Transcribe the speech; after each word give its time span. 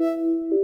Welcome 0.00 0.58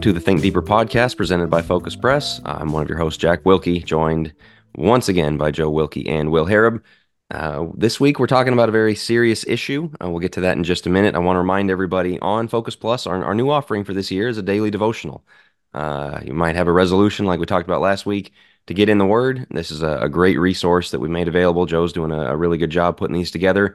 to 0.00 0.12
the 0.12 0.20
Think 0.20 0.42
Deeper 0.42 0.60
podcast 0.60 1.16
presented 1.16 1.48
by 1.48 1.62
Focus 1.62 1.96
Press. 1.96 2.42
I'm 2.44 2.72
one 2.72 2.82
of 2.82 2.90
your 2.90 2.98
hosts, 2.98 3.16
Jack 3.16 3.46
Wilkie, 3.46 3.80
joined 3.80 4.34
once 4.74 5.08
again 5.08 5.38
by 5.38 5.50
Joe 5.50 5.70
Wilkie 5.70 6.06
and 6.06 6.30
Will 6.30 6.44
Harrub. 6.44 6.82
Uh, 7.30 7.68
this 7.74 7.98
week, 7.98 8.18
we're 8.18 8.26
talking 8.26 8.52
about 8.52 8.68
a 8.68 8.72
very 8.72 8.94
serious 8.94 9.46
issue. 9.46 9.90
Uh, 9.98 10.10
we'll 10.10 10.20
get 10.20 10.32
to 10.32 10.42
that 10.42 10.58
in 10.58 10.64
just 10.64 10.86
a 10.86 10.90
minute. 10.90 11.14
I 11.14 11.20
want 11.20 11.36
to 11.36 11.40
remind 11.40 11.70
everybody 11.70 12.18
on 12.18 12.48
Focus 12.48 12.76
Plus, 12.76 13.06
our, 13.06 13.24
our 13.24 13.34
new 13.34 13.48
offering 13.48 13.82
for 13.84 13.94
this 13.94 14.10
year 14.10 14.28
is 14.28 14.36
a 14.36 14.42
daily 14.42 14.70
devotional. 14.70 15.24
Uh, 15.72 16.20
you 16.22 16.34
might 16.34 16.56
have 16.56 16.68
a 16.68 16.72
resolution 16.72 17.24
like 17.24 17.40
we 17.40 17.46
talked 17.46 17.66
about 17.66 17.80
last 17.80 18.04
week 18.04 18.34
to 18.70 18.74
get 18.74 18.88
in 18.88 18.98
the 18.98 19.04
Word. 19.04 19.48
This 19.50 19.72
is 19.72 19.82
a, 19.82 19.98
a 20.02 20.08
great 20.08 20.38
resource 20.38 20.92
that 20.92 21.00
we 21.00 21.08
made 21.08 21.26
available. 21.26 21.66
Joe's 21.66 21.92
doing 21.92 22.12
a, 22.12 22.26
a, 22.26 22.36
really 22.36 22.56
good 22.56 22.70
job 22.70 22.96
putting 22.96 23.16
these 23.16 23.32
together 23.32 23.74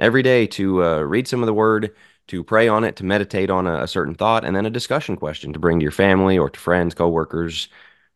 every 0.00 0.24
day 0.24 0.48
to 0.48 0.82
uh, 0.82 0.98
read 0.98 1.28
some 1.28 1.44
of 1.44 1.46
the 1.46 1.54
Word, 1.54 1.94
to 2.26 2.42
pray 2.42 2.66
on 2.66 2.82
it, 2.82 2.96
to 2.96 3.04
meditate 3.04 3.50
on 3.50 3.68
a, 3.68 3.84
a, 3.84 3.86
certain 3.86 4.16
thought, 4.16 4.44
and 4.44 4.56
then 4.56 4.66
a 4.66 4.70
discussion 4.70 5.14
question 5.14 5.52
to 5.52 5.60
bring 5.60 5.78
to 5.78 5.84
your 5.84 5.92
family 5.92 6.38
or 6.38 6.50
to 6.50 6.58
friends, 6.58 6.92
coworkers, 6.92 7.68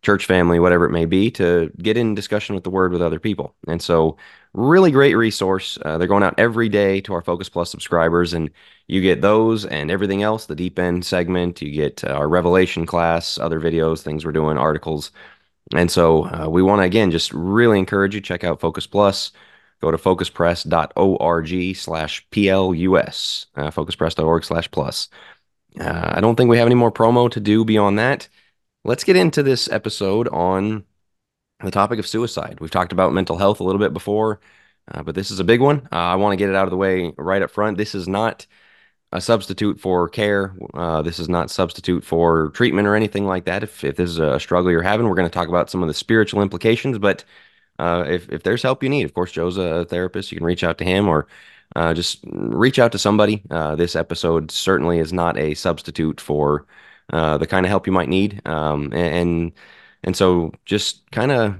church 0.03 0.27
family, 0.27 0.59
whatever 0.59 0.84
it 0.84 0.91
may 0.91 1.05
be, 1.05 1.31
to 1.31 1.70
get 1.81 1.97
in 1.97 2.17
discussion 2.17 2.56
with 2.56 2.65
the 2.65 2.70
Word 2.70 2.91
with 2.91 3.03
other 3.03 3.20
people. 3.20 3.55
And 3.69 3.81
so, 3.81 4.17
really 4.53 4.91
great 4.91 5.15
resource. 5.15 5.79
Uh, 5.84 5.97
they're 5.97 6.09
going 6.09 6.25
out 6.25 6.34
every 6.39 6.69
day 6.69 7.01
to 7.03 7.15
our 7.15 7.23
Focus 7.23 7.48
Plus 7.48 7.70
subscribers, 7.70 8.33
and 8.33 8.51
you 8.89 9.01
get 9.01 9.20
those 9.20 9.65
and 9.65 9.93
everything 9.93 10.25
else 10.25 10.47
the 10.47 10.56
deep 10.56 10.77
end 10.81 11.05
segment, 11.05 11.62
you 11.62 11.70
get 11.70 12.03
uh, 12.03 12.09
our 12.09 12.29
Revelation 12.29 12.84
class, 12.84 13.39
other 13.39 13.61
videos, 13.61 14.03
things 14.03 14.25
we're 14.25 14.33
doing, 14.33 14.59
articles. 14.59 15.12
And 15.75 15.91
so, 15.91 16.25
uh, 16.25 16.48
we 16.48 16.62
want 16.62 16.80
to 16.80 16.84
again 16.84 17.11
just 17.11 17.33
really 17.33 17.79
encourage 17.79 18.15
you 18.15 18.20
check 18.20 18.45
out 18.45 18.61
Focus 18.61 18.87
Plus. 18.87 19.33
Go 19.80 19.91
to 19.91 19.98
focuspress.org 19.98 21.77
slash 21.77 22.27
plus 22.31 23.47
uh, 23.56 23.70
focuspress.org 23.70 24.44
slash 24.44 24.70
plus. 24.70 25.09
Uh, 25.78 26.12
i 26.14 26.20
don't 26.22 26.37
think 26.37 26.48
we 26.48 26.56
have 26.56 26.67
any 26.67 26.75
more 26.75 26.91
promo 26.91 27.31
to 27.31 27.41
do 27.41 27.64
beyond 27.64 27.98
that. 27.98 28.28
Let's 28.84 29.05
get 29.05 29.17
into 29.17 29.42
this 29.42 29.69
episode 29.70 30.28
on 30.28 30.84
the 31.61 31.70
topic 31.70 31.98
of 31.98 32.06
suicide. 32.06 32.61
We've 32.61 32.70
talked 32.70 32.92
about 32.92 33.12
mental 33.12 33.37
health 33.37 33.61
a 33.61 33.64
little 33.64 33.81
bit 33.81 33.92
before 33.92 34.41
uh, 34.92 35.03
but 35.03 35.14
this 35.14 35.31
is 35.31 35.41
a 35.41 35.44
big 35.44 35.61
one. 35.61 35.89
Uh, 35.92 35.97
i 35.97 36.14
want 36.14 36.33
to 36.33 36.37
get 36.37 36.48
it 36.48 36.55
out 36.55 36.64
of 36.64 36.70
the 36.70 36.77
way 36.77 37.12
right 37.17 37.42
up 37.42 37.50
front. 37.50 37.77
This 37.77 37.94
is 37.94 38.09
not 38.09 38.47
a 39.17 39.20
substitute 39.20 39.81
for 39.81 40.09
care 40.09 40.55
uh, 40.75 41.03
this 41.03 41.19
is 41.19 41.28
not 41.28 41.50
substitute 41.50 42.05
for 42.05 42.50
treatment 42.50 42.86
or 42.86 42.95
anything 42.95 43.27
like 43.27 43.45
that 43.45 43.62
if, 43.62 43.83
if 43.84 43.97
this 43.97 44.11
is 44.11 44.19
a 44.19 44.39
struggle 44.39 44.70
you're 44.70 44.83
having 44.83 45.09
we're 45.09 45.14
going 45.14 45.28
to 45.28 45.34
talk 45.34 45.48
about 45.48 45.70
some 45.70 45.83
of 45.83 45.89
the 45.89 45.95
spiritual 45.95 46.42
implications 46.42 46.98
but 46.98 47.25
uh, 47.78 48.05
if 48.09 48.28
if 48.31 48.42
there's 48.42 48.62
help 48.62 48.83
you 48.83 48.89
need, 48.89 49.05
of 49.05 49.14
course, 49.14 49.33
Joe's 49.33 49.56
a 49.56 49.84
therapist. 49.87 50.33
You 50.33 50.39
can 50.39 50.47
reach 50.47 50.64
out 50.64 50.78
to 50.78 50.84
him 50.84 51.09
or 51.09 51.27
uh, 51.75 51.94
just 51.94 52.20
reach 52.25 52.78
out 52.78 52.92
to 52.92 52.98
somebody. 52.98 53.42
Uh, 53.50 53.77
this 53.77 53.97
episode 53.97 54.50
certainly 54.50 54.98
is 54.98 55.12
not 55.12 55.37
a 55.37 55.55
substitute 55.55 56.20
for 56.20 56.67
uh, 57.12 57.39
the 57.39 57.47
kind 57.47 57.67
of 57.67 57.70
help 57.70 57.87
you 57.87 57.92
might 57.92 58.09
need, 58.09 58.41
um, 58.47 58.92
and 58.92 59.53
and 60.05 60.17
so 60.17 60.53
just 60.64 61.11
kind 61.11 61.33
of 61.33 61.56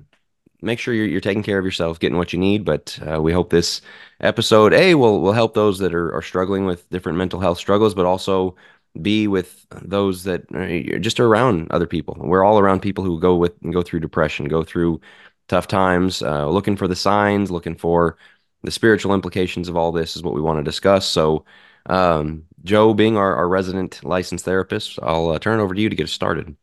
make 0.63 0.79
sure 0.79 0.95
you're, 0.95 1.07
you're 1.07 1.21
taking 1.21 1.43
care 1.43 1.59
of 1.59 1.65
yourself, 1.65 1.99
getting 1.99 2.19
what 2.19 2.33
you 2.33 2.39
need. 2.39 2.65
But 2.65 2.99
uh, 3.07 3.21
we 3.21 3.33
hope 3.33 3.51
this 3.51 3.81
episode, 4.21 4.73
a 4.73 4.95
will 4.95 5.21
will 5.21 5.33
help 5.33 5.55
those 5.55 5.79
that 5.79 5.95
are, 5.95 6.15
are 6.15 6.23
struggling 6.23 6.67
with 6.67 6.89
different 6.91 7.19
mental 7.19 7.41
health 7.41 7.59
struggles, 7.59 7.95
but 7.95 8.07
also 8.07 8.57
be 9.03 9.29
with 9.29 9.67
those 9.83 10.25
that 10.25 10.51
are 10.55 10.99
just 10.99 11.21
around 11.21 11.71
other 11.71 11.87
people. 11.87 12.17
We're 12.19 12.45
all 12.45 12.59
around 12.59 12.81
people 12.81 13.05
who 13.05 13.21
go 13.21 13.37
with 13.37 13.55
go 13.71 13.83
through 13.83 14.01
depression, 14.01 14.47
go 14.47 14.63
through 14.63 15.01
tough 15.49 15.69
times, 15.69 16.23
uh, 16.23 16.49
looking 16.49 16.77
for 16.77 16.89
the 16.89 16.97
signs, 16.97 17.51
looking 17.51 17.77
for 17.77 18.17
the 18.63 18.71
spiritual 18.71 19.15
implications 19.15 19.69
of 19.69 19.77
all 19.77 19.93
this 19.93 20.17
is 20.17 20.23
what 20.23 20.35
we 20.35 20.41
want 20.41 20.59
to 20.59 20.63
discuss. 20.63 21.07
So, 21.07 21.45
um, 21.87 22.45
Joe, 22.65 22.95
being 22.95 23.17
our, 23.17 23.37
our 23.37 23.49
resident 23.49 24.03
licensed 24.03 24.45
therapist, 24.45 24.99
I'll 25.03 25.31
uh, 25.31 25.39
turn 25.39 25.61
it 25.61 25.63
over 25.63 25.75
to 25.75 25.81
you 25.81 25.89
to 25.89 25.97
get 25.97 26.05
us 26.05 26.13
started. 26.13 26.57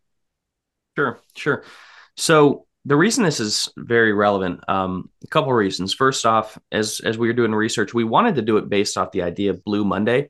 Sure, 0.97 1.19
sure. 1.35 1.63
So 2.17 2.65
the 2.85 2.95
reason 2.97 3.23
this 3.23 3.39
is 3.39 3.69
very 3.77 4.13
relevant, 4.13 4.67
um, 4.67 5.09
a 5.23 5.27
couple 5.27 5.51
of 5.51 5.55
reasons. 5.55 5.93
First 5.93 6.25
off, 6.25 6.57
as 6.71 6.99
as 6.99 7.17
we 7.17 7.27
were 7.27 7.33
doing 7.33 7.53
research, 7.53 7.93
we 7.93 8.03
wanted 8.03 8.35
to 8.35 8.41
do 8.41 8.57
it 8.57 8.69
based 8.69 8.97
off 8.97 9.11
the 9.11 9.21
idea 9.21 9.51
of 9.51 9.63
Blue 9.63 9.85
Monday, 9.85 10.29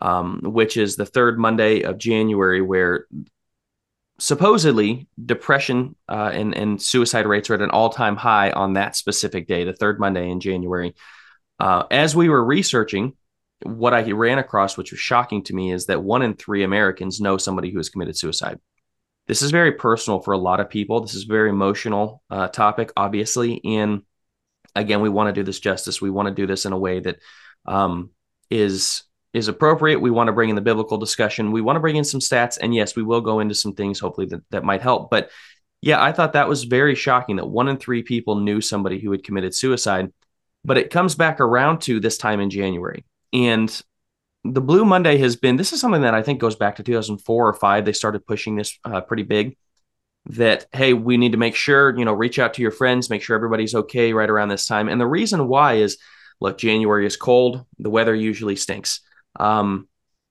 um, 0.00 0.40
which 0.42 0.76
is 0.76 0.96
the 0.96 1.06
third 1.06 1.38
Monday 1.38 1.82
of 1.82 1.98
January, 1.98 2.60
where 2.60 3.06
supposedly 4.18 5.06
depression 5.24 5.94
uh, 6.08 6.30
and, 6.32 6.54
and 6.54 6.80
suicide 6.80 7.26
rates 7.26 7.50
are 7.50 7.54
at 7.54 7.62
an 7.62 7.70
all-time 7.70 8.16
high 8.16 8.50
on 8.50 8.72
that 8.72 8.96
specific 8.96 9.46
day 9.46 9.64
the 9.64 9.74
third 9.74 10.00
monday 10.00 10.30
in 10.30 10.40
january 10.40 10.94
uh, 11.60 11.84
as 11.90 12.16
we 12.16 12.28
were 12.28 12.42
researching 12.42 13.12
what 13.64 13.92
i 13.92 14.10
ran 14.10 14.38
across 14.38 14.76
which 14.76 14.90
was 14.90 15.00
shocking 15.00 15.42
to 15.42 15.54
me 15.54 15.70
is 15.70 15.86
that 15.86 16.02
one 16.02 16.22
in 16.22 16.34
three 16.34 16.62
americans 16.62 17.20
know 17.20 17.36
somebody 17.36 17.70
who 17.70 17.78
has 17.78 17.90
committed 17.90 18.16
suicide 18.16 18.58
this 19.26 19.42
is 19.42 19.50
very 19.50 19.72
personal 19.72 20.20
for 20.20 20.32
a 20.32 20.38
lot 20.38 20.60
of 20.60 20.70
people 20.70 21.00
this 21.00 21.14
is 21.14 21.24
a 21.24 21.32
very 21.32 21.50
emotional 21.50 22.22
uh, 22.30 22.48
topic 22.48 22.92
obviously 22.96 23.60
and 23.64 24.02
again 24.74 25.00
we 25.00 25.08
want 25.08 25.28
to 25.28 25.32
do 25.32 25.44
this 25.44 25.60
justice 25.60 26.00
we 26.00 26.10
want 26.10 26.28
to 26.28 26.34
do 26.34 26.46
this 26.46 26.64
in 26.64 26.72
a 26.72 26.78
way 26.78 27.00
that 27.00 27.18
um, 27.66 28.10
is 28.50 29.02
is 29.36 29.48
appropriate. 29.48 30.00
We 30.00 30.10
want 30.10 30.28
to 30.28 30.32
bring 30.32 30.48
in 30.48 30.56
the 30.56 30.62
biblical 30.62 30.96
discussion. 30.96 31.52
We 31.52 31.60
want 31.60 31.76
to 31.76 31.80
bring 31.80 31.96
in 31.96 32.04
some 32.04 32.20
stats. 32.20 32.56
And 32.58 32.74
yes, 32.74 32.96
we 32.96 33.02
will 33.02 33.20
go 33.20 33.40
into 33.40 33.54
some 33.54 33.74
things 33.74 34.00
hopefully 34.00 34.26
that, 34.28 34.40
that 34.50 34.64
might 34.64 34.80
help. 34.80 35.10
But 35.10 35.30
yeah, 35.82 36.02
I 36.02 36.12
thought 36.12 36.32
that 36.32 36.48
was 36.48 36.64
very 36.64 36.94
shocking 36.94 37.36
that 37.36 37.46
one 37.46 37.68
in 37.68 37.76
three 37.76 38.02
people 38.02 38.36
knew 38.36 38.62
somebody 38.62 38.98
who 38.98 39.12
had 39.12 39.24
committed 39.24 39.54
suicide. 39.54 40.10
But 40.64 40.78
it 40.78 40.90
comes 40.90 41.14
back 41.14 41.38
around 41.38 41.82
to 41.82 42.00
this 42.00 42.16
time 42.16 42.40
in 42.40 42.48
January. 42.48 43.04
And 43.34 43.70
the 44.52 44.60
Blue 44.60 44.84
Monday 44.84 45.18
has 45.18 45.36
been 45.36 45.56
this 45.56 45.72
is 45.72 45.80
something 45.80 46.02
that 46.02 46.14
I 46.14 46.22
think 46.22 46.40
goes 46.40 46.56
back 46.56 46.76
to 46.76 46.82
2004 46.82 47.48
or 47.48 47.54
5. 47.54 47.84
They 47.84 47.92
started 47.92 48.26
pushing 48.26 48.56
this 48.56 48.78
uh, 48.84 49.00
pretty 49.00 49.22
big 49.22 49.56
that 50.28 50.66
hey 50.72 50.92
we 50.92 51.16
need 51.16 51.32
to 51.32 51.38
make 51.38 51.54
sure 51.54 51.96
you 51.96 52.04
know 52.04 52.12
reach 52.12 52.40
out 52.40 52.54
to 52.54 52.60
your 52.60 52.72
friends 52.72 53.08
make 53.08 53.22
sure 53.22 53.36
everybody's 53.36 53.76
okay 53.76 54.12
right 54.12 54.28
around 54.28 54.48
this 54.48 54.66
time 54.66 54.88
and 54.88 55.00
the 55.00 55.06
reason 55.06 55.46
why 55.46 55.74
is 55.74 55.98
look 56.40 56.58
january 56.58 57.06
is 57.06 57.16
cold 57.16 57.64
the 57.78 57.88
weather 57.88 58.12
usually 58.12 58.56
stinks 58.56 59.02
um, 59.38 59.86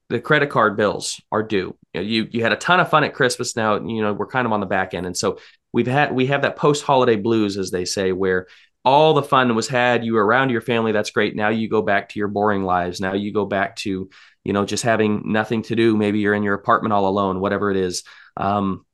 the 0.10 0.20
credit 0.20 0.50
card 0.50 0.78
bills 0.78 1.22
are 1.32 1.44
due. 1.44 1.76
You, 1.94 2.02
know, 2.02 2.08
you, 2.08 2.28
you 2.32 2.44
had 2.44 2.52
a 2.52 2.58
ton 2.58 2.80
of 2.80 2.90
fun 2.90 3.04
at 3.04 3.14
Christmas. 3.14 3.56
Now 3.56 3.76
you 3.76 4.02
know 4.02 4.14
we're 4.14 4.28
kind 4.28 4.46
of 4.46 4.54
on 4.54 4.60
the 4.60 4.66
back 4.66 4.94
end, 4.94 5.06
and 5.06 5.18
so 5.18 5.40
we've 5.74 5.88
had 5.88 6.14
we 6.14 6.28
have 6.28 6.44
that 6.44 6.56
post 6.56 6.84
holiday 6.84 7.16
blues, 7.16 7.58
as 7.58 7.72
they 7.72 7.86
say, 7.86 8.12
where 8.12 8.48
all 8.86 9.14
the 9.14 9.24
fun 9.24 9.56
was 9.56 9.68
had. 9.68 10.06
You 10.06 10.14
were 10.14 10.26
around 10.26 10.52
your 10.52 10.62
family. 10.62 10.92
That's 10.92 11.10
great. 11.10 11.36
Now 11.36 11.50
you 11.50 11.68
go 11.68 11.82
back 11.82 12.10
to 12.10 12.20
your 12.20 12.28
boring 12.28 12.64
lives. 12.64 13.02
Now 13.02 13.14
you 13.14 13.34
go 13.34 13.46
back 13.46 13.76
to 13.78 14.10
you 14.44 14.54
know 14.54 14.66
just 14.66 14.84
having 14.84 15.32
nothing 15.32 15.64
to 15.64 15.76
do. 15.76 15.98
Maybe 15.98 16.20
you're 16.20 16.34
in 16.34 16.44
your 16.44 16.54
apartment 16.54 16.94
all 16.94 17.08
alone. 17.08 17.40
Whatever 17.40 17.72
it 17.72 17.78
is. 17.78 18.04
Um, 18.38 18.86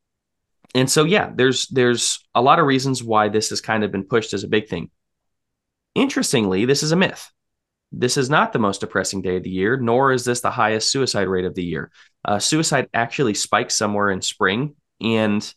and 0.74 0.90
so 0.90 1.04
yeah, 1.04 1.32
there's 1.36 1.68
there's 1.68 2.26
a 2.34 2.42
lot 2.42 2.60
of 2.60 2.66
reasons 2.66 3.04
why 3.04 3.30
this 3.30 3.50
has 3.50 3.62
kind 3.62 3.84
of 3.84 3.92
been 3.92 4.06
pushed 4.06 4.34
as 4.34 4.44
a 4.44 4.48
big 4.48 4.70
thing. 4.70 4.90
Interestingly, 5.94 6.66
this 6.66 6.84
is 6.84 6.94
a 6.94 6.96
myth 6.96 7.30
this 7.92 8.18
is 8.18 8.30
not 8.30 8.54
the 8.54 8.60
most 8.60 8.82
depressing 8.82 9.22
day 9.22 9.38
of 9.38 9.44
the 9.44 9.50
year, 9.50 9.78
nor 9.78 10.14
is 10.14 10.24
this 10.24 10.42
the 10.42 10.52
highest 10.52 10.92
suicide 10.92 11.28
rate 11.28 11.46
of 11.46 11.56
the 11.56 11.64
year. 11.64 11.92
Uh, 12.24 12.40
suicide 12.40 12.88
actually 12.94 13.34
spikes 13.34 13.76
somewhere 13.76 14.12
in 14.12 14.22
spring, 14.22 14.76
and 15.02 15.54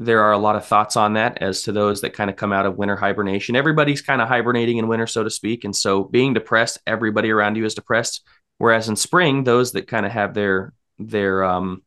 there 0.00 0.22
are 0.22 0.32
a 0.32 0.38
lot 0.38 0.56
of 0.56 0.64
thoughts 0.64 0.96
on 0.96 1.12
that 1.12 1.42
as 1.42 1.62
to 1.62 1.72
those 1.72 2.00
that 2.00 2.14
kind 2.14 2.30
of 2.30 2.36
come 2.36 2.54
out 2.54 2.64
of 2.64 2.78
winter 2.78 2.96
hibernation. 2.96 3.54
Everybody's 3.54 4.00
kind 4.00 4.22
of 4.22 4.28
hibernating 4.28 4.78
in 4.78 4.88
winter, 4.88 5.06
so 5.06 5.22
to 5.22 5.28
speak, 5.28 5.62
and 5.62 5.76
so 5.76 6.04
being 6.04 6.32
depressed, 6.32 6.78
everybody 6.86 7.30
around 7.30 7.56
you 7.56 7.66
is 7.66 7.74
depressed. 7.74 8.26
Whereas 8.56 8.88
in 8.88 8.96
spring, 8.96 9.44
those 9.44 9.72
that 9.72 9.86
kind 9.86 10.06
of 10.06 10.12
have 10.12 10.32
their 10.32 10.72
their 10.98 11.44
um, 11.44 11.82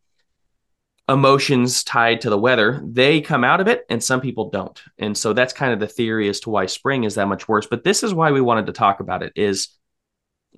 emotions 1.10 1.84
tied 1.84 2.22
to 2.22 2.30
the 2.30 2.38
weather, 2.38 2.84
they 2.86 3.20
come 3.20 3.44
out 3.44 3.62
of 3.62 3.68
it, 3.68 3.84
and 3.90 4.04
some 4.04 4.22
people 4.22 4.52
don't. 4.52 4.80
And 5.00 5.18
so 5.18 5.34
that's 5.34 5.52
kind 5.52 5.74
of 5.74 5.80
the 5.80 5.88
theory 5.88 6.30
as 6.30 6.40
to 6.42 6.52
why 6.52 6.68
spring 6.68 7.06
is 7.06 7.16
that 7.16 7.28
much 7.28 7.48
worse. 7.48 7.66
But 7.66 7.84
this 7.84 8.04
is 8.04 8.14
why 8.14 8.32
we 8.32 8.42
wanted 8.42 8.68
to 8.68 8.74
talk 8.74 9.00
about 9.00 9.24
it. 9.24 9.34
Is 9.36 9.70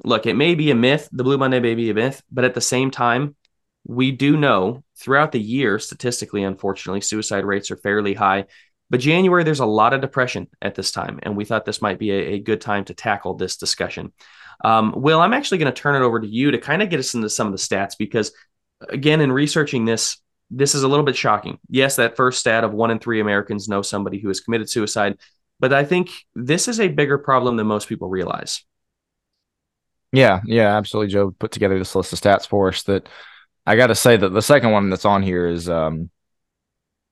look, 0.04 0.26
it 0.26 0.36
may 0.36 0.56
be 0.56 0.72
a 0.72 0.76
myth. 0.76 1.08
The 1.14 1.24
Blue 1.24 1.38
Monday 1.38 1.62
may 1.62 1.76
be 1.76 1.90
a 1.90 1.94
myth, 1.94 2.22
but 2.30 2.44
at 2.44 2.54
the 2.54 2.60
same 2.60 2.92
time, 2.92 3.38
we 3.86 4.12
do 4.12 4.36
know 4.36 4.84
throughout 4.98 5.32
the 5.32 5.40
year, 5.40 5.80
statistically, 5.80 6.44
unfortunately, 6.44 7.02
suicide 7.02 7.46
rates 7.46 7.72
are 7.72 7.78
fairly 7.78 8.14
high. 8.14 8.46
But 8.90 9.00
January, 9.00 9.44
there's 9.44 9.60
a 9.60 9.66
lot 9.66 9.94
of 9.94 10.02
depression 10.02 10.48
at 10.62 10.76
this 10.76 10.92
time, 10.92 11.20
and 11.24 11.36
we 11.36 11.46
thought 11.46 11.66
this 11.66 11.82
might 11.82 12.00
be 12.00 12.12
a, 12.12 12.34
a 12.34 12.40
good 12.40 12.62
time 12.62 12.86
to 12.86 12.94
tackle 12.94 13.36
this 13.36 13.58
discussion. 13.58 14.12
Um, 14.64 14.94
Will, 14.96 15.20
I'm 15.20 15.34
actually 15.34 15.58
going 15.60 15.74
to 15.74 15.82
turn 15.82 15.96
it 15.96 16.06
over 16.06 16.20
to 16.20 16.28
you 16.28 16.52
to 16.52 16.58
kind 16.58 16.82
of 16.82 16.90
get 16.90 17.00
us 17.00 17.14
into 17.14 17.30
some 17.30 17.48
of 17.48 17.54
the 17.54 17.60
stats 17.60 17.98
because, 17.98 18.32
again, 18.90 19.22
in 19.22 19.32
researching 19.32 19.86
this, 19.86 20.18
this 20.52 20.76
is 20.76 20.84
a 20.84 20.88
little 20.88 21.06
bit 21.06 21.16
shocking. 21.16 21.58
Yes, 21.70 21.96
that 21.96 22.16
first 22.16 22.40
stat 22.40 22.64
of 22.64 22.74
one 22.74 22.92
in 22.92 23.00
three 23.00 23.20
Americans 23.20 23.68
know 23.68 23.82
somebody 23.82 24.20
who 24.20 24.28
has 24.28 24.40
committed 24.40 24.70
suicide, 24.70 25.18
but 25.60 25.74
I 25.74 25.84
think 25.84 26.12
this 26.36 26.68
is 26.68 26.80
a 26.80 26.88
bigger 26.88 27.18
problem 27.18 27.58
than 27.58 27.68
most 27.68 27.90
people 27.90 28.10
realize. 28.10 28.64
Yeah, 30.12 30.42
yeah, 30.46 30.78
absolutely. 30.78 31.12
Joe 31.12 31.32
put 31.32 31.52
together 31.52 31.78
this 31.78 31.96
list 31.96 32.14
of 32.14 32.22
stats 32.22 32.48
for 32.48 32.70
us 32.70 32.84
that 32.84 33.10
I 33.66 33.76
got 33.76 33.88
to 33.88 33.96
say 33.96 34.16
that 34.18 34.30
the 34.30 34.42
second 34.42 34.72
one 34.72 34.90
that's 34.90 35.06
on 35.06 35.24
here 35.24 35.48
is 35.48 35.68
um, 35.70 36.10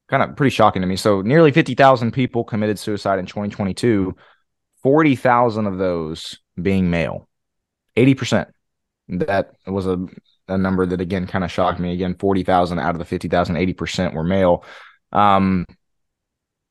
kind 0.09 0.23
of 0.23 0.35
pretty 0.35 0.53
shocking 0.53 0.81
to 0.81 0.87
me. 0.87 0.95
So 0.95 1.21
nearly 1.21 1.51
50,000 1.51 2.11
people 2.11 2.43
committed 2.43 2.77
suicide 2.77 3.19
in 3.19 3.25
2022, 3.25 4.15
40,000 4.83 5.65
of 5.67 5.77
those 5.77 6.37
being 6.61 6.89
male. 6.89 7.27
80%. 7.97 8.47
That 9.09 9.53
was 9.65 9.87
a, 9.87 10.05
a 10.47 10.57
number 10.57 10.85
that 10.85 11.01
again 11.01 11.27
kind 11.27 11.43
of 11.43 11.51
shocked 11.51 11.79
me. 11.79 11.93
Again, 11.93 12.15
40,000 12.15 12.79
out 12.79 12.95
of 12.95 12.99
the 12.99 13.05
50,000, 13.05 13.55
80% 13.55 14.13
were 14.13 14.23
male. 14.23 14.63
Um, 15.11 15.65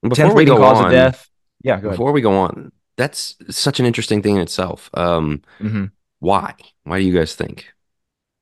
before 0.02 0.34
we 0.34 0.44
go 0.44 0.56
cause 0.56 0.78
on, 0.78 0.86
of 0.86 0.92
death. 0.92 1.28
Yeah, 1.62 1.76
before 1.76 2.08
ahead. 2.08 2.14
we 2.14 2.20
go 2.20 2.38
on, 2.38 2.72
that's 2.96 3.36
such 3.50 3.78
an 3.78 3.86
interesting 3.86 4.20
thing 4.20 4.36
in 4.36 4.42
itself. 4.42 4.90
Um, 4.94 5.42
mm-hmm. 5.60 5.86
Why? 6.18 6.54
Why 6.84 6.98
do 6.98 7.04
you 7.04 7.16
guys 7.16 7.34
think 7.34 7.71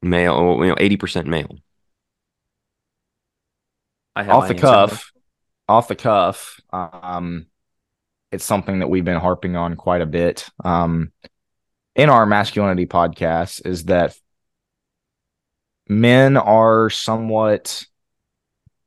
male? 0.03 0.59
You 0.61 0.69
know, 0.69 0.77
eighty 0.79 0.97
percent 0.97 1.27
male. 1.27 1.57
off 4.17 4.49
the 4.49 4.55
cuff, 4.55 5.13
off 5.69 5.89
the 5.89 5.97
cuff. 5.97 6.61
Um, 6.73 7.47
it's 8.33 8.45
something 8.45 8.81
that 8.81 8.89
we've 8.89 9.05
been 9.05 9.21
harping 9.21 9.57
on 9.57 9.77
quite 9.77 10.01
a 10.01 10.07
bit. 10.07 10.49
Um, 10.65 11.13
in 11.95 12.09
our 12.09 12.27
masculinity 12.27 12.87
podcast, 12.87 13.67
is 13.67 13.85
that 13.87 14.17
men 15.89 16.37
are 16.37 16.91
somewhat 16.91 17.85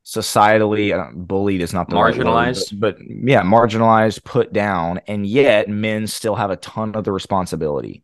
societally 0.06 0.98
uh, 0.98 1.12
bullied 1.13 1.62
is 1.62 1.74
not 1.74 1.89
the 1.89 1.95
marginalized, 1.95 2.71
right 2.71 2.71
word, 2.74 2.80
but, 2.80 2.98
but, 2.98 3.30
yeah, 3.30 3.42
marginalized, 3.42 4.24
put 4.24 4.54
down, 4.54 5.00
and 5.07 5.25
yet 5.25 5.69
men 5.69 6.07
still 6.07 6.36
have 6.36 6.51
a 6.51 6.57
ton 6.57 6.95
of 6.95 7.04
the 7.04 7.12
responsibility. 7.12 8.04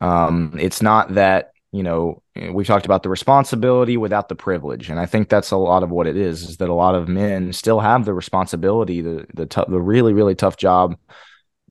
Um, 0.00 0.56
it's 0.58 0.80
not 0.80 1.14
that 1.14 1.52
you 1.72 1.82
know 1.82 2.22
we've 2.52 2.66
talked 2.66 2.86
about 2.86 3.02
the 3.02 3.08
responsibility 3.08 3.96
without 3.96 4.28
the 4.28 4.34
privilege, 4.34 4.90
and 4.90 4.98
I 4.98 5.06
think 5.06 5.28
that's 5.28 5.50
a 5.50 5.56
lot 5.56 5.82
of 5.82 5.90
what 5.90 6.06
it 6.06 6.16
is. 6.16 6.42
Is 6.42 6.56
that 6.58 6.68
a 6.68 6.74
lot 6.74 6.94
of 6.94 7.08
men 7.08 7.52
still 7.52 7.80
have 7.80 8.04
the 8.04 8.14
responsibility, 8.14 9.00
the 9.00 9.26
the 9.34 9.46
t- 9.46 9.64
the 9.68 9.80
really 9.80 10.12
really 10.12 10.34
tough 10.34 10.56
job, 10.56 10.96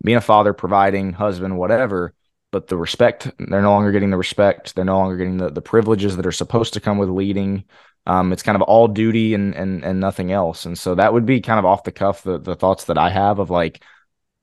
being 0.04 0.18
a 0.18 0.22
father, 0.22 0.54
providing, 0.54 1.14
husband, 1.14 1.58
whatever. 1.58 2.14
But 2.52 2.68
the 2.68 2.78
respect, 2.78 3.30
they're 3.38 3.62
no 3.62 3.72
longer 3.72 3.92
getting 3.92 4.10
the 4.10 4.18
respect. 4.18 4.74
They're 4.74 4.84
no 4.84 4.98
longer 4.98 5.18
getting 5.18 5.38
the, 5.38 5.52
the 5.52 5.62
privileges 5.62 6.16
that 6.18 6.26
are 6.26 6.32
supposed 6.32 6.74
to 6.74 6.80
come 6.80 6.98
with 6.98 7.10
leading. 7.10 7.66
Um, 8.08 8.34
it's 8.34 8.42
kind 8.42 8.56
of 8.56 8.64
all 8.64 8.88
duty 8.88 9.34
and 9.34 9.54
and 9.54 9.84
and 9.84 10.00
nothing 10.00 10.32
else. 10.32 10.66
And 10.66 10.78
so 10.78 10.96
that 10.96 11.14
would 11.14 11.26
be 11.26 11.42
kind 11.42 11.60
of 11.60 11.66
off 11.66 11.84
the 11.84 11.92
cuff 11.92 12.24
the 12.24 12.40
the 12.40 12.56
thoughts 12.56 12.86
that 12.86 12.98
I 12.98 13.10
have 13.10 13.40
of 13.40 13.50
like 13.50 13.84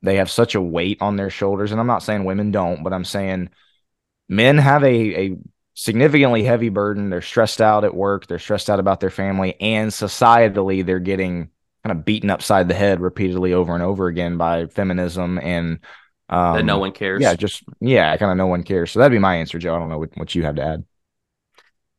they 0.03 0.17
have 0.17 0.31
such 0.31 0.55
a 0.55 0.61
weight 0.61 0.99
on 1.01 1.17
their 1.17 1.31
shoulders. 1.31 1.73
And 1.73 1.81
I'm 1.81 1.87
not 1.87 2.03
saying 2.03 2.25
women 2.25 2.51
don't, 2.53 2.85
but 2.85 2.93
I'm 2.93 3.05
saying 3.05 3.51
men 4.29 4.59
have 4.59 4.83
a 4.85 5.27
a 5.27 5.37
significantly 5.75 6.43
heavy 6.43 6.69
burden. 6.69 7.11
They're 7.11 7.23
stressed 7.23 7.61
out 7.61 7.85
at 7.85 7.95
work. 7.95 8.27
They're 8.27 8.39
stressed 8.39 8.71
out 8.71 8.81
about 8.81 9.01
their 9.01 9.11
family, 9.11 9.61
and 9.61 9.91
societally 9.91 10.85
they're 10.85 10.99
getting 10.99 11.51
kind 11.85 11.97
of 11.99 12.05
beaten 12.05 12.31
upside 12.31 12.69
the 12.69 12.75
head 12.75 13.01
repeatedly 13.01 13.53
over 13.53 13.75
and 13.75 13.83
over 13.83 14.09
again 14.09 14.37
by 14.37 14.67
feminism 14.67 15.39
and 15.39 15.79
um, 16.29 16.57
that 16.57 16.65
no 16.65 16.79
one 16.79 16.93
cares. 16.93 17.23
Yeah, 17.23 17.35
just 17.35 17.63
yeah, 17.81 18.17
kind 18.17 18.33
of 18.33 18.37
no 18.37 18.49
one 18.49 18.65
cares. 18.65 18.91
So 18.91 18.99
that'd 18.99 19.13
be 19.13 19.21
my 19.21 19.37
answer, 19.37 19.59
Joe. 19.59 19.77
I 19.77 19.79
don't 19.79 19.89
know 19.89 19.99
what, 19.99 20.17
what 20.17 20.35
you 20.35 20.43
have 20.43 20.57
to 20.57 20.63
add. 20.63 20.85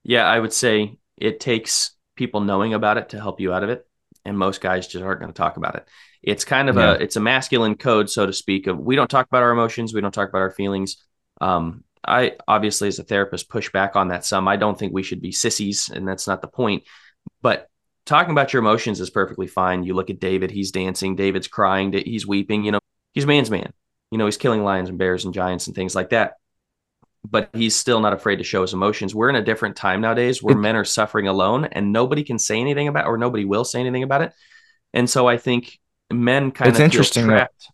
Yeah, 0.03 0.25
I 0.25 0.39
would 0.39 0.53
say 0.53 0.97
it 1.15 1.39
takes 1.39 1.91
people 2.15 2.41
knowing 2.41 2.73
about 2.73 2.97
it 2.97 3.09
to 3.09 3.19
help 3.19 3.39
you 3.39 3.53
out 3.53 3.63
of 3.63 3.69
it 3.69 3.87
and 4.25 4.37
most 4.37 4.59
guys 4.59 4.87
just 4.87 5.03
aren't 5.03 5.21
going 5.21 5.31
to 5.31 5.37
talk 5.37 5.57
about 5.57 5.75
it 5.75 5.87
it's 6.21 6.43
kind 6.43 6.69
of 6.69 6.75
yeah. 6.75 6.91
a 6.91 6.93
it's 6.95 7.15
a 7.15 7.19
masculine 7.19 7.75
code 7.75 8.09
so 8.09 8.25
to 8.25 8.33
speak 8.33 8.67
of 8.67 8.77
we 8.77 8.95
don't 8.95 9.09
talk 9.09 9.27
about 9.27 9.43
our 9.43 9.51
emotions 9.51 9.93
we 9.93 10.01
don't 10.01 10.13
talk 10.13 10.27
about 10.27 10.39
our 10.39 10.51
feelings 10.51 10.97
um, 11.39 11.83
i 12.07 12.33
obviously 12.47 12.87
as 12.87 12.99
a 12.99 13.03
therapist 13.03 13.49
push 13.49 13.71
back 13.71 13.95
on 13.95 14.09
that 14.09 14.25
some. 14.25 14.47
I 14.47 14.55
don't 14.55 14.77
think 14.77 14.93
we 14.93 15.03
should 15.03 15.21
be 15.21 15.31
sissies 15.31 15.89
and 15.89 16.07
that's 16.07 16.27
not 16.27 16.41
the 16.41 16.47
point. 16.47 16.83
But 17.41 17.69
talking 18.05 18.31
about 18.31 18.53
your 18.53 18.61
emotions 18.61 18.99
is 18.99 19.09
perfectly 19.09 19.47
fine. 19.47 19.83
You 19.83 19.93
look 19.93 20.09
at 20.09 20.19
david 20.19 20.51
he's 20.51 20.71
dancing 20.71 21.15
david's 21.15 21.47
crying 21.47 21.91
he's 21.93 22.27
weeping 22.27 22.63
you 22.63 22.71
know 22.71 22.79
he's 23.13 23.25
man's 23.25 23.51
man. 23.51 23.73
You 24.11 24.17
know 24.17 24.25
he's 24.25 24.37
killing 24.37 24.63
lions 24.63 24.89
and 24.89 24.97
bears 24.97 25.25
and 25.25 25.33
giants 25.33 25.67
and 25.67 25.75
things 25.75 25.95
like 25.95 26.11
that. 26.11 26.33
But 27.29 27.49
he's 27.53 27.75
still 27.75 27.99
not 27.99 28.13
afraid 28.13 28.37
to 28.37 28.43
show 28.43 28.61
his 28.61 28.73
emotions. 28.73 29.13
We're 29.13 29.29
in 29.29 29.35
a 29.35 29.43
different 29.43 29.75
time 29.75 30.01
nowadays 30.01 30.41
where 30.41 30.55
men 30.55 30.75
are 30.75 30.85
suffering 30.85 31.27
alone 31.27 31.65
and 31.65 31.91
nobody 31.91 32.23
can 32.23 32.39
say 32.39 32.59
anything 32.59 32.87
about 32.87 33.05
it, 33.05 33.09
or 33.09 33.17
nobody 33.17 33.43
will 33.43 33.65
say 33.65 33.79
anything 33.81 34.03
about 34.03 34.21
it. 34.21 34.33
And 34.93 35.09
so 35.09 35.27
I 35.27 35.37
think 35.37 35.79
men 36.11 36.51
kind 36.51 36.69
it's 36.69 36.79
of 36.79 36.85
interesting 36.85 37.25
trapped 37.25 37.67
that, 37.67 37.73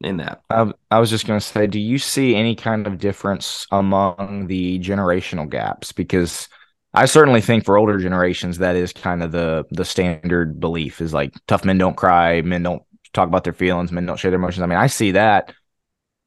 in 0.00 0.18
that. 0.18 0.42
I, 0.50 0.72
I 0.90 0.98
was 0.98 1.10
just 1.10 1.26
going 1.26 1.40
to 1.40 1.46
say, 1.46 1.66
do 1.66 1.80
you 1.80 1.98
see 1.98 2.34
any 2.34 2.54
kind 2.54 2.86
of 2.86 2.98
difference 2.98 3.66
among 3.70 4.46
the 4.46 4.78
generational 4.78 5.48
gaps? 5.48 5.92
Because 5.92 6.48
I 6.94 7.06
certainly 7.06 7.40
think 7.40 7.64
for 7.64 7.76
older 7.76 7.98
generations, 7.98 8.58
that 8.58 8.76
is 8.76 8.92
kind 8.92 9.22
of 9.22 9.32
the 9.32 9.64
the 9.70 9.84
standard 9.84 10.60
belief 10.60 11.00
is 11.00 11.12
like 11.12 11.34
tough 11.46 11.64
men 11.64 11.78
don't 11.78 11.96
cry, 11.96 12.42
men 12.42 12.62
don't 12.62 12.82
talk 13.12 13.28
about 13.28 13.44
their 13.44 13.52
feelings, 13.52 13.92
men 13.92 14.06
don't 14.06 14.18
share 14.18 14.30
their 14.30 14.38
emotions. 14.38 14.62
I 14.62 14.66
mean, 14.66 14.78
I 14.78 14.86
see 14.86 15.12
that 15.12 15.54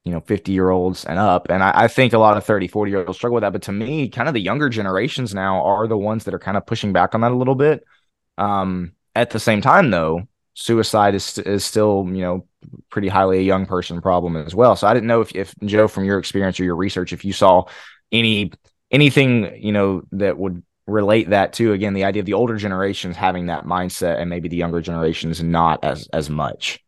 you 0.05 0.13
know 0.13 0.21
50 0.21 0.51
year 0.51 0.69
olds 0.69 1.05
and 1.05 1.19
up 1.19 1.47
and 1.49 1.61
I, 1.61 1.83
I, 1.83 1.87
think 1.87 2.13
a 2.13 2.17
lot 2.17 2.37
of 2.37 2.45
30 2.45 2.69
40 2.69 2.89
year 2.89 3.05
olds 3.05 3.17
struggle 3.17 3.35
with 3.35 3.41
that 3.41 3.51
but 3.51 3.63
to 3.63 3.73
me 3.73 4.07
kind 4.07 4.29
of 4.29 4.33
the 4.33 4.39
younger 4.39 4.69
generations 4.69 5.35
now 5.35 5.61
are 5.63 5.87
the 5.87 5.97
ones 5.97 6.23
that 6.23 6.33
are 6.33 6.39
kind 6.39 6.55
of 6.55 6.65
pushing 6.65 6.93
back 6.93 7.13
on 7.13 7.21
that 7.21 7.33
a 7.33 7.35
little 7.35 7.53
bit 7.53 7.83
um, 8.37 8.93
at 9.13 9.31
the 9.31 9.39
same 9.39 9.61
time 9.61 9.91
though 9.91 10.23
suicide 10.53 11.15
is 11.15 11.37
is 11.39 11.65
still 11.65 12.07
you 12.07 12.21
know 12.21 12.47
pretty 12.89 13.07
highly 13.07 13.39
a 13.39 13.41
young 13.41 13.65
person 13.65 14.01
problem 14.01 14.35
as 14.35 14.53
well 14.53 14.75
so 14.75 14.87
i 14.87 14.93
didn't 14.93 15.07
know 15.07 15.21
if, 15.21 15.35
if 15.35 15.53
joe 15.65 15.87
from 15.87 16.03
your 16.03 16.19
experience 16.19 16.59
or 16.59 16.63
your 16.63 16.75
research 16.75 17.13
if 17.13 17.23
you 17.23 17.33
saw 17.33 17.63
any 18.11 18.51
anything 18.91 19.55
you 19.61 19.71
know 19.71 20.01
that 20.11 20.37
would 20.37 20.63
relate 20.87 21.29
that 21.29 21.53
to 21.53 21.73
again 21.73 21.93
the 21.93 22.03
idea 22.03 22.19
of 22.19 22.25
the 22.25 22.33
older 22.33 22.57
generations 22.57 23.15
having 23.15 23.45
that 23.45 23.65
mindset 23.65 24.19
and 24.19 24.29
maybe 24.29 24.49
the 24.49 24.57
younger 24.57 24.81
generations 24.81 25.41
not 25.41 25.83
as 25.83 26.07
as 26.11 26.29
much 26.29 26.83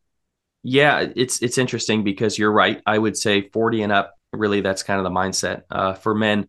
yeah, 0.63 1.07
it's 1.15 1.41
it's 1.41 1.57
interesting 1.57 2.03
because 2.03 2.37
you're 2.37 2.51
right. 2.51 2.81
I 2.85 2.97
would 2.97 3.17
say 3.17 3.49
40 3.49 3.83
and 3.83 3.91
up. 3.91 4.15
Really, 4.31 4.61
that's 4.61 4.83
kind 4.83 4.99
of 4.99 5.03
the 5.03 5.09
mindset 5.09 5.63
uh, 5.69 5.93
for 5.93 6.13
men. 6.13 6.47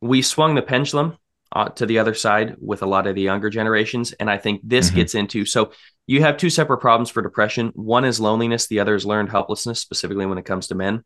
We 0.00 0.22
swung 0.22 0.54
the 0.54 0.62
pendulum 0.62 1.18
uh, 1.52 1.68
to 1.70 1.86
the 1.86 1.98
other 1.98 2.14
side 2.14 2.56
with 2.60 2.82
a 2.82 2.86
lot 2.86 3.06
of 3.06 3.14
the 3.14 3.22
younger 3.22 3.50
generations, 3.50 4.12
and 4.12 4.30
I 4.30 4.38
think 4.38 4.60
this 4.64 4.88
mm-hmm. 4.88 4.96
gets 4.96 5.14
into 5.14 5.44
so 5.44 5.72
you 6.06 6.22
have 6.22 6.36
two 6.36 6.50
separate 6.50 6.78
problems 6.78 7.10
for 7.10 7.22
depression. 7.22 7.70
One 7.74 8.04
is 8.04 8.18
loneliness. 8.18 8.66
The 8.66 8.80
other 8.80 8.94
is 8.94 9.06
learned 9.06 9.30
helplessness, 9.30 9.78
specifically 9.78 10.26
when 10.26 10.38
it 10.38 10.44
comes 10.44 10.66
to 10.68 10.74
men. 10.74 11.04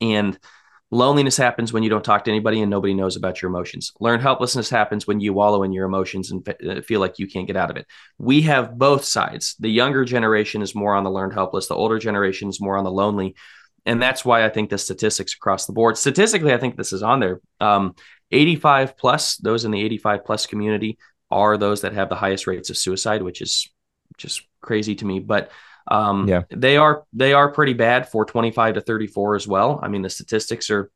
And 0.00 0.38
Loneliness 0.92 1.36
happens 1.36 1.72
when 1.72 1.82
you 1.82 1.90
don't 1.90 2.04
talk 2.04 2.24
to 2.24 2.30
anybody 2.30 2.60
and 2.60 2.70
nobody 2.70 2.94
knows 2.94 3.16
about 3.16 3.42
your 3.42 3.48
emotions. 3.48 3.92
Learned 3.98 4.22
helplessness 4.22 4.70
happens 4.70 5.04
when 5.04 5.18
you 5.18 5.32
wallow 5.32 5.64
in 5.64 5.72
your 5.72 5.84
emotions 5.84 6.30
and 6.30 6.48
uh, 6.48 6.80
feel 6.82 7.00
like 7.00 7.18
you 7.18 7.26
can't 7.26 7.48
get 7.48 7.56
out 7.56 7.70
of 7.70 7.76
it. 7.76 7.86
We 8.18 8.42
have 8.42 8.78
both 8.78 9.04
sides. 9.04 9.56
The 9.58 9.68
younger 9.68 10.04
generation 10.04 10.62
is 10.62 10.76
more 10.76 10.94
on 10.94 11.02
the 11.02 11.10
learned 11.10 11.32
helpless, 11.32 11.66
the 11.66 11.74
older 11.74 11.98
generation 11.98 12.48
is 12.48 12.60
more 12.60 12.76
on 12.76 12.84
the 12.84 12.92
lonely. 12.92 13.34
And 13.84 14.00
that's 14.00 14.24
why 14.24 14.44
I 14.44 14.48
think 14.48 14.70
the 14.70 14.78
statistics 14.78 15.34
across 15.34 15.66
the 15.66 15.72
board, 15.72 15.96
statistically, 15.96 16.52
I 16.52 16.58
think 16.58 16.76
this 16.76 16.92
is 16.92 17.02
on 17.02 17.20
there. 17.20 17.40
Um, 17.60 17.94
85 18.30 18.96
plus, 18.96 19.36
those 19.36 19.64
in 19.64 19.70
the 19.70 19.82
85 19.82 20.24
plus 20.24 20.46
community 20.46 20.98
are 21.30 21.56
those 21.56 21.82
that 21.82 21.92
have 21.92 22.08
the 22.08 22.16
highest 22.16 22.46
rates 22.46 22.70
of 22.70 22.76
suicide, 22.76 23.22
which 23.22 23.40
is 23.40 23.68
just 24.16 24.42
crazy 24.60 24.94
to 24.96 25.04
me. 25.04 25.20
But 25.20 25.50
um, 25.88 26.28
yeah, 26.28 26.42
they 26.50 26.76
are 26.76 27.04
they 27.12 27.32
are 27.32 27.52
pretty 27.52 27.74
bad 27.74 28.08
for 28.08 28.24
25 28.24 28.74
to 28.74 28.80
34 28.80 29.36
as 29.36 29.46
well. 29.46 29.78
I 29.82 29.88
mean, 29.88 30.02
the 30.02 30.10
statistics 30.10 30.70
are, 30.70 30.90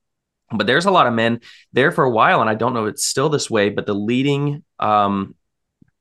but 0.51 0.67
there's 0.67 0.87
a 0.87 0.91
lot 0.91 1.07
of 1.07 1.15
men 1.15 1.41
there 1.73 1.93
for 1.93 2.05
a 2.05 2.11
while, 2.11 2.41
and 2.41 2.51
I 2.51 2.55
don't 2.55 2.75
know 2.75 2.87
if 2.87 2.95
it's 2.95 3.07
still 3.07 3.29
this 3.29 3.51
way, 3.51 3.71
but 3.71 3.87
the 3.87 3.95
leading, 3.95 4.65
um, 4.79 5.37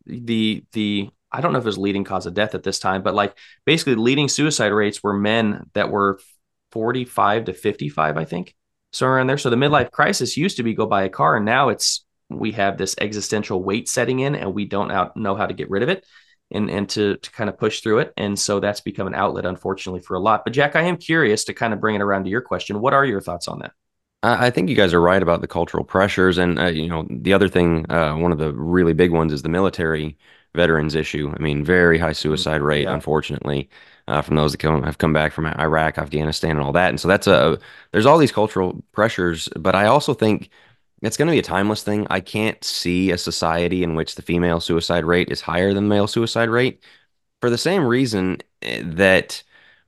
the 0.05 0.63
the 0.73 1.09
I 1.31 1.41
don't 1.41 1.53
know 1.53 1.59
if 1.59 1.65
it 1.65 1.67
was 1.67 1.77
leading 1.77 2.03
cause 2.03 2.25
of 2.25 2.33
death 2.33 2.55
at 2.55 2.63
this 2.63 2.79
time, 2.79 3.03
but 3.03 3.13
like 3.13 3.37
basically 3.65 3.95
leading 3.95 4.27
suicide 4.27 4.71
rates 4.71 5.03
were 5.03 5.13
men 5.13 5.69
that 5.73 5.91
were 5.91 6.19
45 6.71 7.45
to 7.45 7.53
55, 7.53 8.17
I 8.17 8.25
think, 8.25 8.55
somewhere 8.91 9.17
around 9.17 9.27
there. 9.27 9.37
So 9.37 9.49
the 9.49 9.55
midlife 9.55 9.91
crisis 9.91 10.37
used 10.37 10.57
to 10.57 10.63
be 10.63 10.73
go 10.73 10.85
buy 10.85 11.03
a 11.03 11.09
car, 11.09 11.35
and 11.35 11.45
now 11.45 11.69
it's 11.69 12.05
we 12.29 12.51
have 12.53 12.77
this 12.77 12.95
existential 12.99 13.63
weight 13.63 13.89
setting 13.89 14.19
in, 14.19 14.35
and 14.35 14.53
we 14.53 14.65
don't 14.65 15.15
know 15.15 15.35
how 15.35 15.47
to 15.47 15.53
get 15.53 15.69
rid 15.69 15.83
of 15.83 15.89
it 15.89 16.05
and 16.51 16.69
and 16.69 16.89
to 16.89 17.17
to 17.17 17.31
kind 17.31 17.49
of 17.49 17.57
push 17.57 17.81
through 17.81 17.99
it. 17.99 18.13
And 18.17 18.37
so 18.37 18.59
that's 18.59 18.81
become 18.81 19.07
an 19.07 19.15
outlet, 19.15 19.45
unfortunately, 19.45 20.01
for 20.01 20.15
a 20.15 20.19
lot. 20.19 20.43
But 20.43 20.53
Jack, 20.53 20.75
I 20.75 20.83
am 20.83 20.97
curious 20.97 21.45
to 21.45 21.53
kind 21.53 21.73
of 21.73 21.79
bring 21.79 21.95
it 21.95 22.01
around 22.01 22.23
to 22.23 22.29
your 22.29 22.41
question. 22.41 22.81
What 22.81 22.93
are 22.93 23.05
your 23.05 23.21
thoughts 23.21 23.47
on 23.47 23.59
that? 23.59 23.71
I 24.21 24.49
think 24.49 24.69
you 24.69 24.75
guys 24.75 24.93
are 24.93 24.99
right 24.99 25.23
about 25.23 25.39
the 25.39 25.47
cultural 25.47 25.85
pressures, 25.85 26.37
and 26.37 26.59
uh, 26.59 26.65
you 26.65 26.87
know 26.87 27.07
the 27.09 27.33
other 27.33 27.47
thing, 27.47 27.89
uh, 27.89 28.15
one 28.15 28.31
of 28.31 28.37
the 28.37 28.53
really 28.53 28.93
big 28.93 29.11
ones 29.11 29.31
is 29.31 29.43
the 29.43 29.49
military 29.49 30.17
veterans 30.55 30.95
issue. 30.95 31.33
I 31.33 31.41
mean, 31.41 31.63
very 31.63 31.97
high 31.97 32.11
suicide 32.11 32.61
rate, 32.61 32.83
yeah. 32.83 32.93
unfortunately, 32.93 33.69
uh, 34.09 34.21
from 34.23 34.35
those 34.35 34.51
that 34.51 34.57
come, 34.57 34.83
have 34.83 34.97
come 34.97 35.13
back 35.13 35.31
from 35.31 35.45
Iraq, 35.45 35.97
Afghanistan, 35.97 36.51
and 36.51 36.61
all 36.61 36.73
that. 36.73 36.89
And 36.89 36.99
so 36.99 37.07
that's 37.07 37.27
a 37.27 37.59
there's 37.91 38.05
all 38.07 38.17
these 38.17 38.31
cultural 38.31 38.83
pressures, 38.91 39.47
but 39.55 39.75
I 39.75 39.85
also 39.85 40.13
think 40.13 40.49
it's 41.01 41.15
going 41.15 41.27
to 41.27 41.31
be 41.31 41.39
a 41.39 41.43
timeless 41.43 41.83
thing. 41.83 42.07
I 42.09 42.19
can't 42.19 42.61
see 42.63 43.11
a 43.11 43.17
society 43.17 43.83
in 43.83 43.95
which 43.95 44.15
the 44.15 44.21
female 44.23 44.59
suicide 44.59 45.05
rate 45.05 45.29
is 45.31 45.41
higher 45.41 45.73
than 45.73 45.85
the 45.85 45.89
male 45.89 46.07
suicide 46.07 46.49
rate 46.49 46.83
for 47.41 47.49
the 47.49 47.57
same 47.57 47.85
reason 47.85 48.39
eh, 48.63 48.81
that 48.85 49.43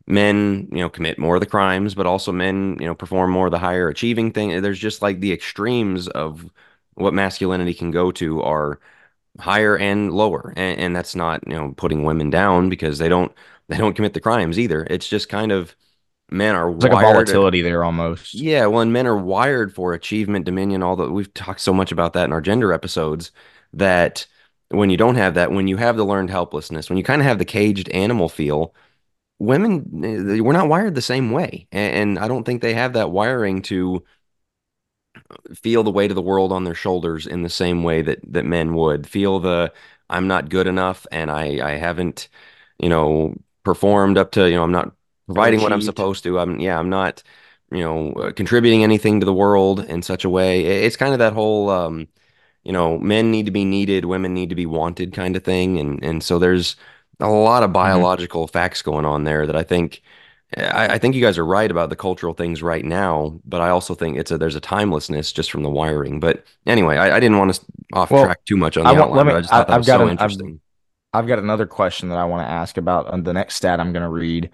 men, 0.07 0.69
you 0.71 0.79
know, 0.79 0.89
commit 0.89 1.19
more 1.19 1.35
of 1.35 1.41
the 1.41 1.47
crimes, 1.47 1.95
but 1.95 2.05
also 2.05 2.31
men, 2.31 2.77
you 2.79 2.85
know, 2.85 2.95
perform 2.95 3.31
more 3.31 3.47
of 3.47 3.51
the 3.51 3.59
higher 3.59 3.89
achieving 3.89 4.31
thing. 4.31 4.61
There's 4.61 4.79
just 4.79 5.01
like 5.01 5.19
the 5.19 5.33
extremes 5.33 6.07
of 6.09 6.49
what 6.95 7.13
masculinity 7.13 7.73
can 7.73 7.91
go 7.91 8.11
to 8.13 8.41
are 8.43 8.79
higher 9.39 9.77
and 9.77 10.11
lower, 10.13 10.53
and, 10.55 10.79
and 10.79 10.95
that's 10.95 11.15
not 11.15 11.45
you 11.47 11.53
know 11.53 11.73
putting 11.77 12.03
women 12.03 12.29
down 12.29 12.69
because 12.69 12.97
they 12.99 13.09
don't 13.09 13.31
they 13.71 13.77
don't 13.77 13.95
commit 13.95 14.13
the 14.13 14.19
crimes 14.19 14.59
either. 14.59 14.85
It's 14.89 15.07
just 15.07 15.29
kind 15.29 15.51
of 15.51 15.75
men 16.29 16.55
are 16.55 16.71
like 16.71 16.91
a 16.91 16.95
volatility 16.95 17.61
there 17.61 17.83
almost. 17.83 18.33
Yeah, 18.33 18.65
well, 18.67 18.81
and 18.81 18.93
men 18.93 19.07
are 19.07 19.17
wired 19.17 19.73
for 19.73 19.93
achievement, 19.93 20.45
dominion, 20.45 20.83
all 20.83 20.95
that. 20.97 21.11
We've 21.11 21.33
talked 21.33 21.61
so 21.61 21.73
much 21.73 21.91
about 21.91 22.13
that 22.13 22.25
in 22.25 22.33
our 22.33 22.41
gender 22.41 22.73
episodes 22.73 23.31
that 23.73 24.27
when 24.69 24.89
you 24.89 24.97
don't 24.97 25.15
have 25.15 25.33
that, 25.35 25.51
when 25.51 25.67
you 25.67 25.77
have 25.77 25.97
the 25.97 26.05
learned 26.05 26.29
helplessness, 26.29 26.89
when 26.89 26.97
you 26.97 27.03
kind 27.03 27.21
of 27.21 27.27
have 27.27 27.39
the 27.39 27.45
caged 27.45 27.89
animal 27.89 28.29
feel, 28.29 28.73
women, 29.39 30.03
eh, 30.03 30.39
we're 30.41 30.53
not 30.53 30.69
wired 30.69 30.95
the 30.95 31.01
same 31.01 31.31
way. 31.31 31.67
And, 31.71 31.95
and 31.95 32.19
I 32.19 32.27
don't 32.27 32.45
think 32.45 32.61
they 32.61 32.73
have 32.73 32.93
that 32.93 33.11
wiring 33.11 33.61
to 33.63 34.03
feel 35.53 35.83
the 35.83 35.91
weight 35.91 36.11
of 36.11 36.15
the 36.15 36.21
world 36.21 36.51
on 36.51 36.63
their 36.63 36.75
shoulders 36.75 37.27
in 37.27 37.43
the 37.43 37.49
same 37.49 37.83
way 37.83 38.01
that 38.01 38.19
that 38.31 38.45
men 38.45 38.73
would 38.73 39.07
feel 39.07 39.39
the 39.39 39.71
I'm 40.09 40.27
not 40.27 40.49
good 40.49 40.67
enough 40.67 41.05
and 41.11 41.31
I 41.31 41.59
I 41.65 41.71
haven't 41.77 42.29
you 42.79 42.89
know 42.89 43.35
performed 43.63 44.18
up 44.18 44.32
to 44.32 44.50
you 44.50 44.56
know 44.56 44.63
I'm 44.63 44.72
not 44.72 44.94
providing 45.27 45.62
what 45.62 45.74
I'm 45.74 45.82
supposed 45.82 46.24
to 46.24 46.39
I'm 46.39 46.60
yeah 46.60 46.77
I'm 46.80 46.89
not 46.89 47.24
you 47.72 47.80
know 47.80 48.13
uh, 48.13 48.32
contributing 48.34 48.84
anything 48.84 49.20
to 49.20 49.25
the 49.25 49.34
world 49.34 49.82
in 49.82 50.01
such 50.01 50.25
a 50.25 50.30
way 50.30 50.65
it's 50.65 50.98
kind 50.98 51.13
of 51.13 51.20
that 51.20 51.34
whole 51.34 51.70
um 51.70 52.08
you 52.63 52.72
know 52.72 52.98
men 53.00 53.32
need 53.32 53.46
to 53.46 53.51
be 53.51 53.65
needed 53.65 54.06
women 54.06 54.34
need 54.34 54.50
to 54.50 54.56
be 54.56 54.65
wanted 54.65 55.13
kind 55.13 55.36
of 55.36 55.44
thing 55.44 55.80
and 55.80 56.03
and 56.03 56.24
so 56.24 56.39
there's 56.39 56.75
a 57.20 57.30
lot 57.30 57.63
of 57.63 57.74
biological 57.74 58.48
facts 58.48 58.82
going 58.82 59.06
on 59.06 59.24
there 59.25 59.46
that 59.48 59.56
I 59.56 59.63
think 59.63 60.01
I, 60.58 60.96
I 60.96 60.98
think 60.98 61.15
you 61.15 61.22
guys 61.22 61.38
are 61.38 61.46
right 61.46 61.70
about 61.72 61.89
the 61.89 61.96
cultural 61.96 62.34
things 62.34 62.62
right 62.62 62.84
now, 62.84 63.39
but 63.46 63.62
I 63.62 63.70
also 63.70 63.96
think 63.96 64.18
it's 64.18 64.32
a 64.32 64.38
there's 64.38 64.56
a 64.56 64.60
timelessness 64.62 65.32
just 65.32 65.50
from 65.51 65.63
the 65.63 65.70
wiring. 65.70 66.20
But 66.20 66.46
anyway, 66.65 66.98
I, 66.98 67.18
I 67.18 67.20
didn't 67.22 67.38
want 67.38 67.53
to 67.56 67.62
off 67.94 68.12
Well, 68.12 68.15
track 68.15 68.39
too 68.46 68.58
much 68.58 68.75
on 68.77 68.88
the 68.88 68.96
I 68.96 68.98
outline. 68.98 69.25
me- 69.25 69.34
but 69.34 69.36
I 69.36 69.41
just 69.41 69.53
thought 69.53 69.68
that 69.68 69.75
I've 69.75 69.77
was 69.77 69.88
got 69.88 70.01
so 70.01 70.01
an- 70.01 70.10
interesting. 70.10 70.18
I've 70.18 70.51
got 71.27 71.39
another 71.39 71.65
question 71.65 72.10
that 72.10 72.18
I 72.18 72.25
want 72.25 72.46
to 72.48 72.51
ask 72.51 72.77
about 72.77 73.08
on 73.08 73.24
the 73.24 73.34
next 73.34 73.56
stat 73.56 73.80
I'm 73.80 73.91
going 73.94 74.03
to 74.03 74.10
read. 74.10 74.50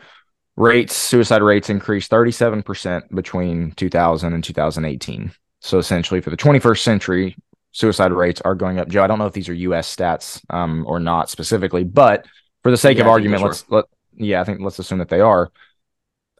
Rates, 0.56 0.96
suicide 0.96 1.44
rates 1.44 1.70
increased 1.70 2.10
37% 2.10 3.14
between 3.14 3.72
2000 3.74 4.34
and 4.34 4.44
2018. 4.44 5.32
So 5.62 5.78
essentially, 5.78 6.22
for 6.22 6.32
the 6.32 6.38
21st 6.38 6.82
century, 6.82 7.36
suicide 7.72 8.12
rates 8.12 8.42
are 8.42 8.56
going 8.56 8.80
up. 8.80 8.88
Joe, 8.88 9.04
I 9.04 9.08
don't 9.08 9.20
know 9.20 9.28
if 9.28 9.34
these 9.34 9.50
are 9.50 9.54
U.S. 9.54 9.96
stats 9.96 10.42
um, 10.50 10.84
or 10.88 11.00
not 11.00 11.30
specifically, 11.30 11.84
but 11.84 12.26
for 12.64 12.72
the 12.72 12.78
sake 12.78 12.98
Yeah, 12.98 13.04
of 13.04 13.08
argument, 13.08 13.44
let's 13.44 13.66
let 13.70 13.86
yeah, 14.16 14.42
I 14.42 14.44
think 14.44 14.62
let's 14.62 14.80
assume 14.80 14.98
that 14.98 15.10
they 15.10 15.22
are. 15.22 15.52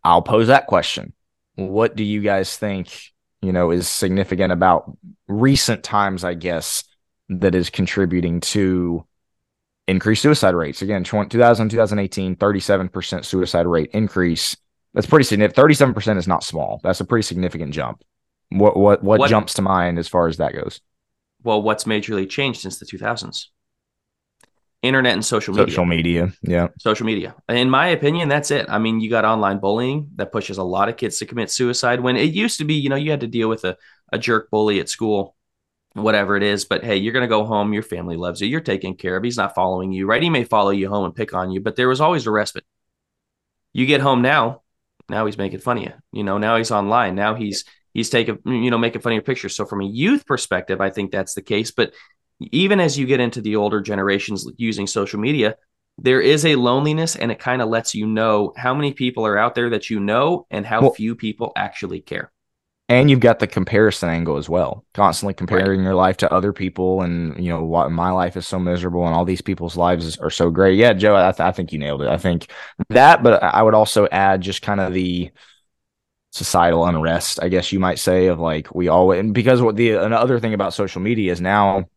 I'll 0.04 0.22
pose 0.22 0.48
that 0.48 0.68
question. 0.68 1.14
What 1.56 1.96
do 1.96 2.04
you 2.04 2.22
guys 2.22 2.56
think, 2.58 3.12
you 3.42 3.52
know, 3.52 3.72
is 3.72 3.88
significant 3.88 4.52
about 4.52 4.98
recent 5.28 5.84
times, 5.84 6.24
I 6.24 6.34
guess, 6.34 6.84
that 7.30 7.56
is 7.56 7.70
contributing 7.70 8.40
to 8.42 9.06
increased 9.88 10.22
suicide 10.22 10.54
rates? 10.56 10.82
Again, 10.82 11.04
20, 11.04 11.30
2000, 11.30 11.70
2018, 11.70 12.36
37% 12.36 13.26
suicide 13.26 13.66
rate 13.68 13.90
increase. 13.94 14.56
That's 14.94 15.08
pretty 15.08 15.26
significant. 15.26 15.68
37% 15.96 16.18
is 16.18 16.28
not 16.28 16.44
small. 16.44 16.80
That's 16.84 17.00
a 17.02 17.06
pretty 17.06 17.24
significant 17.24 17.74
jump. 17.74 18.04
What 18.50 18.78
what 18.78 19.04
what, 19.04 19.20
What- 19.20 19.30
jumps 19.30 19.54
to 19.56 19.62
mind 19.62 20.00
as 20.00 20.08
far 20.08 20.28
as 20.28 20.38
that 20.38 20.54
goes? 20.54 20.82
Well, 21.44 21.62
what's 21.62 21.84
majorly 21.84 22.28
changed 22.30 22.62
since 22.62 22.80
the 22.80 22.86
2000s? 22.86 23.46
Internet 24.84 25.14
and 25.14 25.26
social 25.26 25.54
media. 25.56 25.72
Social 25.72 25.86
media. 25.86 26.32
Yeah. 26.44 26.68
social 26.80 27.06
media. 27.06 27.36
In 27.50 27.70
my 27.70 27.88
opinion, 27.88 28.30
that's 28.30 28.52
it. 28.52 28.68
I 28.70 28.78
mean, 28.78 29.00
you 29.00 29.10
got 29.10 29.26
online 29.26 29.60
bullying 29.60 30.10
that 30.16 30.32
pushes 30.32 30.58
a 30.60 30.64
lot 30.64 30.88
of 30.88 30.98
kids 30.98 31.18
to 31.20 31.26
commit 31.26 31.50
suicide 31.50 32.00
when 32.00 32.16
it 32.16 32.34
used 32.34 32.60
to 32.60 32.66
be, 32.66 32.76
you 32.76 32.90
know, 32.90 32.96
you 32.96 33.10
had 33.12 33.22
to 33.22 33.28
deal 33.28 33.50
with 33.50 33.66
a, 33.66 33.76
a 34.14 34.20
jerk 34.20 34.50
bully 34.52 34.80
at 34.80 34.88
school, 34.88 35.36
whatever 35.98 36.38
it 36.38 36.44
is. 36.44 36.66
But 36.66 36.84
hey, 36.84 36.98
you're 36.98 37.14
going 37.14 37.24
to 37.24 37.28
go 37.28 37.46
home. 37.46 37.74
Your 37.74 37.84
family 37.84 38.16
loves 38.16 38.42
you. 38.42 38.48
You're 38.48 38.62
taken 38.62 38.96
care 38.96 39.18
of. 39.18 39.24
He's 39.24 39.38
not 39.38 39.56
following 39.56 39.92
you, 39.92 40.06
right? 40.06 40.22
He 40.22 40.30
may 40.30 40.44
follow 40.44 40.70
you 40.70 40.90
home 40.90 41.06
and 41.06 41.16
pick 41.16 41.34
on 41.34 41.52
you, 41.52 41.60
but 41.60 41.76
there 41.76 41.88
was 41.90 42.02
always 42.02 42.28
a 42.28 42.32
respite. 42.32 42.66
You 43.74 43.86
get 43.86 44.02
home 44.02 44.22
now, 44.22 44.62
now 45.10 45.26
he's 45.26 45.38
making 45.38 45.60
fun 45.60 45.78
of 45.78 45.84
you. 45.84 45.94
You 46.12 46.24
know, 46.24 46.38
now 46.38 46.58
he's 46.58 46.72
online. 46.72 47.16
Now 47.16 47.36
he's, 47.36 47.66
he's 47.94 48.10
taking, 48.10 48.40
you 48.46 48.72
know, 48.72 48.78
making 48.78 49.02
fun 49.02 49.14
of 49.14 49.16
your 49.16 49.24
pictures. 49.24 49.56
So 49.56 49.66
from 49.66 49.82
a 49.82 49.86
youth 49.86 50.26
perspective, 50.26 50.82
I 50.82 50.90
think 50.90 51.12
that's 51.12 51.34
the 51.34 51.42
case. 51.42 51.72
But 51.72 51.94
even 52.40 52.80
as 52.80 52.98
you 52.98 53.06
get 53.06 53.20
into 53.20 53.42
the 53.42 53.56
older 53.56 53.82
generations 53.82 54.48
using 54.58 54.88
social 54.88 55.20
media, 55.20 55.56
there 55.98 56.22
is 56.22 56.46
a 56.46 56.56
loneliness 56.56 57.16
and 57.16 57.32
it 57.32 57.40
kind 57.40 57.62
of 57.62 57.70
lets 57.70 57.96
you 57.96 58.06
know 58.06 58.54
how 58.56 58.74
many 58.74 58.94
people 58.94 59.26
are 59.26 59.38
out 59.38 59.56
there 59.56 59.72
that 59.72 59.90
you 59.90 60.00
know 60.00 60.46
and 60.52 60.66
how 60.66 60.82
Well- 60.82 60.94
few 60.94 61.16
people 61.16 61.52
actually 61.56 62.02
care. 62.02 62.32
And 62.90 63.10
you've 63.10 63.20
got 63.20 63.40
the 63.40 63.48
comparison 63.48 64.08
angle 64.08 64.38
as 64.38 64.48
well. 64.48 64.86
Constantly 64.94 65.34
comparing 65.34 65.84
your 65.84 65.94
life 65.94 66.18
to 66.18 66.32
other 66.34 66.54
people, 66.54 67.02
and 67.02 67.38
you 67.44 67.50
know 67.50 67.64
what 67.64 67.92
my 67.92 68.12
life 68.12 68.38
is 68.38 68.48
so 68.48 68.60
miserable, 68.60 69.06
and 69.06 69.14
all 69.14 69.26
these 69.26 69.42
people's 69.42 69.76
lives 69.76 70.18
are 70.20 70.30
so 70.30 70.50
great. 70.50 70.78
Yeah, 70.78 70.94
Joe, 70.94 71.16
I, 71.16 71.32
th- 71.34 71.42
I 71.42 71.52
think 71.52 71.74
you 71.74 71.80
nailed 71.80 72.02
it. 72.02 72.08
I 72.08 72.18
think 72.18 72.50
that, 72.90 73.24
but 73.24 73.44
I 73.44 73.62
would 73.62 73.74
also 73.74 74.08
add 74.10 74.40
just 74.40 74.62
kind 74.62 74.80
of 74.80 74.94
the 74.94 75.32
societal 76.32 76.86
unrest, 76.86 77.42
I 77.42 77.50
guess 77.50 77.74
you 77.74 77.80
might 77.80 78.00
say, 78.00 78.28
of 78.28 78.40
like 78.40 78.74
we 78.74 78.88
all 78.88 79.12
and 79.12 79.34
because 79.34 79.62
what 79.62 79.76
the 79.76 79.92
another 79.92 80.40
thing 80.40 80.54
about 80.54 80.74
social 80.74 81.02
media 81.02 81.34
is 81.34 81.42
now, 81.42 81.90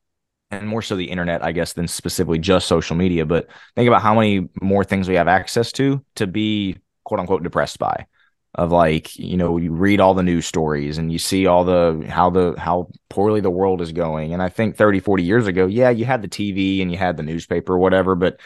and 0.51 0.67
more 0.67 0.83
so 0.83 0.97
the 0.97 1.11
internet, 1.11 1.45
I 1.45 1.53
guess, 1.53 1.73
than 1.73 1.87
specifically 1.87 2.41
just 2.41 2.67
social 2.67 2.97
media. 2.97 3.25
But 3.27 3.47
think 3.77 3.87
about 3.87 4.03
how 4.03 4.15
many 4.15 4.49
more 4.61 4.83
things 4.83 5.09
we 5.09 5.15
have 5.15 5.29
access 5.29 5.71
to 5.73 6.05
to 6.17 6.27
be 6.27 6.79
quote 7.05 7.21
unquote 7.21 7.45
depressed 7.45 7.79
by 7.79 8.07
of 8.55 8.73
like 8.73 9.17
you 9.17 9.37
know 9.37 9.57
you 9.59 9.73
read 9.73 10.01
all 10.01 10.15
the 10.15 10.23
news 10.23 10.45
stories 10.45 10.99
and 10.99 11.13
you 11.13 11.19
see 11.19 11.47
all 11.47 11.65
the 11.65 12.05
how 12.09 12.31
the 12.31 12.55
how 12.59 12.89
poorly 13.09 13.41
the 13.41 13.51
world 13.51 13.81
is 13.81 13.93
going. 13.93 14.33
And 14.33 14.43
i 14.43 14.49
think 14.49 14.77
30 14.77 15.01
40 15.01 15.23
years 15.23 15.47
ago 15.47 15.67
yeah 15.67 15.91
you 15.91 16.05
had 16.05 16.23
the 16.23 16.29
tv 16.29 16.83
and 16.83 16.91
you 16.91 16.99
had 16.99 17.17
the 17.17 17.23
newspaper 17.23 17.75
or 17.75 17.79
whatever 17.79 18.15
but 18.15 18.41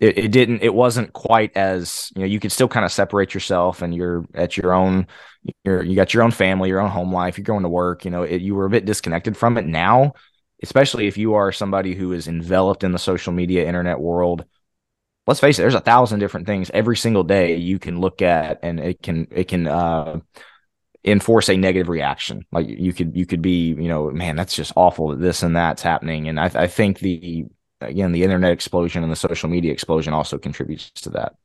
it, 0.00 0.16
it 0.16 0.30
didn't 0.30 0.62
it 0.62 0.74
wasn't 0.74 1.12
quite 1.12 1.56
as 1.56 2.12
you 2.14 2.20
know 2.20 2.26
you 2.26 2.38
could 2.38 2.52
still 2.52 2.68
kind 2.68 2.86
of 2.86 2.92
separate 2.92 3.34
yourself 3.34 3.82
and 3.82 3.94
you're 3.94 4.24
at 4.34 4.56
your 4.56 4.72
own 4.72 5.06
you're 5.64 5.82
you 5.82 5.96
got 5.96 6.14
your 6.14 6.22
own 6.22 6.30
family 6.30 6.68
your 6.68 6.80
own 6.80 6.90
home 6.90 7.12
life 7.12 7.36
you're 7.36 7.44
going 7.44 7.62
to 7.62 7.68
work 7.68 8.04
you 8.04 8.10
know 8.10 8.22
it, 8.22 8.40
you 8.40 8.54
were 8.54 8.66
a 8.66 8.70
bit 8.70 8.84
disconnected 8.84 9.36
from 9.36 9.58
it. 9.58 9.66
Now 9.66 10.14
especially 10.62 11.06
if 11.06 11.16
you 11.16 11.34
are 11.34 11.52
somebody 11.52 11.94
who 11.94 12.12
is 12.12 12.28
enveloped 12.28 12.84
in 12.84 12.92
the 12.92 12.98
social 12.98 13.32
media 13.32 13.66
internet 13.66 13.98
world 13.98 14.44
let's 15.28 15.40
face 15.40 15.58
it 15.58 15.62
there's 15.62 15.74
a 15.74 15.80
thousand 15.80 16.18
different 16.18 16.46
things 16.46 16.70
every 16.72 16.96
single 16.96 17.22
day 17.22 17.56
you 17.56 17.78
can 17.78 18.00
look 18.00 18.22
at 18.22 18.58
and 18.62 18.80
it 18.80 19.02
can 19.02 19.28
it 19.30 19.44
can 19.44 19.68
uh 19.68 20.18
enforce 21.04 21.48
a 21.48 21.56
negative 21.56 21.88
reaction 21.88 22.44
like 22.50 22.66
you 22.66 22.92
could 22.92 23.14
you 23.14 23.26
could 23.26 23.42
be 23.42 23.68
you 23.68 23.88
know 23.88 24.10
man 24.10 24.34
that's 24.34 24.56
just 24.56 24.72
awful 24.74 25.08
that 25.08 25.20
this 25.20 25.42
and 25.42 25.54
that's 25.54 25.82
happening 25.82 26.28
and 26.28 26.40
i, 26.40 26.46
I 26.46 26.66
think 26.66 26.98
the 26.98 27.44
again 27.80 28.12
the 28.12 28.24
internet 28.24 28.52
explosion 28.52 29.02
and 29.02 29.12
the 29.12 29.16
social 29.16 29.48
media 29.48 29.70
explosion 29.70 30.12
also 30.12 30.38
contributes 30.38 30.90
to 31.02 31.10
that 31.10 31.36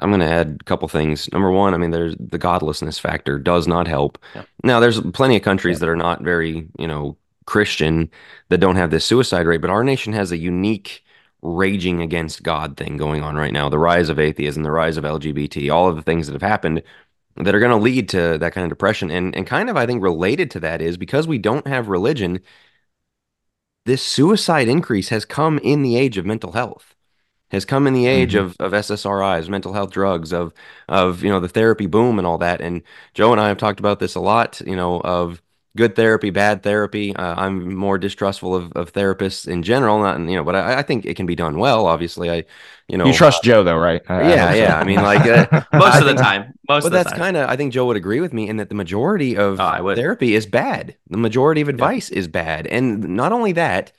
I'm 0.00 0.10
going 0.10 0.22
to 0.22 0.26
add 0.26 0.58
a 0.60 0.64
couple 0.64 0.88
things. 0.88 1.30
Number 1.32 1.52
one, 1.52 1.72
I 1.72 1.76
mean, 1.76 1.92
there's 1.92 2.16
the 2.18 2.36
godlessness 2.36 2.98
factor 2.98 3.38
does 3.38 3.68
not 3.68 3.86
help. 3.86 4.18
Yeah. 4.34 4.42
Now, 4.64 4.80
there's 4.80 5.00
plenty 5.00 5.36
of 5.36 5.42
countries 5.42 5.78
that 5.78 5.88
are 5.88 5.94
not 5.94 6.20
very, 6.20 6.66
you 6.80 6.88
know, 6.88 7.16
Christian 7.46 8.10
that 8.48 8.58
don't 8.58 8.74
have 8.74 8.90
this 8.90 9.04
suicide 9.04 9.46
rate, 9.46 9.60
but 9.60 9.70
our 9.70 9.84
nation 9.84 10.12
has 10.12 10.32
a 10.32 10.36
unique 10.36 11.03
raging 11.44 12.02
against 12.02 12.42
God 12.42 12.76
thing 12.76 12.96
going 12.98 13.22
on 13.22 13.36
right 13.36 13.52
now. 13.52 13.68
The 13.70 13.78
rise 13.78 14.08
of 14.10 14.18
atheism, 14.20 14.64
the 14.64 14.72
rise 14.72 14.96
of 14.98 15.04
LGBT, 15.04 15.70
all 15.70 15.88
of 15.88 15.96
the 15.96 16.02
things 16.02 16.26
that 16.26 16.34
have 16.34 16.42
happened 16.42 16.82
that 17.36 17.54
are 17.54 17.60
going 17.60 17.70
to 17.72 17.76
lead 17.78 18.08
to 18.10 18.38
that 18.38 18.52
kind 18.54 18.64
of 18.64 18.70
depression. 18.70 19.10
And 19.10 19.36
and 19.36 19.46
kind 19.46 19.70
of 19.70 19.76
I 19.76 19.86
think 19.86 20.02
related 20.02 20.50
to 20.52 20.60
that 20.60 20.82
is 20.82 20.96
because 20.96 21.28
we 21.28 21.38
don't 21.38 21.66
have 21.68 21.88
religion, 21.88 22.40
this 23.86 24.02
suicide 24.02 24.68
increase 24.68 25.08
has 25.10 25.24
come 25.24 25.58
in 25.58 25.82
the 25.82 25.96
age 25.96 26.16
of 26.16 26.26
mental 26.26 26.52
health 26.52 26.94
has 27.50 27.64
come 27.64 27.86
in 27.86 27.94
the 27.94 28.06
age 28.08 28.34
Mhm. 28.34 28.40
of, 28.40 28.56
of 28.60 28.74
SSRIs, 28.74 29.48
mental 29.48 29.72
health 29.74 29.92
drugs, 29.92 30.32
of 30.34 30.52
of 30.88 31.24
you 31.24 31.30
know 31.30 31.40
the 31.40 31.48
therapy 31.48 31.86
boom 31.86 32.18
and 32.18 32.26
all 32.26 32.38
that. 32.38 32.60
And 32.60 32.82
Joe 33.14 33.32
and 33.32 33.40
I 33.40 33.48
have 33.48 33.58
talked 33.58 33.80
about 33.80 34.00
this 34.00 34.16
a 34.16 34.20
lot. 34.20 34.60
You 34.66 34.76
know 34.76 35.00
of 35.02 35.42
good 35.76 35.96
therapy, 35.96 36.30
bad 36.30 36.62
therapy. 36.62 37.14
Uh, 37.16 37.34
I'm 37.36 37.74
more 37.74 37.98
distrustful 37.98 38.54
of, 38.54 38.72
of 38.72 38.92
therapists 38.92 39.48
in 39.48 39.62
general, 39.62 39.98
not 40.00 40.18
you 40.20 40.36
know, 40.36 40.44
but 40.44 40.54
I, 40.56 40.78
I 40.78 40.82
think 40.82 41.04
it 41.06 41.16
can 41.16 41.26
be 41.26 41.34
done 41.36 41.58
well. 41.58 41.86
Obviously, 41.86 42.30
I 42.30 42.44
you 42.88 42.98
know 42.98 43.06
you 43.06 43.12
trust 43.12 43.42
joe 43.42 43.62
though 43.62 43.76
right 43.76 44.02
I- 44.08 44.14
I 44.14 44.36
yeah, 44.36 44.36
hope 44.36 44.54
so. 44.54 44.64
yeah. 44.64 44.78
I 44.78 44.84
mean, 44.84 45.02
like, 45.02 45.26
uh, 45.26 45.46
Most 45.72 45.94
I 45.94 46.00
of 46.00 46.06
the 46.06 46.14
time. 46.14 46.52
Most 46.68 46.84
but 46.84 46.86
of 46.86 46.92
the 46.92 46.98
that's 46.98 47.12
kind 47.12 47.36
of 47.36 47.48
I 47.48 47.56
think 47.56 47.72
Joe 47.72 47.86
would 47.86 47.96
agree 47.96 48.20
with 48.20 48.32
me 48.32 48.48
in 48.48 48.56
that 48.58 48.68
the 48.68 48.74
majority 48.74 49.36
of 49.36 49.58
Oh, 49.58 49.94
therapy 49.94 50.34
is 50.34 50.46
bad. 50.46 50.96
The 51.08 51.18
majority 51.18 51.60
of 51.60 51.68
advice 51.68 52.10
is 52.10 52.28
bad, 52.28 52.66
and 52.66 53.00
not 53.16 53.32
only 53.32 53.52
that, 53.52 53.92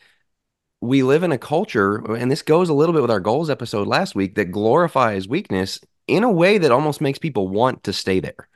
we 0.82 1.04
live 1.04 1.24
in 1.24 1.32
a 1.32 1.38
culture, 1.38 1.98
and 2.16 2.32
this 2.32 2.42
goes 2.42 2.70
a 2.70 2.74
little 2.74 2.94
bit 2.94 3.02
with 3.02 3.12
our 3.12 3.20
goals 3.20 3.50
episode 3.50 3.88
last 3.88 4.16
week, 4.16 4.36
that 4.36 4.46
glorifies 4.52 5.28
weakness 5.28 5.80
in 6.08 6.24
a 6.24 6.32
way 6.32 6.58
that 6.58 6.72
almost 6.72 7.02
makes 7.02 7.20
people 7.20 7.48
want 7.48 7.84
to 7.86 7.94
stay 7.94 8.20
there. 8.20 8.48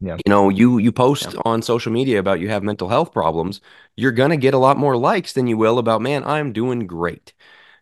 Yeah. 0.00 0.16
You 0.24 0.30
know, 0.30 0.48
you 0.48 0.78
you 0.78 0.92
post 0.92 1.34
Yeah. 1.34 1.40
on 1.44 1.62
social 1.62 1.90
media 1.92 2.18
about 2.20 2.40
you 2.40 2.48
have 2.50 2.62
mental 2.62 2.88
health 2.88 3.12
problems, 3.12 3.60
you're 3.96 4.12
gonna 4.12 4.36
get 4.36 4.54
a 4.54 4.58
lot 4.58 4.76
more 4.78 4.96
likes 4.96 5.32
than 5.32 5.46
you 5.46 5.56
will 5.56 5.78
about, 5.78 6.02
man, 6.02 6.24
I'm 6.24 6.52
doing 6.52 6.86
great. 6.86 7.32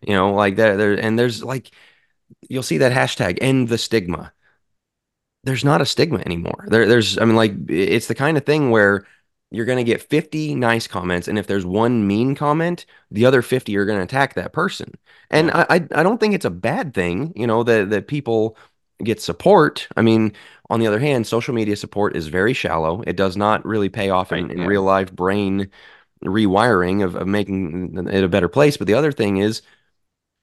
You 0.01 0.13
know, 0.15 0.33
like 0.33 0.55
that 0.57 0.77
there 0.77 0.93
and 0.99 1.17
there's 1.17 1.43
like 1.43 1.71
you'll 2.49 2.63
see 2.63 2.79
that 2.79 2.93
hashtag 2.93 3.39
end 3.41 3.69
the 3.69 3.77
stigma. 3.77 4.33
There's 5.43 5.63
not 5.63 5.81
a 5.81 5.85
stigma 5.85 6.19
anymore. 6.25 6.65
There 6.67 6.87
there's 6.87 7.17
I 7.17 7.25
mean 7.25 7.35
like 7.35 7.53
it's 7.69 8.07
the 8.07 8.15
kind 8.15 8.37
of 8.37 8.45
thing 8.45 8.69
where 8.71 9.05
you're 9.49 9.65
going 9.65 9.77
to 9.77 9.83
get 9.83 10.01
50 10.01 10.55
nice 10.55 10.87
comments 10.87 11.27
and 11.29 11.39
if 11.39 11.47
there's 11.47 11.65
one 11.65 12.05
mean 12.05 12.35
comment 12.35 12.85
the 13.11 13.25
other 13.25 13.41
50 13.41 13.77
are 13.77 13.85
going 13.85 13.97
to 13.99 14.03
attack 14.03 14.33
that 14.33 14.51
person 14.51 14.93
and 15.29 15.51
I, 15.51 15.65
I 15.69 16.03
don't 16.03 16.19
think 16.19 16.33
it's 16.33 16.43
a 16.45 16.49
bad 16.49 16.93
thing 16.93 17.31
you 17.35 17.47
know 17.47 17.63
that 17.63 17.89
that 17.91 18.07
people 18.09 18.57
get 19.03 19.21
support 19.21 19.87
i 19.95 20.01
mean 20.01 20.33
on 20.69 20.79
the 20.79 20.87
other 20.87 20.99
hand 20.99 21.25
social 21.25 21.53
media 21.53 21.75
support 21.75 22.15
is 22.15 22.27
very 22.27 22.53
shallow 22.53 23.01
it 23.07 23.15
does 23.15 23.37
not 23.37 23.65
really 23.65 23.89
pay 23.89 24.09
off 24.09 24.31
right, 24.31 24.41
in, 24.41 24.51
in 24.51 24.57
yeah. 24.59 24.65
real 24.65 24.83
life 24.83 25.11
brain 25.13 25.69
rewiring 26.23 27.03
of, 27.03 27.15
of 27.15 27.27
making 27.27 28.07
it 28.07 28.23
a 28.23 28.29
better 28.29 28.47
place 28.47 28.77
but 28.77 28.87
the 28.87 28.93
other 28.93 29.11
thing 29.11 29.37
is 29.37 29.61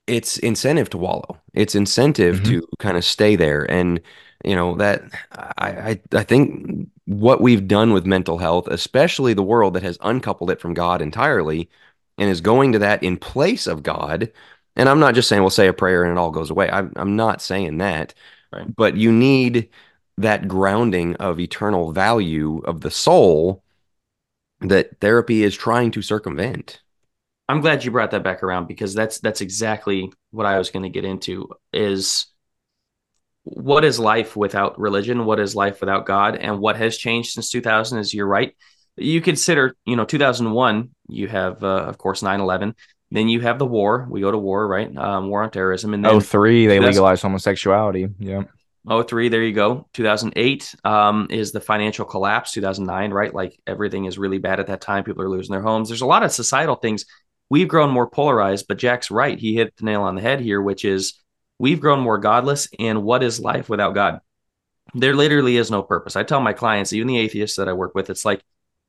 it's 0.07 0.39
incentive 0.39 0.91
to 0.91 0.99
wallow 0.99 1.39
it's 1.53 1.75
incentive 1.75 2.37
mm-hmm. 2.37 2.61
to 2.61 2.69
kind 2.79 2.97
of 2.97 3.05
stay 3.05 3.37
there 3.37 3.69
and 3.71 4.01
you 4.45 4.55
know 4.55 4.77
that 4.77 5.03
I, 5.59 5.69
I 5.69 6.01
i 6.13 6.23
think 6.23 6.89
what 7.07 7.41
we've 7.41 7.69
done 7.69 7.93
with 7.93 8.07
mental 8.07 8.39
health, 8.39 8.67
especially 8.69 9.35
the 9.35 9.43
world 9.43 9.75
that 9.75 9.83
has 9.83 9.99
uncoupled 10.01 10.51
it 10.51 10.61
from 10.61 10.75
God 10.75 11.03
entirely 11.03 11.69
and 12.19 12.31
is 12.31 12.41
going 12.41 12.73
to 12.73 12.79
that 12.81 13.03
in 13.03 13.17
place 13.17 13.67
of 13.67 13.83
God. 13.83 14.33
And 14.77 14.89
I'm 14.89 15.01
not 15.01 15.15
just 15.15 15.29
saying 15.29 15.43
we'll 15.43 15.51
say 15.51 15.69
a 15.69 15.73
prayer 15.73 16.03
and 16.05 16.13
it 16.13 16.19
all 16.19 16.31
goes 16.31 16.51
away. 16.51 16.71
I'm, 16.71 16.93
I'm 16.97 17.17
not 17.17 17.43
saying 17.43 17.79
that. 17.79 18.15
Right. 18.53 18.75
But 18.75 18.97
you 18.97 19.13
need 19.13 19.69
that 20.17 20.49
grounding 20.49 21.17
of 21.17 21.41
eternal 21.41 21.93
value 21.93 22.59
of 22.65 22.81
the 22.81 22.91
soul 22.91 23.63
that 24.61 25.01
therapy 25.01 25.43
is 25.43 25.57
trying 25.57 25.91
to 25.93 26.03
circumvent. 26.03 26.81
I'm 27.49 27.61
glad 27.61 27.85
you 27.85 27.91
brought 27.91 28.13
that 28.13 28.23
back 28.23 28.43
around 28.43 28.69
because 28.69 28.95
that's 28.95 29.19
that's 29.19 29.41
exactly 29.41 30.11
what 30.31 30.47
I 30.47 30.59
was 30.59 30.71
going 30.71 30.85
to 30.85 30.89
get 30.89 31.05
into 31.05 31.49
is 31.73 32.27
what 33.43 33.85
is 33.85 33.99
life 33.99 34.35
without 34.35 34.79
religion? 34.81 35.27
What 35.27 35.39
is 35.39 35.55
life 35.55 35.81
without 35.81 36.07
God? 36.07 36.37
And 36.37 36.59
what 36.59 36.77
has 36.77 36.97
changed 36.97 37.33
since 37.33 37.51
2000 37.51 37.99
is 37.99 38.15
you're 38.15 38.27
right. 38.27 38.57
You 38.97 39.21
consider, 39.21 39.77
you 39.85 39.97
know, 39.97 40.07
2001, 40.07 40.91
you 41.09 41.29
have, 41.29 41.63
uh, 41.63 41.67
of 41.67 41.99
course, 41.99 42.23
9 42.23 42.41
11. 42.41 42.75
Then 43.11 43.29
you 43.29 43.41
have 43.41 43.59
the 43.59 43.67
war. 43.67 44.07
We 44.09 44.23
go 44.23 44.31
to 44.31 44.39
war, 44.39 44.67
right? 44.67 44.97
Um, 44.97 45.29
war 45.29 45.43
on 45.43 45.51
terrorism. 45.51 45.93
And 45.93 46.05
then 46.05 46.21
03, 46.21 46.67
they 46.67 46.81
legalized 46.81 47.23
homosexuality. 47.23 48.09
Yeah. 48.19 48.45
03, 48.89 49.29
there 49.29 49.43
you 49.43 49.53
go. 49.53 49.89
2008 49.95 50.75
um, 50.85 51.27
is 51.31 51.53
the 51.53 51.61
financial 51.61 52.05
collapse. 52.05 52.53
2009, 52.53 53.11
right? 53.13 53.35
Like 53.35 53.59
everything 53.67 54.05
is 54.05 54.19
really 54.19 54.39
bad 54.39 54.61
at 54.61 54.67
that 54.67 54.81
time. 54.81 55.05
People 55.05 55.23
are 55.23 55.31
losing 55.31 55.53
their 55.53 55.63
homes. 55.63 55.89
There's 55.89 56.03
a 56.03 56.07
lot 56.07 56.23
of 56.23 56.33
societal 56.33 56.77
things. 56.77 57.07
We've 57.49 57.69
grown 57.69 57.91
more 57.91 58.09
polarized, 58.09 58.67
but 58.69 58.79
Jack's 58.79 59.11
right. 59.11 59.39
He 59.39 59.55
hit 59.55 59.77
the 59.77 59.85
nail 59.85 60.03
on 60.03 60.15
the 60.15 60.21
head 60.21 60.41
here, 60.41 60.61
which 60.61 60.85
is 60.85 61.15
we've 61.59 61.81
grown 61.81 62.01
more 62.01 62.19
godless. 62.19 62.69
And 62.79 63.03
what 63.05 63.23
is 63.23 63.41
life 63.41 63.69
without 63.69 63.95
God? 63.95 64.21
There 64.95 65.15
literally 65.15 65.57
is 65.57 65.71
no 65.71 65.83
purpose. 65.83 66.15
I 66.15 66.23
tell 66.23 66.41
my 66.41 66.53
clients, 66.53 66.93
even 66.93 67.09
the 67.09 67.19
atheists 67.19 67.57
that 67.57 67.69
I 67.69 67.73
work 67.73 67.95
with, 67.95 68.11
it's 68.11 68.25
like, 68.25 68.43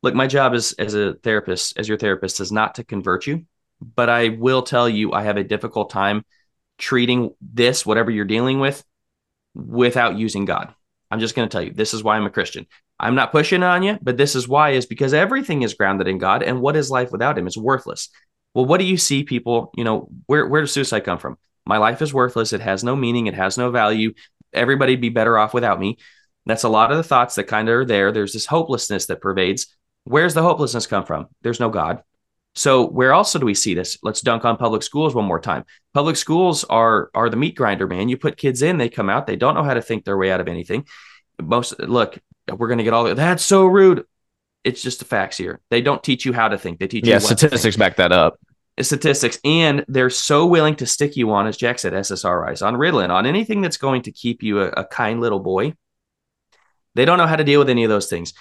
look, 0.03 0.13
my 0.13 0.27
job 0.27 0.53
is 0.53 0.73
as 0.73 0.93
a 0.93 1.13
therapist, 1.13 1.77
as 1.79 1.87
your 1.87 1.97
therapist, 1.97 2.41
is 2.41 2.51
not 2.51 2.75
to 2.75 2.83
convert 2.83 3.27
you, 3.27 3.45
but 3.81 4.09
I 4.09 4.29
will 4.29 4.61
tell 4.61 4.89
you 4.89 5.13
I 5.13 5.23
have 5.23 5.37
a 5.37 5.43
difficult 5.43 5.89
time 5.89 6.25
treating 6.77 7.33
this, 7.41 7.85
whatever 7.85 8.11
you're 8.11 8.25
dealing 8.25 8.59
with, 8.59 8.83
without 9.55 10.17
using 10.17 10.45
God. 10.45 10.73
I'm 11.09 11.19
just 11.19 11.35
going 11.35 11.47
to 11.47 11.51
tell 11.51 11.63
you, 11.63 11.71
this 11.71 11.93
is 11.93 12.03
why 12.03 12.17
I'm 12.17 12.25
a 12.25 12.31
Christian. 12.31 12.67
I'm 12.99 13.15
not 13.15 13.31
pushing 13.31 13.63
on 13.63 13.83
you, 13.83 13.97
but 14.01 14.17
this 14.17 14.35
is 14.35 14.47
why 14.47 14.71
is 14.71 14.85
because 14.85 15.13
everything 15.13 15.63
is 15.63 15.73
grounded 15.73 16.07
in 16.07 16.17
God. 16.17 16.43
And 16.43 16.61
what 16.61 16.75
is 16.75 16.91
life 16.91 17.11
without 17.11 17.37
him? 17.37 17.47
It's 17.47 17.57
worthless. 17.57 18.09
Well, 18.53 18.65
what 18.65 18.79
do 18.79 18.85
you 18.85 18.97
see 18.97 19.23
people, 19.23 19.71
you 19.75 19.83
know, 19.83 20.09
where, 20.27 20.47
where 20.47 20.61
does 20.61 20.71
suicide 20.71 21.01
come 21.01 21.17
from? 21.17 21.37
My 21.65 21.77
life 21.77 22.01
is 22.01 22.13
worthless. 22.13 22.53
It 22.53 22.61
has 22.61 22.83
no 22.83 22.95
meaning. 22.95 23.27
It 23.27 23.33
has 23.33 23.57
no 23.57 23.71
value. 23.71 24.13
Everybody'd 24.53 25.01
be 25.01 25.09
better 25.09 25.37
off 25.37 25.53
without 25.53 25.79
me. 25.79 25.97
That's 26.45 26.63
a 26.63 26.69
lot 26.69 26.91
of 26.91 26.97
the 26.97 27.03
thoughts 27.03 27.35
that 27.35 27.45
kind 27.45 27.67
of 27.67 27.75
are 27.75 27.85
there. 27.85 28.11
There's 28.11 28.33
this 28.33 28.45
hopelessness 28.45 29.07
that 29.07 29.21
pervades. 29.21 29.67
Where's 30.03 30.33
the 30.35 30.43
hopelessness 30.43 30.87
come 30.87 31.05
from? 31.05 31.27
There's 31.41 31.59
no 31.59 31.69
God. 31.69 32.03
So 32.55 32.87
where 32.87 33.13
also 33.13 33.37
do 33.37 33.45
we 33.45 33.53
see 33.53 33.73
this? 33.73 33.97
Let's 34.01 34.21
dunk 34.21 34.45
on 34.45 34.57
public 34.57 34.81
schools 34.81 35.13
one 35.13 35.25
more 35.25 35.39
time. 35.39 35.65
Public 35.93 36.15
schools 36.15 36.63
are 36.63 37.09
are 37.13 37.29
the 37.29 37.37
meat 37.37 37.55
grinder, 37.55 37.87
man. 37.87 38.09
You 38.09 38.17
put 38.17 38.37
kids 38.37 38.61
in, 38.61 38.77
they 38.77 38.89
come 38.89 39.09
out, 39.09 39.27
they 39.27 39.35
don't 39.35 39.55
know 39.55 39.63
how 39.63 39.73
to 39.73 39.81
think 39.81 40.05
their 40.05 40.17
way 40.17 40.31
out 40.31 40.39
of 40.39 40.47
anything. 40.47 40.85
Most 41.41 41.77
look, 41.79 42.17
we're 42.51 42.69
gonna 42.69 42.83
get 42.83 42.93
all 42.93 43.03
the, 43.03 43.15
that's 43.15 43.43
so 43.43 43.65
rude. 43.65 44.05
It's 44.63 44.81
just 44.81 44.99
the 44.99 45.05
facts 45.05 45.37
here. 45.37 45.59
They 45.69 45.81
don't 45.81 46.03
teach 46.03 46.25
you 46.25 46.33
how 46.33 46.47
to 46.47 46.57
think. 46.57 46.79
They 46.79 46.87
teach 46.87 47.05
yeah, 47.05 47.15
you. 47.15 47.21
Yeah, 47.21 47.35
statistics 47.35 47.77
back 47.77 47.97
that 47.97 48.11
up 48.11 48.39
statistics, 48.81 49.39
and 49.45 49.85
they're 49.87 50.09
so 50.09 50.45
willing 50.45 50.75
to 50.75 50.85
stick 50.85 51.15
you 51.15 51.31
on, 51.31 51.47
as 51.47 51.57
Jack 51.57 51.79
said, 51.79 51.93
SSRIs, 51.93 52.65
on 52.65 52.75
Ritalin, 52.75 53.09
on 53.09 53.25
anything 53.25 53.61
that's 53.61 53.77
going 53.77 54.01
to 54.03 54.11
keep 54.11 54.43
you 54.43 54.61
a, 54.61 54.67
a 54.67 54.85
kind 54.85 55.21
little 55.21 55.39
boy. 55.39 55.73
They 56.95 57.05
don't 57.05 57.17
know 57.17 57.27
how 57.27 57.35
to 57.35 57.43
deal 57.43 57.59
with 57.59 57.69
any 57.69 57.83
of 57.83 57.89
those 57.89 58.09
things. 58.09 58.33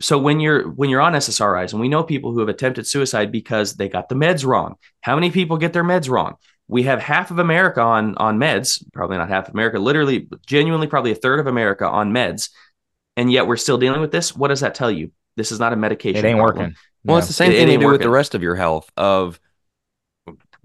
So 0.00 0.18
when 0.18 0.40
you're 0.40 0.68
when 0.68 0.90
you're 0.90 1.00
on 1.00 1.12
SSRIs, 1.12 1.72
and 1.72 1.80
we 1.80 1.88
know 1.88 2.02
people 2.02 2.32
who 2.32 2.40
have 2.40 2.48
attempted 2.48 2.86
suicide 2.86 3.30
because 3.30 3.74
they 3.74 3.88
got 3.88 4.08
the 4.08 4.14
meds 4.14 4.44
wrong. 4.44 4.76
How 5.00 5.14
many 5.14 5.30
people 5.30 5.56
get 5.56 5.72
their 5.72 5.84
meds 5.84 6.08
wrong? 6.08 6.34
We 6.66 6.84
have 6.84 7.00
half 7.00 7.30
of 7.30 7.38
America 7.38 7.80
on 7.80 8.16
on 8.16 8.38
meds, 8.38 8.82
probably 8.92 9.16
not 9.16 9.28
half 9.28 9.48
of 9.48 9.54
America, 9.54 9.78
literally, 9.78 10.28
genuinely, 10.46 10.86
probably 10.86 11.12
a 11.12 11.16
third 11.16 11.38
of 11.38 11.46
America 11.46 11.86
on 11.86 12.12
meds, 12.12 12.50
and 13.16 13.30
yet 13.30 13.46
we're 13.46 13.56
still 13.56 13.78
dealing 13.78 14.00
with 14.00 14.10
this. 14.10 14.34
What 14.34 14.48
does 14.48 14.60
that 14.60 14.74
tell 14.74 14.90
you? 14.90 15.12
This 15.36 15.52
is 15.52 15.60
not 15.60 15.72
a 15.72 15.76
medication. 15.76 16.24
It 16.24 16.28
ain't 16.28 16.38
problem. 16.38 16.58
working. 16.58 16.76
Well, 17.04 17.18
it's 17.18 17.26
the 17.26 17.32
same 17.32 17.52
it, 17.52 17.56
thing 17.56 17.68
it 17.68 17.72
you 17.72 17.78
do 17.78 17.84
working. 17.86 17.92
with 17.92 18.02
the 18.02 18.10
rest 18.10 18.34
of 18.34 18.42
your 18.42 18.56
health. 18.56 18.90
Of 18.96 19.38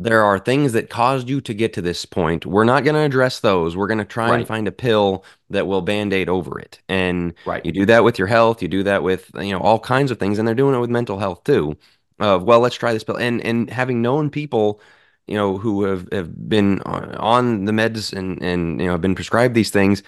there 0.01 0.23
are 0.23 0.39
things 0.39 0.71
that 0.73 0.89
caused 0.89 1.27
you 1.27 1.41
to 1.41 1.53
get 1.53 1.73
to 1.73 1.81
this 1.81 2.05
point. 2.05 2.45
We're 2.45 2.63
not 2.63 2.85
going 2.85 2.95
to 2.95 3.01
address 3.01 3.41
those. 3.41 3.75
We're 3.75 3.87
going 3.87 3.97
to 3.97 4.05
try 4.05 4.29
right. 4.29 4.39
and 4.39 4.47
find 4.47 4.67
a 4.67 4.71
pill 4.71 5.25
that 5.49 5.67
will 5.67 5.81
band-aid 5.81 6.29
over 6.29 6.57
it. 6.57 6.79
And 6.87 7.33
right. 7.45 7.65
you 7.65 7.73
do 7.73 7.85
that 7.87 8.05
with 8.05 8.17
your 8.17 8.27
health, 8.27 8.61
you 8.61 8.69
do 8.69 8.83
that 8.83 9.03
with, 9.03 9.29
you 9.35 9.51
know, 9.51 9.59
all 9.59 9.77
kinds 9.77 10.09
of 10.09 10.17
things 10.17 10.39
and 10.39 10.47
they're 10.47 10.55
doing 10.55 10.73
it 10.73 10.79
with 10.79 10.89
mental 10.89 11.19
health 11.19 11.43
too. 11.43 11.75
Of, 12.19 12.43
well, 12.43 12.59
let's 12.59 12.75
try 12.75 12.93
this 12.93 13.03
pill. 13.03 13.17
And 13.17 13.41
and 13.45 13.69
having 13.69 14.01
known 14.01 14.29
people, 14.29 14.81
you 15.27 15.35
know, 15.35 15.57
who 15.57 15.83
have, 15.83 16.07
have 16.11 16.49
been 16.49 16.81
on 16.81 17.65
the 17.65 17.71
meds 17.71 18.13
and 18.13 18.41
and 18.41 18.79
you 18.79 18.87
know, 18.87 18.93
have 18.93 19.01
been 19.01 19.15
prescribed 19.15 19.53
these 19.53 19.69
things, 19.69 20.03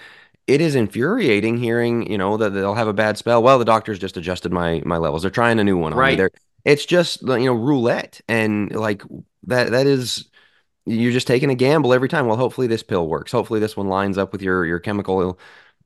it 0.46 0.60
is 0.60 0.74
infuriating 0.74 1.56
hearing, 1.58 2.10
you 2.10 2.18
know, 2.18 2.36
that 2.36 2.50
they'll 2.50 2.74
have 2.74 2.88
a 2.88 2.92
bad 2.92 3.16
spell. 3.16 3.42
Well, 3.42 3.58
the 3.58 3.64
doctor's 3.64 3.98
just 3.98 4.16
adjusted 4.16 4.52
my 4.52 4.82
my 4.84 4.98
levels. 4.98 5.22
They're 5.22 5.30
trying 5.30 5.58
a 5.58 5.64
new 5.64 5.78
one 5.78 5.92
on 5.92 5.98
right. 5.98 6.18
It's 6.64 6.86
just 6.86 7.22
you 7.22 7.46
know 7.46 7.54
roulette 7.54 8.20
and 8.28 8.74
like 8.74 9.02
that 9.44 9.70
that 9.72 9.86
is 9.86 10.28
you're 10.86 11.12
just 11.12 11.26
taking 11.26 11.50
a 11.50 11.54
gamble 11.54 11.94
every 11.94 12.08
time. 12.08 12.26
Well, 12.26 12.36
hopefully 12.36 12.66
this 12.66 12.82
pill 12.82 13.08
works. 13.08 13.32
Hopefully 13.32 13.60
this 13.60 13.76
one 13.76 13.88
lines 13.88 14.18
up 14.18 14.32
with 14.32 14.42
your 14.42 14.66
your 14.66 14.80
chemical. 14.80 15.38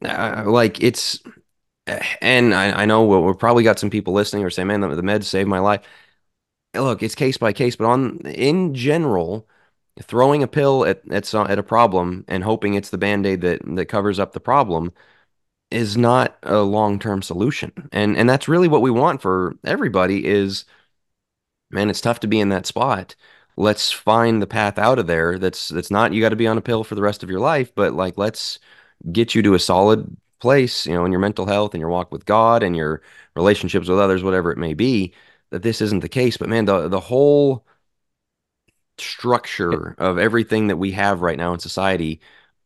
Uh, 0.05 0.45
like 0.47 0.83
it's, 0.83 1.21
and 2.21 2.55
I, 2.55 2.83
I 2.83 2.87
know 2.87 3.05
we'll, 3.05 3.23
we've 3.25 3.39
probably 3.39 3.65
got 3.65 3.79
some 3.79 3.91
people 3.91 4.13
listening 4.15 4.45
or 4.45 4.51
say, 4.51 4.65
man, 4.65 4.81
the, 4.81 4.89
the 4.95 5.03
meds 5.03 5.25
saved 5.25 5.49
my 5.49 5.61
life. 5.61 5.83
Look, 6.75 7.03
it's 7.03 7.15
case 7.15 7.39
by 7.39 7.53
case, 7.53 7.77
but 7.77 7.87
on 7.87 8.19
in 8.21 8.75
general, 8.75 9.49
throwing 10.03 10.43
a 10.43 10.49
pill 10.49 10.85
at 10.85 11.03
at, 11.11 11.33
at 11.35 11.59
a 11.59 11.63
problem 11.63 12.25
and 12.29 12.45
hoping 12.45 12.75
it's 12.75 12.91
the 12.91 12.99
band 12.99 13.27
aid 13.27 13.41
that 13.43 13.61
that 13.77 13.87
covers 13.87 14.19
up 14.19 14.33
the 14.33 14.41
problem 14.41 14.93
is 15.71 15.97
not 15.97 16.37
a 16.43 16.61
long 16.61 16.99
term 16.99 17.23
solution. 17.23 17.73
And 17.93 18.17
and 18.17 18.29
that's 18.29 18.49
really 18.49 18.69
what 18.69 18.83
we 18.83 18.91
want 18.91 19.23
for 19.23 19.55
everybody 19.65 20.27
is 20.27 20.65
man, 21.71 21.91
it's 21.91 22.01
tough 22.01 22.21
to 22.21 22.27
be 22.29 22.41
in 22.41 22.49
that 22.51 22.67
spot. 22.67 23.15
Let's 23.57 23.91
find 23.93 24.43
the 24.43 24.47
path 24.47 24.79
out 24.79 24.99
of 24.99 25.07
there. 25.07 25.39
That's 25.39 25.69
that's 25.71 25.91
not 25.91 26.13
you 26.13 26.21
got 26.21 26.31
to 26.31 26.37
be 26.37 26.47
on 26.47 26.59
a 26.59 26.63
pill 26.63 26.85
for 26.85 26.95
the 26.95 27.03
rest 27.03 27.23
of 27.23 27.31
your 27.31 27.41
life, 27.41 27.75
but 27.75 27.95
like 27.95 28.19
let's 28.19 28.59
get 29.13 29.35
you 29.35 29.43
to 29.43 29.55
a 29.55 29.59
solid 29.59 30.17
place, 30.41 30.87
you 30.87 30.95
know, 30.95 31.05
in 31.05 31.13
your 31.13 31.21
mental 31.21 31.47
health 31.47 31.75
and 31.75 31.81
your 31.81 31.91
walk 31.91 32.13
with 32.13 32.27
God 32.27 32.63
and 32.63 32.77
your 32.77 33.03
relationships 33.35 33.89
with 33.89 33.99
others, 33.99 34.23
whatever 34.23 34.53
it 34.53 34.59
may 34.59 34.75
be, 34.75 35.15
that 35.51 35.63
this 35.63 35.81
isn't 35.81 36.01
the 36.01 36.09
case. 36.09 36.37
But 36.37 36.49
man, 36.49 36.67
the 36.67 36.89
the 36.89 37.01
whole 37.01 37.67
structure 38.99 39.95
of 39.99 40.19
everything 40.19 40.69
that 40.69 40.77
we 40.77 40.93
have 40.93 41.21
right 41.23 41.37
now 41.39 41.53
in 41.53 41.59
society, 41.61 42.21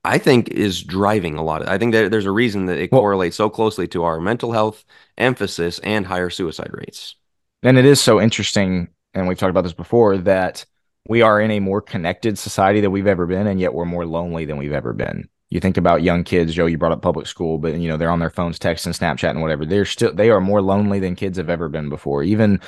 I 0.05 0.19
think 0.19 0.49
is 0.49 0.83
driving 0.83 1.37
a 1.37 1.43
lot. 1.43 1.63
Of, 1.63 1.69
I 1.69 1.79
think 1.79 1.93
that 1.93 2.11
there's 2.11 2.27
a 2.27 2.31
reason 2.31 2.67
that 2.67 2.79
it 2.79 2.91
well, 2.91 3.03
correlates 3.03 3.37
so 3.37 3.51
closely 3.51 3.87
to 3.89 4.05
our 4.05 4.21
mental 4.21 4.53
health 4.53 4.85
emphasis 5.19 5.79
and 5.81 6.07
higher 6.07 6.31
suicide 6.31 6.71
rates. 6.73 7.17
And 7.63 7.77
it 7.77 7.85
is 7.85 8.01
so 8.01 8.21
interesting, 8.21 8.89
and 9.13 9.29
we've 9.29 9.39
talked 9.39 9.51
about 9.51 9.65
this 9.65 9.75
before, 9.75 10.17
that 10.19 10.65
we 11.09 11.23
are 11.23 11.41
in 11.41 11.51
a 11.51 11.61
more 11.61 11.83
connected 11.83 12.39
society 12.39 12.81
than 12.81 12.93
we've 12.93 13.07
ever 13.07 13.27
been, 13.27 13.47
and 13.47 13.61
yet 13.61 13.75
we're 13.75 13.85
more 13.85 14.07
lonely 14.07 14.47
than 14.47 14.57
we've 14.57 14.73
ever 14.73 14.93
been. 14.93 15.29
You 15.51 15.61
think 15.61 15.77
about 15.77 16.03
young 16.03 16.25
kids, 16.25 16.55
Joe, 16.55 16.67
you 16.67 16.79
brought 16.79 16.93
up 16.93 17.03
public 17.03 17.27
school, 17.27 17.59
but 17.59 17.75
you 17.75 17.89
know, 17.89 17.97
they're 17.97 18.11
on 18.11 18.21
their 18.21 18.31
phones, 18.31 18.59
texting, 18.59 18.97
Snapchat, 18.97 19.31
and 19.31 19.43
whatever. 19.43 19.67
They're 19.67 19.85
still 19.85 20.15
they 20.15 20.31
are 20.31 20.41
more 20.41 20.63
lonely 20.63 21.01
than 21.01 21.17
kids 21.17 21.39
have 21.39 21.51
ever 21.51 21.69
been 21.69 21.89
before. 21.89 22.23
Even 22.23 22.61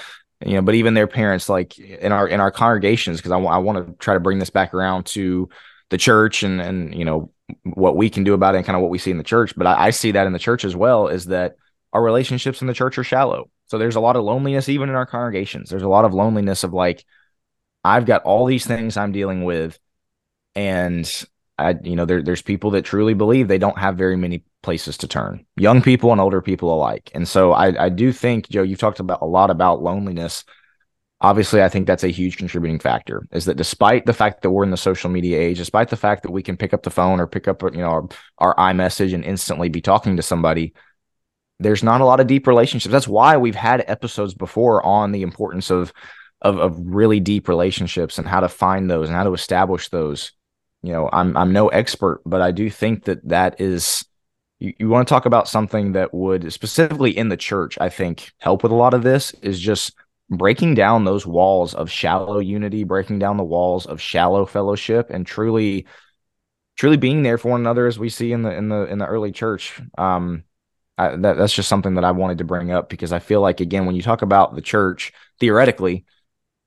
you 0.45 0.55
know, 0.55 0.63
but 0.63 0.75
even 0.75 0.95
their 0.95 1.07
parents, 1.07 1.49
like 1.49 1.79
in 1.79 2.11
our 2.11 2.27
in 2.27 2.41
our 2.41 2.51
congregations, 2.51 3.19
because 3.19 3.31
I, 3.31 3.37
w- 3.37 3.51
I 3.51 3.59
want 3.59 3.87
to 3.87 3.95
try 3.99 4.15
to 4.15 4.21
bring 4.21 4.41
this 4.41 4.51
back 4.51 4.75
around 4.75 5.07
to 5.07 5.49
the 5.93 5.99
church 5.99 6.43
and 6.43 6.61
and 6.61 6.95
you 6.95 7.05
know 7.05 7.31
what 7.63 7.97
we 7.97 8.11
can 8.11 8.25
do 8.25 8.35
about 8.35 8.55
it 8.55 8.59
and 8.59 8.67
kind 8.67 8.77
of 8.77 8.83
what 8.83 8.91
we 8.91 8.99
see 8.99 9.11
in 9.11 9.19
the 9.19 9.23
church. 9.23 9.55
But 9.55 9.67
I, 9.67 9.87
I 9.87 9.91
see 9.91 10.13
that 10.13 10.27
in 10.27 10.33
the 10.33 10.39
church 10.39 10.65
as 10.65 10.75
well 10.75 11.07
is 11.09 11.27
that 11.27 11.57
our 11.93 12.03
relationships 12.03 12.63
in 12.63 12.67
the 12.67 12.75
church 12.75 12.97
are 12.99 13.05
shallow. 13.05 13.51
So 13.67 13.79
there's 13.79 13.97
a 13.97 14.01
lot 14.01 14.17
of 14.17 14.25
loneliness 14.25 14.69
even 14.69 14.89
in 14.89 14.95
our 14.95 15.07
congregations. 15.07 15.71
There's 15.71 15.83
a 15.83 15.89
lot 15.89 16.07
of 16.07 16.15
loneliness 16.15 16.65
of 16.65 16.73
like, 16.73 17.05
I've 17.85 18.07
got 18.07 18.23
all 18.23 18.47
these 18.47 18.67
things 18.67 18.97
I'm 18.97 19.13
dealing 19.13 19.45
with, 19.45 19.79
and 20.55 21.07
I, 21.59 21.77
you 21.83 21.97
know, 21.97 22.07
there, 22.07 22.23
there's 22.23 22.43
people 22.43 22.71
that 22.73 22.85
truly 22.85 23.15
believe 23.15 23.49
they 23.49 23.59
don't 23.59 23.79
have 23.79 23.97
very 23.97 24.17
many 24.17 24.45
places 24.63 24.97
to 24.99 25.09
turn, 25.09 25.45
young 25.57 25.83
people 25.83 26.13
and 26.13 26.21
older 26.21 26.41
people 26.41 26.75
alike. 26.75 27.11
And 27.15 27.29
so 27.29 27.53
I, 27.53 27.85
I 27.85 27.89
do 27.91 28.13
think, 28.13 28.49
Joe, 28.49 28.63
you've 28.63 28.79
talked 28.79 29.01
about 29.01 29.21
a 29.21 29.27
lot 29.27 29.51
about 29.51 29.83
loneliness. 29.83 30.45
Obviously, 31.23 31.63
I 31.63 31.69
think 31.69 31.87
that's 31.87 32.03
a 32.03 32.09
huge 32.09 32.37
contributing 32.37 32.81
factor. 32.81 33.29
Is 33.31 33.45
that 33.45 33.57
despite 33.57 34.07
the 34.07 34.13
fact 34.13 34.43
that 34.43 34.51
we're 34.51 34.65
in 34.65 34.73
the 34.73 34.77
social 34.77 35.09
media 35.09 35.39
age, 35.39 35.59
despite 35.59 35.89
the 35.89 35.97
fact 35.97 36.25
that 36.25 36.33
we 36.33 36.43
can 36.43 36.57
pick 36.57 36.75
up 36.75 36.83
the 36.83 36.91
phone 36.91 37.21
or 37.21 37.29
pick 37.29 37.47
up, 37.47 37.63
you 37.63 37.79
know, 37.79 37.87
our, 37.87 38.09
our 38.39 38.57
iMessage 38.57 39.15
and 39.15 39.25
instantly 39.25 39.69
be 39.69 39.81
talking 39.81 40.17
to 40.17 40.23
somebody, 40.23 40.75
there's 41.61 41.85
not 41.85 42.01
a 42.01 42.05
lot 42.05 42.19
of 42.19 42.27
deep 42.27 42.49
relationships. 42.49 42.91
That's 42.91 43.07
why 43.07 43.37
we've 43.37 43.55
had 43.55 43.85
episodes 43.87 44.35
before 44.35 44.85
on 44.85 45.13
the 45.13 45.23
importance 45.23 45.71
of 45.71 45.93
of, 46.41 46.59
of 46.59 46.77
really 46.77 47.21
deep 47.21 47.47
relationships 47.47 48.19
and 48.19 48.27
how 48.27 48.41
to 48.41 48.49
find 48.49 48.91
those 48.91 49.09
and 49.09 49.17
how 49.17 49.23
to 49.23 49.33
establish 49.33 49.91
those. 49.91 50.33
You 50.83 50.93
know, 50.93 51.09
I'm 51.13 51.37
I'm 51.37 51.53
no 51.53 51.69
expert, 51.69 52.21
but 52.27 52.43
I 52.43 52.51
do 52.51 52.69
think 52.69 53.05
that 53.05 53.29
that 53.29 53.61
is 53.61 54.05
you, 54.59 54.75
you 54.81 54.89
want 54.89 55.07
to 55.07 55.13
talk 55.13 55.27
about 55.27 55.47
something 55.47 55.93
that 55.93 56.13
would 56.13 56.53
specifically 56.53 57.17
in 57.17 57.29
the 57.29 57.37
church, 57.37 57.79
I 57.81 57.91
think, 57.91 58.33
help 58.39 58.65
with 58.65 58.73
a 58.73 58.75
lot 58.75 58.93
of 58.93 59.05
this 59.05 59.33
is 59.43 59.61
just 59.61 59.93
breaking 60.37 60.75
down 60.75 61.05
those 61.05 61.27
walls 61.27 61.75
of 61.75 61.91
shallow 61.91 62.39
unity, 62.39 62.85
breaking 62.85 63.19
down 63.19 63.37
the 63.37 63.45
walls 63.45 63.87
of 63.87 64.01
shallow 64.01 64.47
fellowship, 64.47 65.11
and 65.11 65.27
truly, 65.27 65.87
truly 66.77 66.97
being 66.97 67.23
there 67.23 67.39
for 67.39 67.51
one 67.51 67.61
another 67.61 67.87
as 67.87 67.99
we 67.99 68.09
see 68.09 68.33
in 68.33 68.43
the 68.43 68.55
in 68.55 68.69
the 68.69 68.85
in 68.85 68.99
the 68.99 69.07
early 69.07 69.33
church. 69.33 69.81
Um, 69.99 70.45
I, 70.99 71.17
that, 71.17 71.37
that's 71.37 71.55
just 71.55 71.69
something 71.69 71.95
that 71.95 72.05
I 72.05 72.13
wanted 72.13 72.39
to 72.39 72.45
bring 72.45 72.71
up 72.71 72.89
because 72.89 73.13
I 73.13 73.19
feel 73.19 73.41
like 73.41 73.61
again, 73.61 73.87
when 73.87 73.95
you 73.97 74.03
talk 74.03 74.23
about 74.23 74.55
the 74.55 74.61
church, 74.61 75.13
theoretically, 75.41 76.05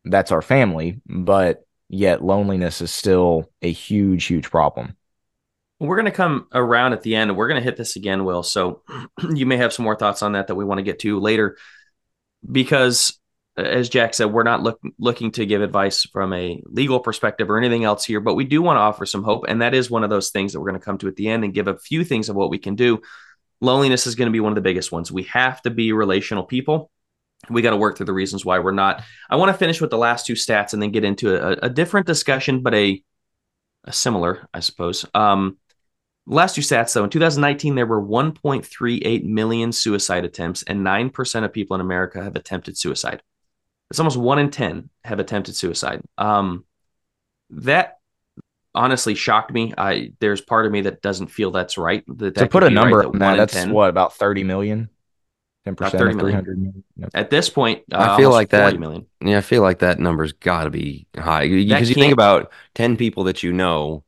that's 0.03 0.31
our 0.31 0.41
family, 0.41 1.01
but 1.05 1.65
yet 1.89 2.23
loneliness 2.23 2.81
is 2.81 2.91
still 2.91 3.49
a 3.61 3.71
huge, 3.71 4.25
huge 4.25 4.49
problem. 4.49 4.95
We're 5.79 5.97
going 5.97 6.05
to 6.05 6.11
come 6.11 6.47
around 6.53 6.93
at 6.93 7.01
the 7.01 7.15
end 7.15 7.35
we're 7.35 7.49
going 7.49 7.59
to 7.59 7.63
hit 7.63 7.75
this 7.75 7.95
again, 7.95 8.23
Will. 8.23 8.43
So 8.43 8.81
you 9.33 9.45
may 9.45 9.57
have 9.57 9.73
some 9.73 9.83
more 9.83 9.95
thoughts 9.95 10.21
on 10.21 10.33
that 10.33 10.47
that 10.47 10.55
we 10.55 10.65
want 10.65 10.79
to 10.79 10.83
get 10.83 10.99
to 10.99 11.19
later 11.19 11.57
because 12.49 13.19
as 13.57 13.89
Jack 13.89 14.13
said, 14.13 14.25
we're 14.25 14.43
not 14.43 14.63
look, 14.63 14.79
looking 14.99 15.31
to 15.31 15.45
give 15.45 15.61
advice 15.61 16.03
from 16.03 16.33
a 16.33 16.61
legal 16.65 16.99
perspective 16.99 17.49
or 17.49 17.57
anything 17.57 17.83
else 17.83 18.03
here, 18.03 18.19
but 18.19 18.35
we 18.35 18.43
do 18.43 18.61
want 18.61 18.77
to 18.77 18.81
offer 18.81 19.05
some 19.05 19.23
hope. 19.23 19.45
And 19.47 19.61
that 19.61 19.73
is 19.73 19.89
one 19.89 20.03
of 20.03 20.09
those 20.09 20.29
things 20.29 20.53
that 20.53 20.59
we're 20.59 20.69
going 20.69 20.79
to 20.79 20.85
come 20.85 20.97
to 20.99 21.07
at 21.07 21.15
the 21.15 21.29
end 21.29 21.43
and 21.43 21.53
give 21.53 21.67
a 21.67 21.77
few 21.77 22.03
things 22.03 22.29
of 22.29 22.35
what 22.35 22.49
we 22.49 22.57
can 22.57 22.75
do. 22.75 23.01
Loneliness 23.61 24.07
is 24.07 24.15
going 24.15 24.27
to 24.27 24.33
be 24.33 24.41
one 24.41 24.51
of 24.51 24.55
the 24.55 24.61
biggest 24.61 24.91
ones. 24.91 25.11
We 25.11 25.23
have 25.23 25.61
to 25.61 25.69
be 25.69 25.93
relational 25.93 26.43
people 26.43 26.91
we 27.49 27.61
got 27.61 27.71
to 27.71 27.77
work 27.77 27.97
through 27.97 28.07
the 28.07 28.13
reasons 28.13 28.45
why 28.45 28.59
we're 28.59 28.71
not. 28.71 29.03
I 29.29 29.35
want 29.35 29.49
to 29.49 29.57
finish 29.57 29.81
with 29.81 29.89
the 29.89 29.97
last 29.97 30.25
two 30.25 30.33
stats 30.33 30.73
and 30.73 30.81
then 30.81 30.91
get 30.91 31.03
into 31.03 31.35
a, 31.35 31.65
a 31.65 31.69
different 31.69 32.07
discussion, 32.07 32.61
but 32.61 32.73
a, 32.73 33.03
a 33.83 33.93
similar, 33.93 34.47
I 34.53 34.61
suppose. 34.61 35.05
Um, 35.13 35.57
last 36.25 36.55
two 36.55 36.61
stats 36.61 36.93
though, 36.93 37.03
in 37.03 37.09
2019, 37.09 37.75
there 37.75 37.85
were 37.85 38.01
1.38 38.01 39.23
million 39.23 39.71
suicide 39.71 40.25
attempts, 40.25 40.63
and 40.63 40.85
9% 40.85 41.43
of 41.43 41.53
people 41.53 41.75
in 41.75 41.81
America 41.81 42.23
have 42.23 42.35
attempted 42.35 42.77
suicide. 42.77 43.21
It's 43.89 43.99
almost 43.99 44.17
one 44.17 44.39
in 44.39 44.49
10 44.49 44.89
have 45.03 45.19
attempted 45.19 45.55
suicide. 45.55 46.01
Um, 46.17 46.65
that 47.51 47.99
honestly 48.73 49.15
shocked 49.15 49.51
me. 49.51 49.73
I 49.77 50.11
there's 50.19 50.41
part 50.41 50.65
of 50.65 50.71
me 50.71 50.81
that 50.81 51.01
doesn't 51.01 51.27
feel 51.27 51.51
that's 51.51 51.77
right. 51.77 52.03
That, 52.07 52.35
that 52.35 52.41
to 52.41 52.47
put 52.47 52.63
a 52.63 52.69
number 52.69 52.97
right, 52.97 53.07
on 53.07 53.19
that, 53.19 53.37
that's 53.37 53.53
10. 53.53 53.71
what 53.71 53.89
about 53.89 54.15
30 54.15 54.43
million. 54.43 54.89
Ten 55.65 55.75
percent 55.75 55.95
of 55.95 56.19
three 56.19 56.31
hundred 56.31 56.59
million. 56.59 56.83
Yep. 56.95 57.09
At 57.15 57.29
this 57.31 57.49
point, 57.49 57.81
uh, 57.91 58.11
I 58.11 58.17
feel 58.17 58.29
like 58.29 58.49
that. 58.49 58.79
Million. 58.79 59.07
Yeah, 59.19 59.39
I 59.39 59.41
feel 59.41 59.63
like 59.63 59.79
that 59.79 59.97
number's 59.97 60.31
got 60.31 60.65
to 60.65 60.69
be 60.69 61.07
high 61.17 61.47
because 61.47 61.89
you 61.89 61.95
think 61.95 62.13
about 62.13 62.51
ten 62.75 62.97
people 62.97 63.23
that 63.23 63.41
you 63.41 63.51
know. 63.51 64.03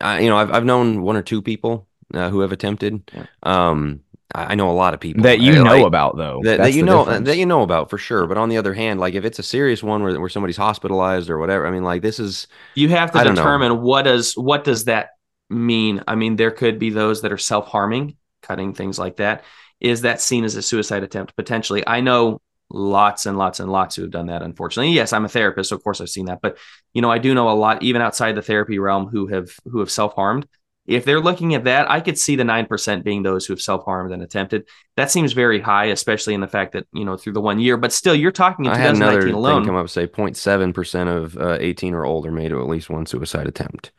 I, 0.00 0.18
you 0.18 0.28
know, 0.28 0.36
I've 0.36 0.50
I've 0.50 0.64
known 0.64 1.02
one 1.02 1.16
or 1.16 1.22
two 1.22 1.42
people 1.42 1.86
uh, 2.12 2.28
who 2.28 2.40
have 2.40 2.50
attempted. 2.50 3.08
Yeah. 3.14 3.26
Um, 3.44 4.00
I 4.34 4.54
know 4.54 4.70
a 4.70 4.72
lot 4.72 4.92
of 4.92 5.00
people 5.00 5.22
that 5.22 5.40
you 5.40 5.54
know 5.54 5.76
like, 5.76 5.86
about 5.86 6.16
though. 6.16 6.40
That, 6.42 6.58
that 6.58 6.74
you 6.74 6.82
know 6.82 7.02
uh, 7.02 7.04
difference. 7.04 7.26
that 7.26 7.36
you 7.36 7.46
know 7.46 7.62
about 7.62 7.90
for 7.90 7.96
sure. 7.96 8.26
But 8.26 8.36
on 8.36 8.48
the 8.48 8.58
other 8.58 8.74
hand, 8.74 8.98
like 9.00 9.14
if 9.14 9.24
it's 9.24 9.38
a 9.38 9.42
serious 9.42 9.82
one 9.82 10.02
where, 10.02 10.18
where 10.18 10.28
somebody's 10.28 10.56
hospitalized 10.56 11.30
or 11.30 11.38
whatever, 11.38 11.66
I 11.66 11.70
mean, 11.70 11.84
like 11.84 12.02
this 12.02 12.18
is 12.18 12.48
you 12.74 12.88
have 12.88 13.12
to 13.12 13.22
determine 13.22 13.82
what 13.82 14.02
does 14.02 14.34
what 14.36 14.64
does 14.64 14.86
that 14.86 15.10
mean. 15.48 16.02
I 16.08 16.16
mean, 16.16 16.36
there 16.36 16.50
could 16.50 16.78
be 16.78 16.90
those 16.90 17.22
that 17.22 17.32
are 17.32 17.38
self 17.38 17.68
harming, 17.68 18.16
cutting 18.42 18.74
things 18.74 18.98
like 18.98 19.16
that 19.16 19.44
is 19.80 20.02
that 20.02 20.20
seen 20.20 20.44
as 20.44 20.56
a 20.56 20.62
suicide 20.62 21.02
attempt 21.02 21.36
potentially? 21.36 21.86
I 21.86 22.00
know 22.00 22.40
lots 22.70 23.26
and 23.26 23.38
lots 23.38 23.60
and 23.60 23.70
lots 23.70 23.94
who 23.94 24.02
have 24.02 24.10
done 24.10 24.26
that 24.26 24.42
unfortunately 24.42 24.92
yes 24.92 25.12
i'm 25.12 25.24
a 25.24 25.28
therapist 25.28 25.70
so 25.70 25.76
of 25.76 25.84
course 25.84 26.00
i've 26.00 26.08
seen 26.08 26.26
that 26.26 26.40
but 26.42 26.58
you 26.92 27.00
know 27.00 27.08
i 27.08 27.16
do 27.16 27.32
know 27.32 27.48
a 27.48 27.54
lot 27.54 27.80
even 27.84 28.02
outside 28.02 28.34
the 28.34 28.42
therapy 28.42 28.80
realm 28.80 29.06
who 29.06 29.28
have 29.28 29.52
who 29.66 29.78
have 29.78 29.88
self-harmed 29.88 30.48
if 30.86 31.04
they're 31.04 31.20
looking 31.20 31.54
at 31.54 31.64
that 31.64 31.90
i 31.90 32.00
could 32.00 32.18
see 32.18 32.36
the 32.36 32.44
9% 32.44 33.04
being 33.04 33.22
those 33.22 33.46
who 33.46 33.52
have 33.52 33.60
self-harmed 33.60 34.12
and 34.12 34.22
attempted 34.22 34.68
that 34.96 35.10
seems 35.10 35.32
very 35.32 35.60
high 35.60 35.86
especially 35.86 36.34
in 36.34 36.40
the 36.40 36.48
fact 36.48 36.72
that 36.72 36.86
you 36.92 37.04
know 37.04 37.16
through 37.16 37.32
the 37.32 37.40
one 37.40 37.58
year 37.58 37.76
but 37.76 37.92
still 37.92 38.14
you're 38.14 38.32
talking 38.32 38.64
in 38.64 38.72
I 38.72 38.76
2019 38.76 39.34
alone 39.34 39.66
come 39.66 39.76
up 39.76 39.88
say 39.88 40.06
0.7% 40.06 41.08
of 41.08 41.36
uh, 41.36 41.56
18 41.60 41.94
or 41.94 42.04
older 42.04 42.30
made 42.30 42.52
at 42.52 42.58
least 42.58 42.90
one 42.90 43.06
suicide 43.06 43.46
attempt 43.46 43.92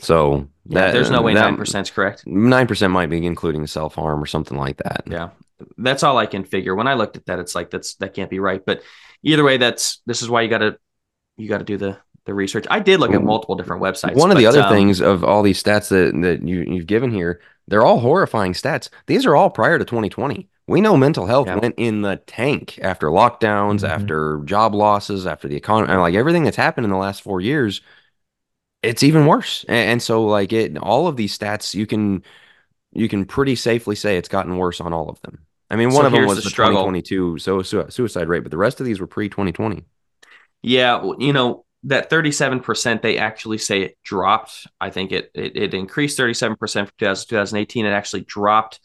so 0.00 0.48
yeah, 0.66 0.80
that, 0.80 0.92
there's 0.92 1.10
no 1.10 1.22
way 1.22 1.34
nine 1.34 1.56
percent 1.56 1.88
is 1.88 1.90
correct. 1.90 2.26
Nine 2.26 2.66
percent 2.66 2.92
might 2.92 3.10
be 3.10 3.24
including 3.24 3.66
self 3.66 3.94
harm 3.94 4.22
or 4.22 4.26
something 4.26 4.56
like 4.56 4.76
that. 4.78 5.02
Yeah, 5.06 5.30
that's 5.76 6.02
all 6.02 6.18
I 6.18 6.26
can 6.26 6.44
figure. 6.44 6.74
When 6.74 6.86
I 6.86 6.94
looked 6.94 7.16
at 7.16 7.26
that, 7.26 7.38
it's 7.38 7.54
like 7.54 7.70
that's 7.70 7.94
that 7.96 8.14
can't 8.14 8.30
be 8.30 8.38
right. 8.38 8.64
But 8.64 8.82
either 9.22 9.42
way, 9.42 9.56
that's 9.56 10.00
this 10.06 10.22
is 10.22 10.30
why 10.30 10.42
you 10.42 10.48
got 10.48 10.58
to 10.58 10.78
you 11.36 11.48
got 11.48 11.58
to 11.58 11.64
do 11.64 11.76
the 11.76 11.98
the 12.28 12.34
research. 12.34 12.66
I 12.70 12.78
did 12.78 13.00
look 13.00 13.12
at 13.12 13.22
multiple 13.22 13.56
different 13.56 13.82
websites. 13.82 14.14
One 14.14 14.30
of 14.30 14.36
but, 14.36 14.40
the 14.40 14.46
other 14.46 14.62
um, 14.62 14.72
things 14.72 15.00
of 15.00 15.24
all 15.24 15.42
these 15.42 15.60
stats 15.60 15.88
that 15.88 16.20
that 16.22 16.46
you 16.46 16.60
you've 16.60 16.86
given 16.86 17.10
here, 17.10 17.40
they're 17.66 17.84
all 17.84 17.98
horrifying 17.98 18.52
stats. 18.52 18.88
These 19.06 19.26
are 19.26 19.34
all 19.34 19.50
prior 19.50 19.78
to 19.78 19.84
2020. 19.84 20.48
We 20.68 20.80
know 20.80 20.96
mental 20.96 21.26
health 21.26 21.48
yeah. 21.48 21.56
went 21.56 21.74
in 21.78 22.02
the 22.02 22.16
tank 22.26 22.78
after 22.82 23.08
lockdowns, 23.08 23.80
mm-hmm. 23.80 23.86
after 23.86 24.42
job 24.44 24.74
losses, 24.74 25.26
after 25.26 25.48
the 25.48 25.56
economy, 25.56 25.92
like 25.94 26.14
everything 26.14 26.44
that's 26.44 26.56
happened 26.56 26.84
in 26.84 26.90
the 26.90 26.96
last 26.96 27.22
four 27.22 27.40
years 27.40 27.80
it's 28.82 29.02
even 29.02 29.26
worse. 29.26 29.64
And, 29.68 29.90
and 29.90 30.02
so 30.02 30.24
like 30.24 30.52
it 30.52 30.76
all 30.78 31.08
of 31.08 31.16
these 31.16 31.36
stats 31.36 31.74
you 31.74 31.86
can 31.86 32.22
you 32.92 33.08
can 33.08 33.24
pretty 33.24 33.54
safely 33.54 33.96
say 33.96 34.16
it's 34.16 34.28
gotten 34.28 34.56
worse 34.56 34.80
on 34.80 34.92
all 34.92 35.08
of 35.08 35.20
them. 35.22 35.40
I 35.70 35.76
mean, 35.76 35.90
one 35.90 36.02
so 36.02 36.06
of 36.06 36.12
them 36.12 36.26
was 36.26 36.36
the, 36.36 36.44
the 36.44 36.50
2022 36.50 37.38
so 37.38 37.62
suicide 37.62 38.28
rate, 38.28 38.42
but 38.42 38.50
the 38.50 38.56
rest 38.56 38.80
of 38.80 38.86
these 38.86 39.00
were 39.00 39.06
pre 39.06 39.28
2020. 39.28 39.84
Yeah, 40.62 41.02
you 41.18 41.32
know 41.32 41.64
that 41.84 42.10
37% 42.10 43.02
they 43.02 43.18
actually 43.18 43.58
say 43.58 43.82
it 43.82 43.98
dropped. 44.02 44.66
I 44.80 44.90
think 44.90 45.12
it 45.12 45.30
it, 45.34 45.56
it 45.56 45.74
increased 45.74 46.18
37% 46.18 46.58
from 46.58 46.90
2018. 46.98 47.86
It 47.86 47.90
actually 47.90 48.22
dropped 48.22 48.80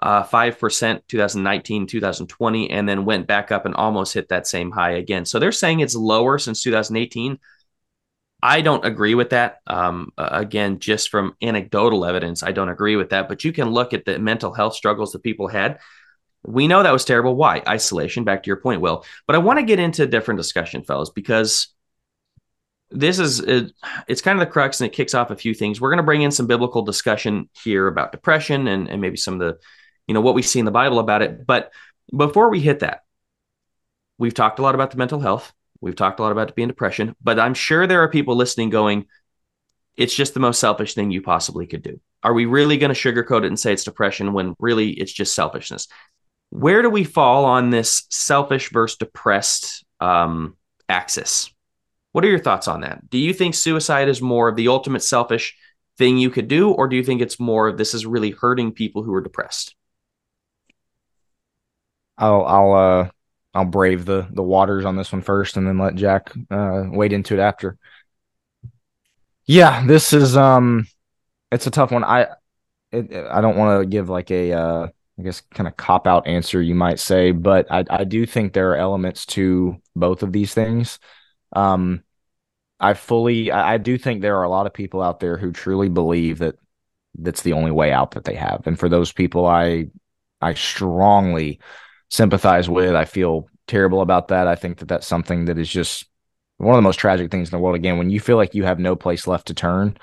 uh, 0.00 0.22
5% 0.24 1.00
2019, 1.08 1.86
2020, 1.86 2.70
and 2.70 2.88
then 2.88 3.04
went 3.04 3.26
back 3.26 3.50
up 3.50 3.66
and 3.66 3.74
almost 3.74 4.14
hit 4.14 4.28
that 4.28 4.46
same 4.46 4.70
high 4.70 4.92
again. 4.92 5.24
So 5.24 5.38
they're 5.38 5.52
saying 5.52 5.80
it's 5.80 5.96
lower 5.96 6.38
since 6.38 6.62
2018, 6.62 7.38
I 8.42 8.62
don't 8.62 8.84
agree 8.84 9.14
with 9.14 9.30
that. 9.30 9.58
Um, 9.66 10.12
again, 10.16 10.78
just 10.78 11.10
from 11.10 11.36
anecdotal 11.42 12.04
evidence, 12.04 12.42
I 12.42 12.52
don't 12.52 12.68
agree 12.68 12.96
with 12.96 13.10
that. 13.10 13.28
But 13.28 13.44
you 13.44 13.52
can 13.52 13.70
look 13.70 13.92
at 13.92 14.04
the 14.04 14.18
mental 14.18 14.52
health 14.52 14.74
struggles 14.74 15.12
that 15.12 15.22
people 15.22 15.48
had. 15.48 15.78
We 16.42 16.68
know 16.68 16.82
that 16.82 16.92
was 16.92 17.04
terrible. 17.04 17.36
Why? 17.36 17.62
Isolation, 17.68 18.24
back 18.24 18.42
to 18.42 18.46
your 18.46 18.56
point, 18.56 18.80
Will. 18.80 19.04
But 19.26 19.36
I 19.36 19.40
want 19.40 19.58
to 19.58 19.64
get 19.64 19.78
into 19.78 20.04
a 20.04 20.06
different 20.06 20.38
discussion, 20.38 20.84
fellas, 20.84 21.10
because 21.10 21.68
this 22.90 23.18
is 23.18 23.40
it, 23.40 23.72
it's 24.08 24.22
kind 24.22 24.40
of 24.40 24.46
the 24.46 24.52
crux 24.52 24.80
and 24.80 24.88
it 24.88 24.94
kicks 24.94 25.14
off 25.14 25.30
a 25.30 25.36
few 25.36 25.54
things. 25.54 25.80
We're 25.80 25.90
going 25.90 25.98
to 25.98 26.04
bring 26.04 26.22
in 26.22 26.30
some 26.30 26.46
biblical 26.46 26.82
discussion 26.82 27.48
here 27.62 27.86
about 27.86 28.12
depression 28.12 28.66
and, 28.66 28.88
and 28.88 29.00
maybe 29.00 29.16
some 29.16 29.34
of 29.34 29.40
the, 29.40 29.58
you 30.06 30.14
know, 30.14 30.20
what 30.20 30.34
we 30.34 30.42
see 30.42 30.58
in 30.58 30.64
the 30.64 30.70
Bible 30.70 30.98
about 30.98 31.22
it. 31.22 31.46
But 31.46 31.72
before 32.14 32.50
we 32.50 32.60
hit 32.60 32.80
that, 32.80 33.04
we've 34.18 34.34
talked 34.34 34.58
a 34.58 34.62
lot 34.62 34.74
about 34.74 34.90
the 34.90 34.96
mental 34.96 35.20
health. 35.20 35.52
We've 35.80 35.96
talked 35.96 36.20
a 36.20 36.22
lot 36.22 36.32
about 36.32 36.54
being 36.54 36.68
depression, 36.68 37.16
but 37.22 37.38
I'm 37.38 37.54
sure 37.54 37.86
there 37.86 38.02
are 38.02 38.08
people 38.08 38.36
listening 38.36 38.68
going, 38.68 39.06
it's 39.96 40.14
just 40.14 40.34
the 40.34 40.40
most 40.40 40.60
selfish 40.60 40.94
thing 40.94 41.10
you 41.10 41.22
possibly 41.22 41.66
could 41.66 41.82
do. 41.82 42.00
Are 42.22 42.34
we 42.34 42.44
really 42.44 42.76
going 42.76 42.92
to 42.92 43.00
sugarcoat 43.00 43.44
it 43.44 43.46
and 43.46 43.58
say 43.58 43.72
it's 43.72 43.84
depression 43.84 44.34
when 44.34 44.54
really 44.58 44.90
it's 44.90 45.12
just 45.12 45.34
selfishness? 45.34 45.88
Where 46.50 46.82
do 46.82 46.90
we 46.90 47.04
fall 47.04 47.44
on 47.44 47.70
this 47.70 48.02
selfish 48.10 48.70
versus 48.72 48.98
depressed 48.98 49.84
um, 50.00 50.56
axis? 50.88 51.50
What 52.12 52.24
are 52.24 52.28
your 52.28 52.40
thoughts 52.40 52.68
on 52.68 52.80
that? 52.80 53.08
Do 53.08 53.18
you 53.18 53.32
think 53.32 53.54
suicide 53.54 54.08
is 54.08 54.20
more 54.20 54.48
of 54.48 54.56
the 54.56 54.68
ultimate 54.68 55.02
selfish 55.02 55.56
thing 55.96 56.18
you 56.18 56.30
could 56.30 56.48
do, 56.48 56.70
or 56.70 56.88
do 56.88 56.96
you 56.96 57.04
think 57.04 57.20
it's 57.20 57.38
more 57.38 57.68
of 57.68 57.78
this 57.78 57.94
is 57.94 58.06
really 58.06 58.30
hurting 58.30 58.72
people 58.72 59.02
who 59.02 59.14
are 59.14 59.20
depressed? 59.20 59.74
I'll 62.18 62.44
I'll 62.44 62.72
uh 62.72 63.10
I'll 63.54 63.64
brave 63.64 64.04
the 64.04 64.28
the 64.30 64.42
waters 64.42 64.84
on 64.84 64.96
this 64.96 65.12
one 65.12 65.22
first, 65.22 65.56
and 65.56 65.66
then 65.66 65.78
let 65.78 65.94
Jack 65.94 66.32
uh, 66.50 66.84
wade 66.88 67.12
into 67.12 67.34
it 67.34 67.40
after. 67.40 67.78
Yeah, 69.46 69.84
this 69.86 70.12
is 70.12 70.36
um, 70.36 70.86
it's 71.50 71.66
a 71.66 71.70
tough 71.70 71.90
one. 71.90 72.04
I 72.04 72.28
it, 72.92 73.12
I 73.12 73.40
don't 73.40 73.56
want 73.56 73.82
to 73.82 73.86
give 73.86 74.08
like 74.08 74.30
a 74.30 74.52
uh, 74.52 74.88
I 75.18 75.22
guess 75.22 75.42
kind 75.52 75.66
of 75.66 75.76
cop 75.76 76.06
out 76.06 76.26
answer 76.26 76.62
you 76.62 76.74
might 76.74 77.00
say, 77.00 77.32
but 77.32 77.70
I 77.70 77.84
I 77.90 78.04
do 78.04 78.26
think 78.26 78.52
there 78.52 78.70
are 78.72 78.76
elements 78.76 79.26
to 79.26 79.76
both 79.96 80.22
of 80.22 80.32
these 80.32 80.54
things. 80.54 80.98
Um, 81.52 82.02
I 82.78 82.94
fully, 82.94 83.50
I, 83.50 83.74
I 83.74 83.78
do 83.78 83.98
think 83.98 84.20
there 84.20 84.38
are 84.38 84.44
a 84.44 84.50
lot 84.50 84.66
of 84.66 84.74
people 84.74 85.02
out 85.02 85.20
there 85.20 85.36
who 85.36 85.52
truly 85.52 85.88
believe 85.88 86.38
that 86.38 86.56
that's 87.18 87.42
the 87.42 87.52
only 87.52 87.70
way 87.70 87.92
out 87.92 88.12
that 88.12 88.24
they 88.24 88.34
have. 88.36 88.66
And 88.66 88.78
for 88.78 88.88
those 88.88 89.12
people, 89.12 89.46
I, 89.46 89.88
I 90.40 90.54
strongly 90.54 91.60
sympathize 92.08 92.68
with. 92.68 92.94
I 92.94 93.04
feel 93.04 93.48
terrible 93.66 94.00
about 94.00 94.28
that. 94.28 94.46
I 94.46 94.54
think 94.54 94.78
that 94.78 94.88
that's 94.88 95.06
something 95.06 95.46
that 95.46 95.58
is 95.58 95.68
just 95.68 96.06
one 96.58 96.74
of 96.74 96.78
the 96.78 96.82
most 96.86 96.98
tragic 96.98 97.30
things 97.30 97.48
in 97.48 97.56
the 97.56 97.62
world. 97.62 97.76
Again, 97.76 97.98
when 97.98 98.10
you 98.10 98.20
feel 98.20 98.36
like 98.36 98.54
you 98.54 98.64
have 98.64 98.78
no 98.78 98.96
place 98.96 99.26
left 99.26 99.46
to 99.46 99.54
turn, 99.54 99.96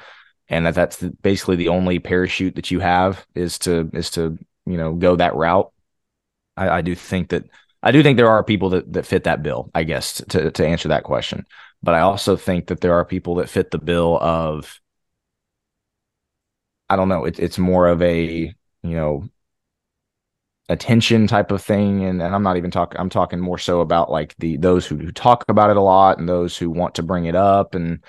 and 0.49 0.65
that 0.65 0.75
that's 0.75 0.97
basically 1.21 1.55
the 1.55 1.67
only 1.69 1.99
parachute 1.99 2.55
that 2.55 2.71
you 2.71 2.79
have 2.79 3.25
is 3.35 3.59
to 3.59 3.89
is 3.93 4.09
to 4.11 4.37
you 4.65 4.77
know 4.77 4.93
go 4.93 5.15
that 5.15 5.35
route. 5.35 5.71
I, 6.55 6.69
I 6.69 6.81
do 6.81 6.95
think 6.95 7.29
that 7.29 7.45
I 7.83 7.91
do 7.91 8.03
think 8.03 8.17
there 8.17 8.29
are 8.29 8.43
people 8.43 8.69
that 8.71 8.91
that 8.93 9.05
fit 9.05 9.25
that 9.25 9.43
bill. 9.43 9.69
I 9.73 9.83
guess 9.83 10.21
to 10.29 10.51
to 10.51 10.67
answer 10.67 10.89
that 10.89 11.03
question, 11.03 11.45
but 11.83 11.95
I 11.95 12.01
also 12.01 12.35
think 12.35 12.67
that 12.67 12.81
there 12.81 12.93
are 12.93 13.05
people 13.05 13.35
that 13.35 13.49
fit 13.49 13.71
the 13.71 13.79
bill 13.79 14.17
of 14.21 14.79
I 16.89 16.95
don't 16.95 17.09
know. 17.09 17.25
It's 17.25 17.39
it's 17.39 17.57
more 17.57 17.87
of 17.87 18.01
a 18.01 18.53
you 18.83 18.95
know 18.95 19.29
attention 20.69 21.27
type 21.27 21.51
of 21.51 21.61
thing 21.61 22.03
and, 22.03 22.21
and 22.21 22.35
i'm 22.35 22.43
not 22.43 22.57
even 22.57 22.69
talking 22.69 22.99
i'm 22.99 23.09
talking 23.09 23.39
more 23.39 23.57
so 23.57 23.79
about 23.79 24.11
like 24.11 24.35
the 24.39 24.57
those 24.57 24.85
who, 24.85 24.97
who 24.97 25.11
talk 25.13 25.45
about 25.47 25.69
it 25.69 25.77
a 25.77 25.81
lot 25.81 26.19
and 26.19 26.27
those 26.27 26.57
who 26.57 26.69
want 26.69 26.95
to 26.95 27.03
bring 27.03 27.25
it 27.25 27.35
up 27.35 27.73
and 27.73 28.03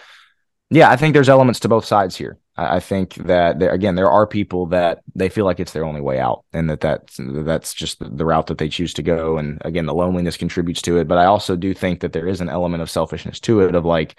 yeah 0.71 0.91
i 0.91 0.97
think 0.97 1.15
there's 1.15 1.29
elements 1.29 1.61
to 1.61 1.69
both 1.69 1.85
sides 1.85 2.17
here. 2.17 2.39
I, 2.61 2.81
think 2.81 3.15
that 3.15 3.61
there, 3.61 3.71
again 3.71 3.95
there 3.95 4.11
are 4.11 4.27
people 4.27 4.67
that 4.67 5.03
they 5.15 5.29
feel 5.29 5.45
like 5.45 5.61
it's 5.61 5.73
their 5.73 5.85
only 5.85 6.01
way 6.01 6.19
out 6.19 6.45
and 6.53 6.69
that 6.71 6.81
that's 6.81 7.17
that's 7.21 7.73
just 7.73 8.01
the, 8.01 8.09
the 8.09 8.25
route 8.25 8.49
that 8.49 8.59
they 8.59 8.69
choose 8.69 8.93
to 8.95 9.03
go. 9.03 9.39
And 9.39 9.63
again 9.65 9.87
the 9.87 9.95
loneliness 9.95 10.37
contributes 10.37 10.83
to 10.83 10.99
it. 10.99 11.07
But 11.07 11.19
i 11.19 11.27
also 11.27 11.55
do 11.55 11.73
think 11.73 12.01
that 12.01 12.13
there 12.13 12.27
is 12.27 12.41
an 12.41 12.49
element 12.49 12.83
of 12.83 12.91
selfishness 12.91 13.39
to 13.41 13.61
it 13.61 13.77
of 13.77 13.85
like 13.85 14.19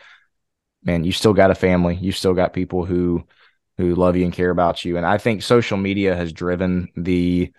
man 0.83 1.03
you 1.03 1.11
still 1.11 1.33
got 1.33 1.51
a 1.51 1.55
family. 1.55 1.95
You 1.95 2.13
still 2.13 2.33
got 2.33 2.53
people 2.53 2.85
who 2.85 3.25
who 3.77 3.93
love 3.95 4.15
you 4.15 4.23
and 4.23 4.33
care 4.33 4.51
about 4.51 4.85
you. 4.85 4.95
And 4.95 5.05
i 5.05 5.17
think 5.17 5.43
social 5.43 5.77
media 5.77 6.15
has 6.15 6.31
driven 6.31 6.87
the 6.95 7.51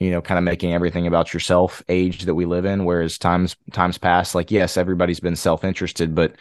you 0.00 0.10
know, 0.10 0.22
kind 0.22 0.38
of 0.38 0.44
making 0.44 0.72
everything 0.72 1.06
about 1.06 1.34
yourself 1.34 1.82
age 1.88 2.24
that 2.24 2.34
we 2.34 2.46
live 2.46 2.64
in. 2.64 2.86
Whereas 2.86 3.18
times 3.18 3.54
times 3.70 3.98
past, 3.98 4.34
like 4.34 4.50
yes, 4.50 4.78
everybody's 4.78 5.20
been 5.20 5.36
self 5.36 5.62
interested, 5.62 6.14
but 6.14 6.36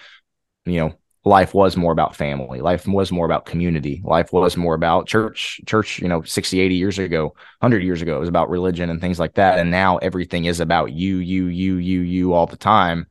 you 0.66 0.80
know, 0.80 0.94
life 1.26 1.54
was 1.54 1.76
more 1.76 1.92
about 1.92 2.16
family. 2.16 2.62
Life 2.62 2.88
was 2.88 3.12
more 3.12 3.26
about 3.26 3.46
community. 3.46 4.02
Life 4.04 4.32
was 4.32 4.56
more 4.56 4.74
about 4.74 5.08
church. 5.08 5.60
Church, 5.66 6.00
you 6.00 6.08
know, 6.08 6.22
60, 6.22 6.60
80 6.60 6.76
years 6.76 7.00
ago, 7.00 7.26
100 7.60 7.84
years 7.84 8.02
ago, 8.02 8.16
it 8.16 8.20
was 8.20 8.30
about 8.30 8.50
religion 8.50 8.90
and 8.90 9.02
things 9.02 9.20
like 9.20 9.36
that. 9.36 9.60
And 9.60 9.70
now 9.70 9.98
everything 9.98 10.46
is 10.46 10.60
about 10.60 10.94
you, 10.94 11.18
you, 11.18 11.48
you, 11.48 11.76
you, 11.76 12.02
you 12.02 12.34
all 12.34 12.48
the 12.48 12.58
time. 12.58 13.08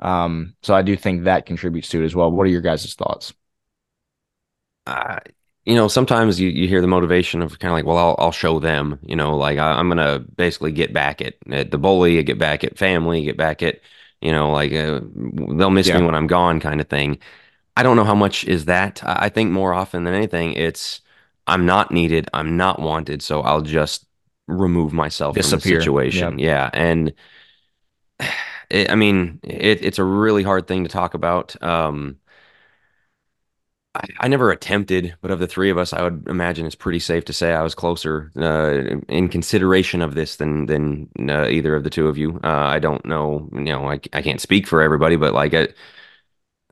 Um, 0.00 0.54
so 0.62 0.74
I 0.74 0.82
do 0.82 0.96
think 0.96 1.24
that 1.24 1.46
contributes 1.46 1.88
to 1.90 2.02
it 2.02 2.04
as 2.04 2.14
well. 2.14 2.30
What 2.30 2.46
are 2.46 2.50
your 2.50 2.60
guys' 2.60 2.94
thoughts? 2.94 3.32
Uh, 4.86 5.20
you 5.64 5.74
know, 5.74 5.88
sometimes 5.88 6.38
you, 6.38 6.48
you 6.50 6.68
hear 6.68 6.80
the 6.80 6.86
motivation 6.86 7.40
of 7.40 7.58
kind 7.58 7.70
of 7.70 7.76
like, 7.76 7.86
well, 7.86 7.96
I'll, 7.96 8.16
I'll 8.18 8.32
show 8.32 8.58
them, 8.58 8.98
you 9.02 9.16
know, 9.16 9.36
like 9.36 9.58
I, 9.58 9.78
am 9.78 9.88
going 9.88 9.98
to 9.98 10.18
basically 10.18 10.72
get 10.72 10.92
back 10.92 11.22
at, 11.22 11.34
at 11.50 11.70
the 11.70 11.78
bully, 11.78 12.22
get 12.22 12.38
back 12.38 12.64
at 12.64 12.76
family, 12.76 13.24
get 13.24 13.38
back 13.38 13.62
at, 13.62 13.80
you 14.20 14.30
know, 14.30 14.50
like 14.50 14.72
uh, 14.72 15.00
they'll 15.56 15.70
miss 15.70 15.88
yeah. 15.88 15.98
me 15.98 16.04
when 16.04 16.14
I'm 16.14 16.26
gone 16.26 16.60
kind 16.60 16.80
of 16.80 16.88
thing. 16.88 17.18
I 17.76 17.82
don't 17.82 17.96
know 17.96 18.04
how 18.04 18.14
much 18.14 18.44
is 18.44 18.66
that. 18.66 19.02
I 19.04 19.28
think 19.28 19.50
more 19.50 19.74
often 19.74 20.04
than 20.04 20.14
anything, 20.14 20.52
it's 20.52 21.00
I'm 21.46 21.66
not 21.66 21.90
needed, 21.90 22.28
I'm 22.32 22.56
not 22.56 22.80
wanted, 22.80 23.22
so 23.22 23.40
I'll 23.42 23.62
just 23.62 24.06
remove 24.46 24.92
myself 24.92 25.34
Disappear. 25.34 25.60
from 25.60 25.70
the 25.70 25.80
situation. 25.80 26.38
Yep. 26.38 26.46
Yeah. 26.46 26.70
And 26.72 27.14
it, 28.70 28.90
I 28.90 28.94
mean, 28.94 29.40
it, 29.42 29.84
it's 29.84 29.98
a 29.98 30.04
really 30.04 30.42
hard 30.42 30.66
thing 30.66 30.84
to 30.84 30.90
talk 30.90 31.14
about. 31.14 31.60
Um, 31.62 32.18
I, 33.94 34.06
I, 34.20 34.28
never 34.28 34.50
attempted, 34.50 35.14
but 35.20 35.30
of 35.30 35.38
the 35.38 35.46
three 35.46 35.70
of 35.70 35.78
us, 35.78 35.92
I 35.92 36.02
would 36.02 36.26
imagine 36.28 36.66
it's 36.66 36.74
pretty 36.74 36.98
safe 36.98 37.24
to 37.26 37.32
say 37.32 37.52
I 37.52 37.62
was 37.62 37.74
closer 37.74 38.32
uh, 38.36 39.00
in 39.08 39.28
consideration 39.28 40.02
of 40.02 40.14
this 40.14 40.36
than 40.36 40.66
than 40.66 41.08
uh, 41.28 41.48
either 41.48 41.76
of 41.76 41.84
the 41.84 41.90
two 41.90 42.08
of 42.08 42.18
you. 42.18 42.40
Uh, 42.42 42.48
I 42.48 42.78
don't 42.80 43.04
know, 43.04 43.48
you 43.52 43.64
know, 43.64 43.88
I, 43.88 44.00
I 44.12 44.22
can't 44.22 44.40
speak 44.40 44.66
for 44.66 44.82
everybody, 44.82 45.16
but 45.16 45.32
like 45.32 45.54
I, 45.54 45.68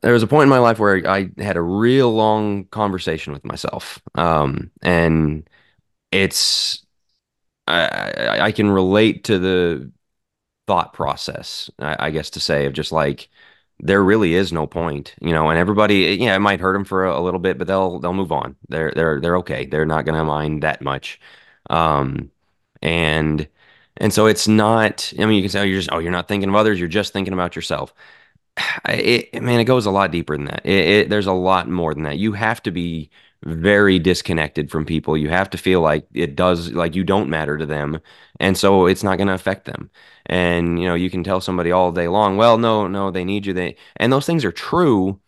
there 0.02 0.12
was 0.12 0.22
a 0.22 0.26
point 0.26 0.44
in 0.44 0.48
my 0.48 0.58
life 0.58 0.78
where 0.78 1.06
I 1.08 1.30
had 1.38 1.56
a 1.56 1.62
real 1.62 2.12
long 2.12 2.64
conversation 2.66 3.32
with 3.32 3.44
myself, 3.44 4.00
um, 4.16 4.70
and 4.82 5.48
it's 6.12 6.84
I, 7.68 8.38
I 8.42 8.52
can 8.52 8.70
relate 8.70 9.24
to 9.24 9.38
the 9.38 9.92
thought 10.66 10.92
process, 10.92 11.70
I, 11.78 11.96
I 12.08 12.10
guess 12.10 12.30
to 12.30 12.40
say 12.40 12.66
of 12.66 12.72
just 12.74 12.92
like 12.92 13.28
there 13.80 14.02
really 14.02 14.34
is 14.34 14.52
no 14.52 14.66
point, 14.66 15.14
you 15.20 15.32
know, 15.32 15.50
and 15.50 15.58
everybody, 15.58 16.16
yeah, 16.20 16.36
it 16.36 16.40
might 16.40 16.60
hurt 16.60 16.74
them 16.74 16.84
for 16.84 17.06
a, 17.06 17.18
a 17.18 17.22
little 17.22 17.40
bit, 17.40 17.58
but 17.58 17.66
they'll 17.66 17.98
they'll 18.00 18.14
move 18.14 18.32
on. 18.32 18.56
They're 18.68 18.92
they're 18.94 19.20
they're 19.20 19.36
okay. 19.38 19.66
They're 19.66 19.86
not 19.86 20.04
going 20.04 20.18
to 20.18 20.24
mind 20.24 20.62
that 20.62 20.82
much. 20.82 21.20
Um, 21.70 22.30
and 22.82 23.48
and 23.98 24.12
so 24.12 24.26
it's 24.26 24.48
not. 24.48 25.12
I 25.18 25.26
mean, 25.26 25.36
you 25.36 25.42
can 25.42 25.50
say, 25.50 25.60
oh, 25.60 25.64
you're 25.64 25.78
just 25.80 25.90
oh, 25.92 25.98
you're 25.98 26.12
not 26.12 26.28
thinking 26.28 26.48
of 26.48 26.54
others. 26.54 26.78
You're 26.78 26.88
just 26.88 27.12
thinking 27.12 27.34
about 27.34 27.56
yourself. 27.56 27.94
It, 28.88 29.42
man, 29.42 29.60
it 29.60 29.64
goes 29.64 29.86
a 29.86 29.90
lot 29.90 30.10
deeper 30.10 30.36
than 30.36 30.46
that. 30.46 30.62
It, 30.64 30.88
it, 30.88 31.08
there's 31.08 31.26
a 31.26 31.32
lot 31.32 31.68
more 31.68 31.94
than 31.94 32.04
that. 32.04 32.18
You 32.18 32.32
have 32.32 32.62
to 32.64 32.70
be 32.70 33.10
very 33.44 33.98
disconnected 33.98 34.70
from 34.70 34.84
people. 34.84 35.16
You 35.16 35.28
have 35.30 35.50
to 35.50 35.58
feel 35.58 35.80
like 35.80 36.06
it 36.12 36.36
does, 36.36 36.72
like 36.72 36.94
you 36.94 37.02
don't 37.02 37.30
matter 37.30 37.58
to 37.58 37.66
them, 37.66 38.00
and 38.38 38.56
so 38.56 38.86
it's 38.86 39.02
not 39.02 39.16
going 39.16 39.28
to 39.28 39.34
affect 39.34 39.64
them. 39.64 39.90
And 40.26 40.78
you 40.78 40.86
know, 40.86 40.94
you 40.94 41.10
can 41.10 41.24
tell 41.24 41.40
somebody 41.40 41.72
all 41.72 41.92
day 41.92 42.08
long, 42.08 42.36
well, 42.36 42.58
no, 42.58 42.86
no, 42.86 43.10
they 43.10 43.24
need 43.24 43.46
you. 43.46 43.52
They 43.52 43.76
and 43.96 44.12
those 44.12 44.26
things 44.26 44.44
are 44.44 44.52
true. 44.52 45.20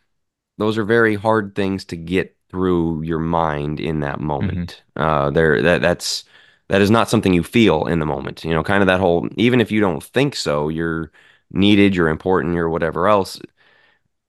Those 0.59 0.79
are 0.79 0.85
very 0.85 1.17
hard 1.17 1.55
things 1.55 1.85
to 1.87 1.97
get 1.97 2.37
through 2.51 3.03
your 3.03 3.19
mind 3.19 3.81
in 3.81 4.01
that 4.01 4.21
moment. 4.21 4.83
Mm-hmm. 4.97 5.03
Uh, 5.03 5.31
there, 5.31 5.61
that 5.63 5.83
that's 5.83 6.25
that 6.69 6.81
is 6.81 6.91
not 6.91 7.11
something 7.11 7.35
you 7.35 7.43
feel 7.43 7.87
in 7.87 7.99
the 7.99 8.07
moment. 8.07 8.45
You 8.45 8.55
know, 8.55 8.63
kind 8.63 8.83
of 8.83 8.87
that 8.87 9.01
whole. 9.01 9.29
Even 9.37 9.61
if 9.61 9.73
you 9.73 9.81
don't 9.81 10.03
think 10.03 10.37
so, 10.37 10.69
you're 10.69 11.11
needed, 11.51 11.95
you're 11.95 12.09
important, 12.09 12.55
you're 12.55 12.69
whatever 12.69 13.09
else. 13.09 13.41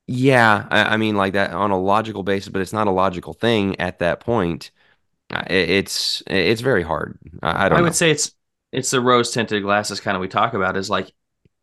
Yeah, 0.07 0.67
I, 0.69 0.93
I 0.93 0.97
mean, 0.97 1.15
like 1.15 1.33
that 1.33 1.51
on 1.51 1.71
a 1.71 1.79
logical 1.79 2.23
basis, 2.23 2.49
but 2.49 2.61
it's 2.61 2.73
not 2.73 2.87
a 2.87 2.91
logical 2.91 3.33
thing 3.33 3.79
at 3.79 3.99
that 3.99 4.19
point. 4.19 4.71
It's 5.29 6.21
it's 6.27 6.61
very 6.61 6.83
hard. 6.83 7.17
I, 7.41 7.65
I 7.65 7.69
don't. 7.69 7.77
I 7.77 7.79
know. 7.79 7.83
would 7.85 7.95
say 7.95 8.11
it's 8.11 8.31
it's 8.71 8.91
the 8.91 9.01
rose 9.01 9.31
tinted 9.31 9.63
glasses 9.63 9.99
kind 9.99 10.15
of 10.15 10.21
we 10.21 10.27
talk 10.27 10.53
about 10.53 10.77
is 10.77 10.89
like 10.89 11.11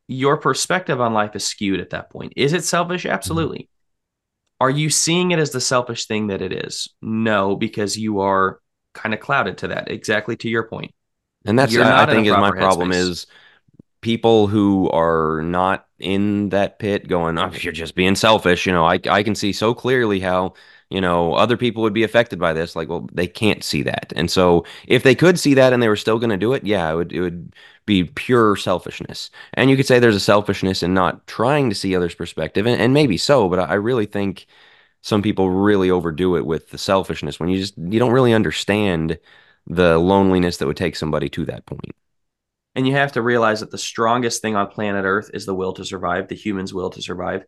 your 0.08 0.36
perspective 0.36 1.00
on 1.00 1.12
life 1.12 1.36
is 1.36 1.44
skewed 1.44 1.80
at 1.80 1.90
that 1.90 2.10
point. 2.10 2.32
Is 2.36 2.52
it 2.52 2.64
selfish? 2.64 3.04
Mm-hmm. 3.04 3.14
Absolutely. 3.14 3.58
Mm-hmm. 3.58 4.64
Are 4.64 4.70
you 4.70 4.90
seeing 4.90 5.32
it 5.32 5.38
as 5.38 5.50
the 5.50 5.60
selfish 5.60 6.06
thing 6.06 6.28
that 6.28 6.42
it 6.42 6.52
is? 6.52 6.88
No, 7.00 7.56
because 7.56 7.96
you 7.96 8.20
are 8.20 8.60
kind 8.92 9.14
of 9.14 9.20
clouded 9.20 9.58
to 9.58 9.68
that. 9.68 9.90
Exactly 9.90 10.36
to 10.36 10.48
your 10.48 10.64
point. 10.64 10.94
And 11.44 11.58
that's 11.58 11.76
I 11.76 12.06
think 12.06 12.26
is 12.26 12.32
my 12.32 12.52
problem 12.52 12.90
headspace. 12.90 13.10
is 13.10 13.26
people 14.02 14.48
who 14.48 14.90
are 14.90 15.42
not 15.42 15.86
in 15.98 16.50
that 16.50 16.78
pit 16.78 17.08
going, 17.08 17.38
oh, 17.38 17.50
you're 17.60 17.72
just 17.72 17.94
being 17.94 18.14
selfish. 18.16 18.66
You 18.66 18.72
know, 18.72 18.84
I 18.84 19.00
I 19.08 19.22
can 19.22 19.34
see 19.34 19.52
so 19.52 19.74
clearly 19.74 20.20
how 20.20 20.54
you 20.92 21.00
know 21.00 21.34
other 21.34 21.56
people 21.56 21.82
would 21.82 21.94
be 21.94 22.02
affected 22.04 22.38
by 22.38 22.52
this 22.52 22.76
like 22.76 22.88
well 22.88 23.08
they 23.12 23.26
can't 23.26 23.64
see 23.64 23.82
that 23.82 24.12
and 24.14 24.30
so 24.30 24.64
if 24.86 25.02
they 25.02 25.14
could 25.14 25.38
see 25.38 25.54
that 25.54 25.72
and 25.72 25.82
they 25.82 25.88
were 25.88 25.96
still 25.96 26.18
going 26.18 26.30
to 26.30 26.36
do 26.36 26.52
it 26.52 26.64
yeah 26.66 26.92
it 26.92 26.94
would 26.94 27.12
it 27.12 27.20
would 27.20 27.54
be 27.86 28.04
pure 28.04 28.56
selfishness 28.56 29.30
and 29.54 29.70
you 29.70 29.76
could 29.76 29.86
say 29.86 29.98
there's 29.98 30.14
a 30.16 30.20
selfishness 30.20 30.82
in 30.82 30.92
not 30.92 31.26
trying 31.26 31.70
to 31.70 31.74
see 31.74 31.96
others 31.96 32.14
perspective 32.14 32.66
and, 32.66 32.80
and 32.80 32.92
maybe 32.92 33.16
so 33.16 33.48
but 33.48 33.58
i 33.58 33.74
really 33.74 34.06
think 34.06 34.46
some 35.02 35.22
people 35.22 35.50
really 35.50 35.90
overdo 35.90 36.36
it 36.36 36.46
with 36.46 36.70
the 36.70 36.78
selfishness 36.78 37.40
when 37.40 37.48
you 37.48 37.58
just 37.58 37.76
you 37.78 37.98
don't 37.98 38.12
really 38.12 38.34
understand 38.34 39.18
the 39.66 39.98
loneliness 39.98 40.58
that 40.58 40.66
would 40.66 40.76
take 40.76 40.96
somebody 40.96 41.28
to 41.30 41.44
that 41.46 41.64
point 41.66 41.94
and 42.74 42.87
you 42.87 42.94
have 42.94 43.12
to 43.12 43.22
realize 43.22 43.61
that 43.61 43.70
the 43.70 43.78
strongest 43.78 44.42
thing 44.42 44.56
on 44.56 44.68
planet 44.68 45.04
earth 45.04 45.30
is 45.35 45.46
the 45.46 45.54
will 45.54 45.72
to 45.74 45.85
survive 45.85 46.28
the 46.28 46.35
human's 46.35 46.72
will 46.72 46.90
to 46.90 47.02
survive 47.02 47.44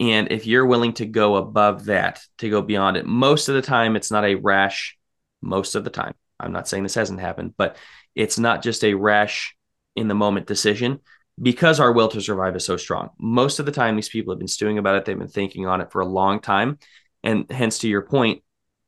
and 0.00 0.32
if 0.32 0.46
you're 0.46 0.64
willing 0.64 0.94
to 0.94 1.04
go 1.04 1.36
above 1.36 1.84
that, 1.84 2.22
to 2.38 2.48
go 2.48 2.62
beyond 2.62 2.96
it, 2.96 3.04
most 3.04 3.50
of 3.50 3.54
the 3.54 3.62
time 3.62 3.96
it's 3.96 4.10
not 4.10 4.24
a 4.24 4.34
rash. 4.34 4.96
Most 5.42 5.74
of 5.74 5.84
the 5.84 5.90
time, 5.90 6.14
I'm 6.40 6.52
not 6.52 6.66
saying 6.66 6.82
this 6.82 6.94
hasn't 6.94 7.20
happened, 7.20 7.54
but 7.56 7.76
it's 8.14 8.38
not 8.38 8.62
just 8.62 8.82
a 8.82 8.94
rash 8.94 9.54
in 9.94 10.08
the 10.08 10.14
moment 10.14 10.46
decision 10.46 11.00
because 11.40 11.80
our 11.80 11.92
will 11.92 12.08
to 12.08 12.20
survive 12.22 12.56
is 12.56 12.64
so 12.64 12.78
strong. 12.78 13.10
Most 13.18 13.58
of 13.58 13.66
the 13.66 13.72
time, 13.72 13.94
these 13.94 14.08
people 14.08 14.32
have 14.32 14.38
been 14.38 14.48
stewing 14.48 14.78
about 14.78 14.96
it, 14.96 15.04
they've 15.04 15.18
been 15.18 15.28
thinking 15.28 15.66
on 15.66 15.82
it 15.82 15.92
for 15.92 16.00
a 16.00 16.06
long 16.06 16.40
time. 16.40 16.78
And 17.22 17.50
hence, 17.50 17.78
to 17.80 17.88
your 17.88 18.02
point, 18.02 18.42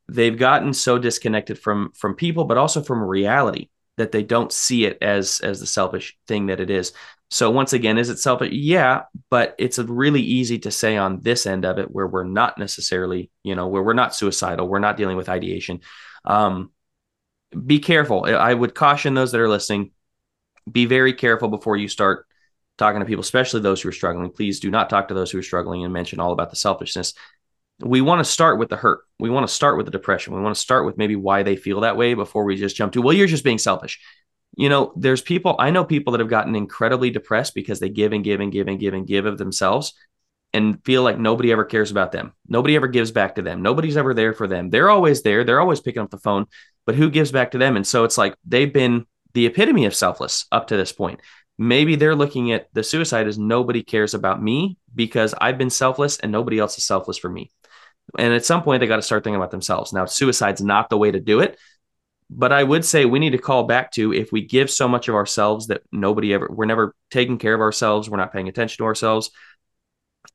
they've 0.07 0.37
gotten 0.37 0.73
so 0.73 0.97
disconnected 0.97 1.59
from 1.59 1.91
from 1.95 2.15
people, 2.15 2.45
but 2.45 2.57
also 2.57 2.81
from 2.81 3.03
reality 3.03 3.69
that 3.97 4.11
they 4.11 4.23
don't 4.23 4.51
see 4.51 4.85
it 4.85 4.97
as 5.01 5.39
as 5.41 5.59
the 5.59 5.67
selfish 5.67 6.17
thing 6.27 6.47
that 6.47 6.59
it 6.59 6.69
is. 6.69 6.93
So 7.29 7.49
once 7.49 7.73
again, 7.73 7.97
is 7.97 8.09
it 8.09 8.19
selfish? 8.19 8.51
Yeah, 8.51 9.03
but 9.29 9.55
it's 9.57 9.79
really 9.79 10.21
easy 10.21 10.59
to 10.59 10.71
say 10.71 10.97
on 10.97 11.21
this 11.21 11.47
end 11.47 11.65
of 11.65 11.79
it 11.79 11.89
where 11.89 12.07
we're 12.07 12.23
not 12.23 12.57
necessarily, 12.57 13.31
you 13.43 13.55
know, 13.55 13.67
where 13.67 13.81
we're 13.81 13.93
not 13.93 14.15
suicidal, 14.15 14.67
we're 14.67 14.79
not 14.79 14.97
dealing 14.97 15.17
with 15.17 15.29
ideation. 15.29 15.81
Um, 16.25 16.71
be 17.65 17.79
careful. 17.79 18.25
I 18.25 18.53
would 18.53 18.75
caution 18.75 19.13
those 19.13 19.31
that 19.31 19.41
are 19.41 19.49
listening. 19.49 19.91
Be 20.71 20.85
very 20.85 21.13
careful 21.13 21.49
before 21.49 21.75
you 21.75 21.87
start 21.87 22.25
talking 22.77 22.99
to 22.99 23.05
people, 23.05 23.21
especially 23.21 23.61
those 23.61 23.81
who 23.81 23.89
are 23.89 23.93
struggling, 23.93 24.29
please 24.31 24.59
do 24.59 24.71
not 24.71 24.89
talk 24.89 25.07
to 25.07 25.13
those 25.13 25.31
who 25.31 25.37
are 25.37 25.43
struggling 25.43 25.83
and 25.83 25.93
mention 25.93 26.19
all 26.19 26.31
about 26.31 26.49
the 26.49 26.55
selfishness. 26.55 27.13
We 27.79 28.01
want 28.01 28.19
to 28.19 28.31
start 28.31 28.59
with 28.59 28.69
the 28.69 28.75
hurt. 28.75 29.01
We 29.19 29.29
want 29.29 29.47
to 29.47 29.53
start 29.53 29.77
with 29.77 29.85
the 29.85 29.91
depression. 29.91 30.33
We 30.33 30.41
want 30.41 30.55
to 30.55 30.61
start 30.61 30.85
with 30.85 30.97
maybe 30.97 31.15
why 31.15 31.43
they 31.43 31.55
feel 31.55 31.81
that 31.81 31.97
way 31.97 32.13
before 32.13 32.43
we 32.43 32.55
just 32.55 32.75
jump 32.75 32.93
to, 32.93 33.01
well, 33.01 33.13
you're 33.13 33.27
just 33.27 33.43
being 33.43 33.57
selfish. 33.57 33.99
You 34.55 34.69
know, 34.69 34.93
there's 34.95 35.21
people, 35.21 35.55
I 35.57 35.71
know 35.71 35.83
people 35.83 36.11
that 36.11 36.19
have 36.19 36.29
gotten 36.29 36.55
incredibly 36.55 37.09
depressed 37.09 37.55
because 37.55 37.79
they 37.79 37.89
give 37.89 38.13
and 38.13 38.23
give 38.23 38.39
and 38.39 38.51
give 38.51 38.67
and 38.67 38.79
give 38.79 38.93
and 38.93 39.07
give 39.07 39.25
of 39.25 39.37
themselves 39.37 39.93
and 40.53 40.83
feel 40.85 41.01
like 41.01 41.17
nobody 41.17 41.51
ever 41.51 41.65
cares 41.65 41.89
about 41.89 42.11
them. 42.11 42.33
Nobody 42.47 42.75
ever 42.75 42.87
gives 42.87 43.11
back 43.11 43.35
to 43.35 43.41
them. 43.41 43.63
Nobody's 43.63 43.97
ever 43.97 44.13
there 44.13 44.33
for 44.33 44.47
them. 44.47 44.69
They're 44.69 44.89
always 44.89 45.23
there. 45.23 45.43
They're 45.43 45.59
always 45.59 45.81
picking 45.81 46.03
up 46.03 46.11
the 46.11 46.19
phone, 46.19 46.45
but 46.85 46.95
who 46.95 47.09
gives 47.09 47.31
back 47.31 47.51
to 47.51 47.57
them? 47.57 47.75
And 47.75 47.85
so 47.85 48.03
it's 48.03 48.17
like 48.17 48.35
they've 48.45 48.71
been 48.71 49.07
the 49.33 49.47
epitome 49.47 49.85
of 49.85 49.95
selfless 49.95 50.45
up 50.51 50.67
to 50.67 50.77
this 50.77 50.91
point. 50.91 51.19
Maybe 51.57 51.95
they're 51.95 52.15
looking 52.15 52.51
at 52.51 52.67
the 52.73 52.83
suicide 52.83 53.27
as 53.27 53.37
nobody 53.37 53.83
cares 53.83 54.13
about 54.13 54.41
me 54.41 54.77
because 54.93 55.33
I've 55.39 55.57
been 55.57 55.69
selfless 55.69 56.19
and 56.19 56.31
nobody 56.31 56.59
else 56.59 56.77
is 56.77 56.85
selfless 56.85 57.17
for 57.17 57.29
me. 57.29 57.51
And 58.17 58.33
at 58.33 58.45
some 58.45 58.63
point, 58.63 58.79
they 58.79 58.87
got 58.87 58.97
to 58.97 59.01
start 59.01 59.23
thinking 59.23 59.37
about 59.37 59.51
themselves. 59.51 59.93
Now, 59.93 60.05
suicide's 60.05 60.61
not 60.61 60.89
the 60.89 60.97
way 60.97 61.11
to 61.11 61.19
do 61.19 61.39
it. 61.39 61.57
But 62.29 62.51
I 62.51 62.63
would 62.63 62.83
say 62.83 63.05
we 63.05 63.19
need 63.19 63.31
to 63.31 63.37
call 63.37 63.63
back 63.63 63.91
to 63.93 64.13
if 64.13 64.31
we 64.31 64.41
give 64.45 64.71
so 64.71 64.87
much 64.87 65.07
of 65.07 65.15
ourselves 65.15 65.67
that 65.67 65.81
nobody 65.91 66.33
ever, 66.33 66.49
we're 66.51 66.65
never 66.65 66.95
taking 67.11 67.37
care 67.37 67.53
of 67.53 67.61
ourselves, 67.61 68.09
we're 68.09 68.17
not 68.17 68.33
paying 68.33 68.47
attention 68.47 68.77
to 68.77 68.85
ourselves, 68.85 69.29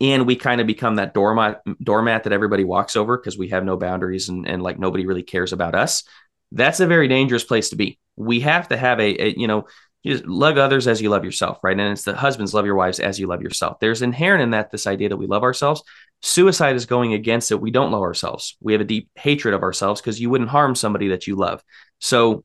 and 0.00 0.26
we 0.26 0.36
kind 0.36 0.60
of 0.60 0.66
become 0.66 0.96
that 0.96 1.14
doormat 1.14 1.60
doormat 1.82 2.24
that 2.24 2.32
everybody 2.32 2.64
walks 2.64 2.96
over 2.96 3.16
because 3.16 3.38
we 3.38 3.48
have 3.48 3.64
no 3.64 3.76
boundaries 3.76 4.28
and, 4.28 4.48
and 4.48 4.62
like 4.62 4.78
nobody 4.78 5.06
really 5.06 5.22
cares 5.22 5.52
about 5.52 5.74
us 5.74 6.04
that's 6.52 6.80
a 6.80 6.86
very 6.86 7.08
dangerous 7.08 7.44
place 7.44 7.70
to 7.70 7.76
be 7.76 7.98
we 8.16 8.40
have 8.40 8.68
to 8.68 8.76
have 8.76 9.00
a, 9.00 9.22
a 9.22 9.34
you 9.36 9.46
know 9.46 9.66
love 10.04 10.56
others 10.58 10.86
as 10.86 11.02
you 11.02 11.10
love 11.10 11.24
yourself 11.24 11.58
right 11.62 11.78
and 11.78 11.92
it's 11.92 12.04
the 12.04 12.14
husbands 12.14 12.54
love 12.54 12.64
your 12.64 12.76
wives 12.76 13.00
as 13.00 13.18
you 13.18 13.26
love 13.26 13.42
yourself 13.42 13.78
there's 13.80 14.00
inherent 14.00 14.42
in 14.42 14.50
that 14.50 14.70
this 14.70 14.86
idea 14.86 15.08
that 15.08 15.16
we 15.16 15.26
love 15.26 15.42
ourselves 15.42 15.82
suicide 16.22 16.76
is 16.76 16.86
going 16.86 17.12
against 17.12 17.50
it 17.50 17.60
we 17.60 17.70
don't 17.70 17.90
love 17.90 18.02
ourselves 18.02 18.56
we 18.60 18.72
have 18.72 18.80
a 18.80 18.84
deep 18.84 19.10
hatred 19.16 19.54
of 19.54 19.62
ourselves 19.62 20.00
because 20.00 20.20
you 20.20 20.30
wouldn't 20.30 20.50
harm 20.50 20.74
somebody 20.74 21.08
that 21.08 21.26
you 21.26 21.36
love 21.36 21.62
so 21.98 22.44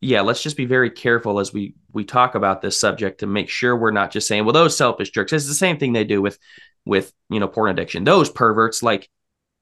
yeah, 0.00 0.22
let's 0.22 0.42
just 0.42 0.56
be 0.56 0.64
very 0.64 0.90
careful 0.90 1.40
as 1.40 1.52
we 1.52 1.74
we 1.92 2.04
talk 2.04 2.34
about 2.34 2.62
this 2.62 2.80
subject 2.80 3.20
to 3.20 3.26
make 3.26 3.50
sure 3.50 3.76
we're 3.76 3.90
not 3.90 4.10
just 4.10 4.26
saying, 4.26 4.44
well, 4.44 4.54
those 4.54 4.76
selfish 4.76 5.10
jerks. 5.10 5.32
It's 5.32 5.46
the 5.46 5.54
same 5.54 5.78
thing 5.78 5.92
they 5.92 6.04
do 6.04 6.22
with 6.22 6.38
with 6.86 7.12
you 7.28 7.38
know 7.38 7.48
porn 7.48 7.70
addiction. 7.70 8.04
Those 8.04 8.30
perverts, 8.30 8.82
like 8.82 9.08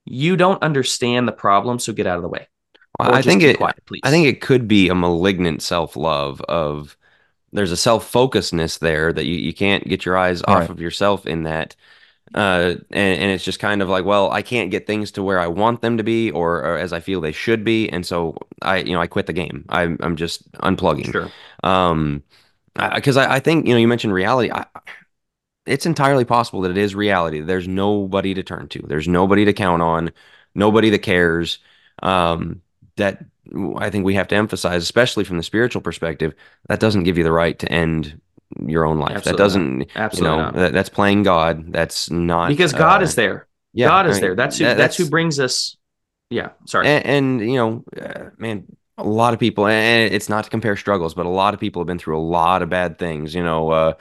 you 0.05 0.37
don't 0.37 0.62
understand 0.62 1.27
the 1.27 1.33
problem, 1.33 1.79
so 1.79 1.92
get 1.92 2.07
out 2.07 2.16
of 2.16 2.23
the 2.23 2.29
way. 2.29 2.47
I 2.99 3.23
think 3.23 3.43
it. 3.43 3.59
Quiet, 3.59 3.77
I 4.03 4.11
think 4.11 4.27
it 4.27 4.41
could 4.41 4.67
be 4.67 4.89
a 4.89 4.95
malignant 4.95 5.63
self 5.63 5.97
love 5.97 6.41
of. 6.43 6.97
There's 7.51 7.73
a 7.73 7.79
self 7.79 8.13
focusedness 8.13 8.81
there 8.81 9.11
that 9.11 9.25
you, 9.25 9.37
you 9.37 9.55
can't 9.55 9.89
get 9.89 10.05
your 10.05 10.19
eyes 10.19 10.43
All 10.43 10.55
off 10.55 10.61
right. 10.63 10.71
of 10.71 10.81
yourself 10.83 11.27
in 11.27 11.45
that 11.45 11.77
uh, 12.35 12.75
and, 12.91 13.21
and, 13.23 13.31
it's 13.31 13.45
just 13.45 13.59
kind 13.59 13.81
of 13.81 13.89
like, 13.89 14.05
well, 14.05 14.31
I 14.31 14.43
can't 14.43 14.71
get 14.71 14.87
things 14.87 15.13
to 15.13 15.23
where 15.23 15.41
I 15.41 15.47
want 15.47 15.81
them 15.81 15.97
to 15.97 16.03
be 16.03 16.31
or, 16.31 16.59
or, 16.59 16.77
as 16.77 16.93
I 16.93 17.01
feel 17.01 17.21
they 17.21 17.33
should 17.33 17.65
be, 17.65 17.89
and 17.89 18.05
so 18.05 18.37
I, 18.61 18.79
you 18.79 18.93
know, 18.93 19.01
I 19.01 19.07
quit 19.07 19.27
the 19.27 19.33
game. 19.33 19.65
I'm, 19.69 19.97
I'm 20.01 20.17
just 20.17 20.51
unplugging. 20.53 21.11
Sure. 21.11 21.31
Um, 21.63 22.23
because 22.75 23.17
I, 23.17 23.25
I, 23.25 23.35
I, 23.37 23.41
think 23.41 23.67
you 23.67 23.73
know, 23.73 23.81
you 23.81 23.89
mentioned 23.89 24.13
reality. 24.13 24.51
I, 24.53 24.67
it's 25.65 25.87
entirely 25.87 26.25
possible 26.25 26.61
that 26.63 26.71
it 26.71 26.77
is 26.77 26.95
reality. 26.95 27.41
There's 27.41 27.67
nobody 27.67 28.35
to 28.35 28.43
turn 28.43 28.69
to. 28.69 28.83
There's 28.87 29.09
nobody 29.09 29.47
to 29.47 29.53
count 29.53 29.83
on. 29.83 30.13
Nobody 30.55 30.91
that 30.91 31.01
cares. 31.01 31.59
Um, 32.03 32.61
that 32.99 33.25
I 33.79 33.91
think 33.91 34.05
we 34.05 34.15
have 34.15 34.29
to 34.29 34.37
emphasize, 34.37 34.83
especially 34.83 35.25
from 35.25 35.39
the 35.39 35.43
spiritual 35.43 35.83
perspective, 35.83 36.35
that 36.69 36.81
doesn't 36.81 37.05
give 37.05 37.19
you 37.19 37.25
the 37.25 37.33
right 37.33 37.59
to 37.59 37.73
end 37.73 38.21
your 38.61 38.85
own 38.85 38.99
life. 38.99 39.17
Absolutely 39.17 39.33
that 39.33 39.43
doesn't, 39.43 39.79
not. 39.79 39.89
Absolutely 39.97 40.37
you 40.37 40.45
know, 40.45 40.53
that, 40.53 40.73
that's 40.73 40.89
playing 40.89 41.23
God. 41.23 41.73
That's 41.73 42.11
not 42.11 42.49
because 42.49 42.73
God 42.73 43.01
uh, 43.01 43.05
is 43.05 43.15
there. 43.15 43.47
Yeah, 43.73 43.89
God 43.89 44.07
is 44.07 44.17
mean, 44.17 44.21
there. 44.23 44.35
That's 44.37 44.59
who. 44.59 44.65
That, 44.65 44.77
that's, 44.77 44.97
that's, 44.97 44.97
who 44.97 45.11
brings 45.11 45.41
us. 45.41 45.77
Yeah, 46.31 46.51
sorry. 46.67 46.87
And, 46.89 47.07
and 47.07 47.51
you 47.51 47.57
know, 47.57 47.85
uh, 48.01 48.31
man, 48.39 48.65
a 48.97 49.05
lot 49.05 49.35
of 49.35 49.41
people, 49.41 49.67
and 49.67 50.13
it's 50.13 50.29
not 50.29 50.45
to 50.45 50.51
compare 50.51 50.77
struggles, 50.77 51.15
but 51.15 51.27
a 51.27 51.31
lot 51.31 51.55
of 51.55 51.61
people 51.61 51.81
have 51.81 51.87
been 51.87 51.99
through 51.99 52.19
a 52.19 52.21
lot 52.21 52.63
of 52.63 52.69
bad 52.69 52.99
things. 52.99 53.35
You 53.35 53.43
know, 53.43 53.71
uh, 53.71 53.93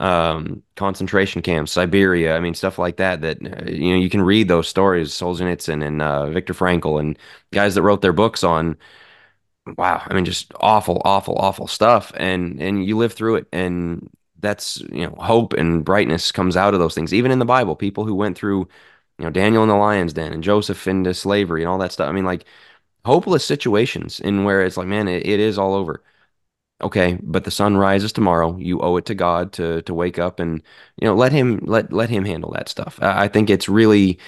um, 0.00 0.62
concentration 0.76 1.42
camps, 1.42 1.72
Siberia. 1.72 2.36
I 2.36 2.40
mean, 2.40 2.54
stuff 2.54 2.78
like 2.78 2.96
that. 2.96 3.20
That 3.22 3.38
uh, 3.42 3.70
you 3.70 3.92
know, 3.92 3.98
you 3.98 4.10
can 4.10 4.22
read 4.22 4.48
those 4.48 4.68
stories, 4.68 5.10
Solzhenitsyn 5.12 5.84
and 5.84 6.02
uh, 6.02 6.30
Viktor 6.30 6.54
Frankl, 6.54 7.00
and 7.00 7.18
guys 7.52 7.74
that 7.74 7.82
wrote 7.82 8.02
their 8.02 8.12
books 8.12 8.44
on 8.44 8.76
wow, 9.78 10.02
I 10.06 10.14
mean, 10.14 10.24
just 10.24 10.52
awful, 10.60 11.00
awful, 11.04 11.36
awful 11.38 11.66
stuff. 11.66 12.12
And 12.16 12.60
and 12.60 12.84
you 12.84 12.96
live 12.96 13.12
through 13.12 13.36
it, 13.36 13.46
and 13.52 14.08
that's 14.40 14.80
you 14.92 15.06
know, 15.06 15.14
hope 15.18 15.52
and 15.54 15.84
brightness 15.84 16.32
comes 16.32 16.56
out 16.56 16.74
of 16.74 16.80
those 16.80 16.94
things. 16.94 17.14
Even 17.14 17.30
in 17.30 17.38
the 17.38 17.44
Bible, 17.44 17.76
people 17.76 18.04
who 18.04 18.14
went 18.14 18.36
through, 18.36 18.68
you 19.18 19.24
know, 19.24 19.30
Daniel 19.30 19.62
in 19.62 19.68
the 19.68 19.76
lion's 19.76 20.12
den 20.12 20.32
and 20.32 20.42
Joseph 20.42 20.86
into 20.86 21.14
slavery 21.14 21.62
and 21.62 21.68
all 21.68 21.78
that 21.78 21.92
stuff. 21.92 22.08
I 22.08 22.12
mean, 22.12 22.24
like 22.24 22.44
hopeless 23.04 23.44
situations 23.44 24.20
in 24.20 24.44
where 24.44 24.62
it's 24.64 24.76
like, 24.76 24.86
man, 24.88 25.08
it, 25.08 25.26
it 25.26 25.40
is 25.40 25.58
all 25.58 25.74
over. 25.74 26.02
Okay, 26.84 27.18
but 27.22 27.44
the 27.44 27.50
sun 27.50 27.78
rises 27.78 28.12
tomorrow. 28.12 28.58
You 28.58 28.80
owe 28.80 28.96
it 28.98 29.06
to 29.06 29.14
God 29.14 29.52
to 29.54 29.80
to 29.82 29.94
wake 29.94 30.18
up 30.18 30.38
and 30.38 30.62
you 31.00 31.08
know 31.08 31.14
let 31.14 31.32
him 31.32 31.60
let 31.62 31.90
let 31.92 32.10
him 32.10 32.26
handle 32.26 32.52
that 32.52 32.68
stuff. 32.68 32.98
I, 33.00 33.24
I 33.24 33.28
think 33.28 33.48
it's 33.48 33.70
really 33.70 34.18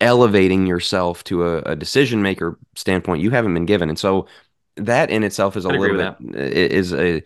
elevating 0.00 0.66
yourself 0.66 1.24
to 1.24 1.44
a, 1.44 1.58
a 1.62 1.76
decision 1.76 2.22
maker 2.22 2.56
standpoint 2.76 3.20
you 3.22 3.30
haven't 3.30 3.54
been 3.54 3.66
given, 3.66 3.88
and 3.88 3.98
so 3.98 4.28
that 4.76 5.10
in 5.10 5.24
itself 5.24 5.56
is 5.56 5.64
a 5.64 5.68
little 5.68 5.96
bit 5.96 6.36
is 6.36 6.94
a 6.94 7.20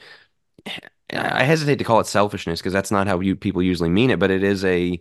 I 1.12 1.44
hesitate 1.44 1.76
to 1.76 1.84
call 1.84 2.00
it 2.00 2.06
selfishness 2.06 2.60
because 2.60 2.72
that's 2.72 2.90
not 2.90 3.06
how 3.06 3.20
you 3.20 3.36
people 3.36 3.62
usually 3.62 3.90
mean 3.90 4.10
it, 4.10 4.18
but 4.18 4.30
it 4.30 4.42
is 4.42 4.64
a 4.64 4.98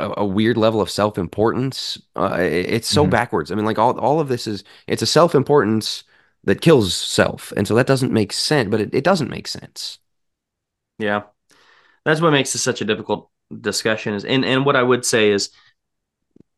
a, 0.00 0.14
a 0.18 0.24
weird 0.24 0.56
level 0.56 0.80
of 0.80 0.90
self 0.90 1.16
importance. 1.16 2.00
Uh, 2.16 2.38
it, 2.40 2.66
it's 2.66 2.88
so 2.88 3.02
mm-hmm. 3.02 3.10
backwards. 3.10 3.52
I 3.52 3.54
mean, 3.54 3.66
like 3.66 3.78
all 3.78 3.96
all 4.00 4.18
of 4.18 4.26
this 4.28 4.48
is 4.48 4.64
it's 4.88 5.02
a 5.02 5.06
self 5.06 5.36
importance 5.36 6.02
that 6.44 6.60
kills 6.60 6.94
self, 6.94 7.52
and 7.56 7.66
so 7.66 7.74
that 7.74 7.86
doesn't 7.86 8.12
make 8.12 8.32
sense. 8.32 8.70
But 8.70 8.80
it, 8.80 8.94
it 8.94 9.04
doesn't 9.04 9.30
make 9.30 9.48
sense. 9.48 9.98
Yeah, 10.98 11.22
that's 12.04 12.20
what 12.20 12.32
makes 12.32 12.52
this 12.52 12.62
such 12.62 12.80
a 12.80 12.84
difficult 12.84 13.30
discussion. 13.60 14.14
Is 14.14 14.24
and 14.24 14.44
and 14.44 14.64
what 14.64 14.76
I 14.76 14.82
would 14.82 15.04
say 15.04 15.30
is 15.30 15.50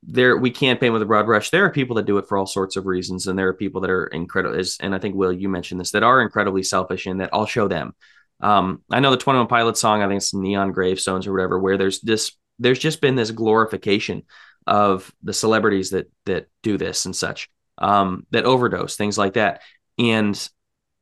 there 0.02 0.36
we 0.36 0.50
can't 0.50 0.80
paint 0.80 0.92
with 0.92 1.02
a 1.02 1.06
broad 1.06 1.26
brush. 1.26 1.50
There 1.50 1.64
are 1.64 1.70
people 1.70 1.96
that 1.96 2.06
do 2.06 2.18
it 2.18 2.28
for 2.28 2.38
all 2.38 2.46
sorts 2.46 2.76
of 2.76 2.86
reasons, 2.86 3.26
and 3.26 3.38
there 3.38 3.48
are 3.48 3.54
people 3.54 3.80
that 3.80 3.90
are 3.90 4.06
incredible. 4.06 4.60
And 4.80 4.94
I 4.94 4.98
think 4.98 5.14
Will, 5.14 5.32
you 5.32 5.48
mentioned 5.48 5.80
this, 5.80 5.90
that 5.90 6.02
are 6.02 6.22
incredibly 6.22 6.62
selfish, 6.62 7.06
and 7.06 7.20
that 7.20 7.30
I'll 7.32 7.46
show 7.46 7.68
them. 7.68 7.94
Um, 8.40 8.82
I 8.90 9.00
know 9.00 9.10
the 9.10 9.16
Twenty 9.16 9.38
One 9.38 9.48
Pilots 9.48 9.80
song. 9.80 10.02
I 10.02 10.08
think 10.08 10.18
it's 10.18 10.34
Neon 10.34 10.72
Gravestones 10.72 11.26
or 11.26 11.32
whatever, 11.32 11.58
where 11.58 11.76
there's 11.78 12.00
this. 12.00 12.32
There's 12.58 12.78
just 12.78 13.00
been 13.00 13.16
this 13.16 13.30
glorification 13.30 14.22
of 14.66 15.12
the 15.22 15.32
celebrities 15.32 15.90
that 15.90 16.10
that 16.26 16.48
do 16.62 16.78
this 16.78 17.06
and 17.06 17.14
such, 17.14 17.50
um, 17.78 18.26
that 18.30 18.44
overdose, 18.44 18.96
things 18.96 19.18
like 19.18 19.34
that, 19.34 19.62
and 19.98 20.48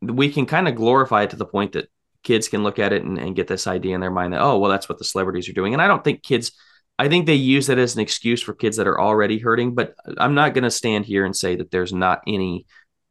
we 0.00 0.30
can 0.30 0.46
kind 0.46 0.68
of 0.68 0.74
glorify 0.74 1.22
it 1.22 1.30
to 1.30 1.36
the 1.36 1.46
point 1.46 1.72
that 1.72 1.88
kids 2.22 2.48
can 2.48 2.62
look 2.62 2.78
at 2.78 2.92
it 2.92 3.02
and, 3.02 3.18
and 3.18 3.36
get 3.36 3.46
this 3.46 3.66
idea 3.66 3.94
in 3.94 4.00
their 4.00 4.10
mind 4.10 4.32
that 4.32 4.40
oh 4.40 4.58
well 4.58 4.70
that's 4.70 4.88
what 4.88 4.98
the 4.98 5.04
celebrities 5.04 5.48
are 5.48 5.54
doing, 5.54 5.72
and 5.72 5.82
I 5.82 5.88
don't 5.88 6.04
think 6.04 6.22
kids 6.22 6.52
I 6.98 7.08
think 7.08 7.26
they 7.26 7.34
use 7.34 7.66
that 7.66 7.78
as 7.78 7.94
an 7.94 8.00
excuse 8.00 8.40
for 8.40 8.54
kids 8.54 8.76
that 8.76 8.86
are 8.86 9.00
already 9.00 9.38
hurting, 9.38 9.74
but 9.74 9.94
I'm 10.16 10.34
not 10.34 10.54
going 10.54 10.64
to 10.64 10.70
stand 10.70 11.04
here 11.04 11.24
and 11.24 11.34
say 11.34 11.56
that 11.56 11.70
there's 11.70 11.92
not 11.92 12.22
any 12.26 12.66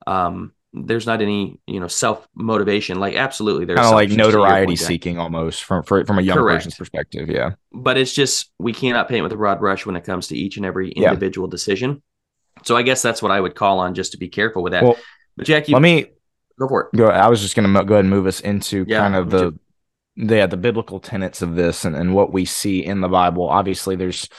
um 0.08 0.54
there's 0.76 1.06
not 1.06 1.22
any, 1.22 1.60
you 1.68 1.80
know, 1.80 1.88
self 1.88 2.28
motivation. 2.34 3.00
Like 3.00 3.16
absolutely 3.16 3.66
there's 3.66 3.78
kind 3.78 3.90
of 3.90 3.94
like 3.94 4.10
notoriety 4.10 4.76
seeking 4.76 5.20
almost 5.20 5.64
from 5.64 5.84
for, 5.84 6.04
from 6.06 6.18
a 6.18 6.22
young 6.22 6.38
Correct. 6.38 6.60
person's 6.60 6.76
perspective, 6.76 7.30
yeah. 7.30 7.52
But 7.72 7.98
it's 7.98 8.14
just 8.14 8.52
we 8.58 8.74
cannot 8.74 9.08
paint 9.08 9.24
with 9.24 9.32
a 9.34 9.38
broad 9.38 9.60
brush 9.60 9.86
when 9.86 9.96
it 9.96 10.04
comes 10.04 10.28
to 10.28 10.38
each 10.38 10.58
and 10.58 10.66
every 10.66 10.92
individual 10.92 11.48
yeah. 11.48 11.52
decision. 11.52 12.02
So 12.64 12.76
I 12.76 12.82
guess 12.82 13.02
that's 13.02 13.22
what 13.22 13.32
I 13.32 13.40
would 13.40 13.56
call 13.56 13.80
on 13.80 13.94
just 13.94 14.14
to 14.14 14.18
be 14.18 14.30
careful 14.30 14.64
with 14.64 14.74
that. 14.74 14.84
Well, 14.84 14.98
but 15.38 15.46
Jack, 15.46 15.68
you, 15.68 15.74
let 15.74 15.82
me 15.82 16.08
go 16.60 16.68
for 16.68 16.90
it. 16.94 16.98
Go. 16.98 17.08
I 17.08 17.28
was 17.28 17.42
just 17.42 17.56
going 17.56 17.72
to 17.72 17.84
go 17.84 17.96
ahead 17.96 18.06
and 18.06 18.10
move 18.10 18.28
us 18.28 18.40
into 18.40 18.86
yeah, 18.88 19.00
kind 19.00 19.16
of 19.16 19.30
the 19.30 19.58
yeah 20.16 20.46
the 20.46 20.58
biblical 20.58 21.00
tenets 21.00 21.42
of 21.42 21.56
this 21.56 21.86
and, 21.86 21.96
and 21.96 22.14
what 22.14 22.32
we 22.32 22.46
see 22.46 22.86
in 22.86 23.02
the 23.02 23.08
bible 23.08 23.50
obviously 23.50 23.96
there's 23.96 24.30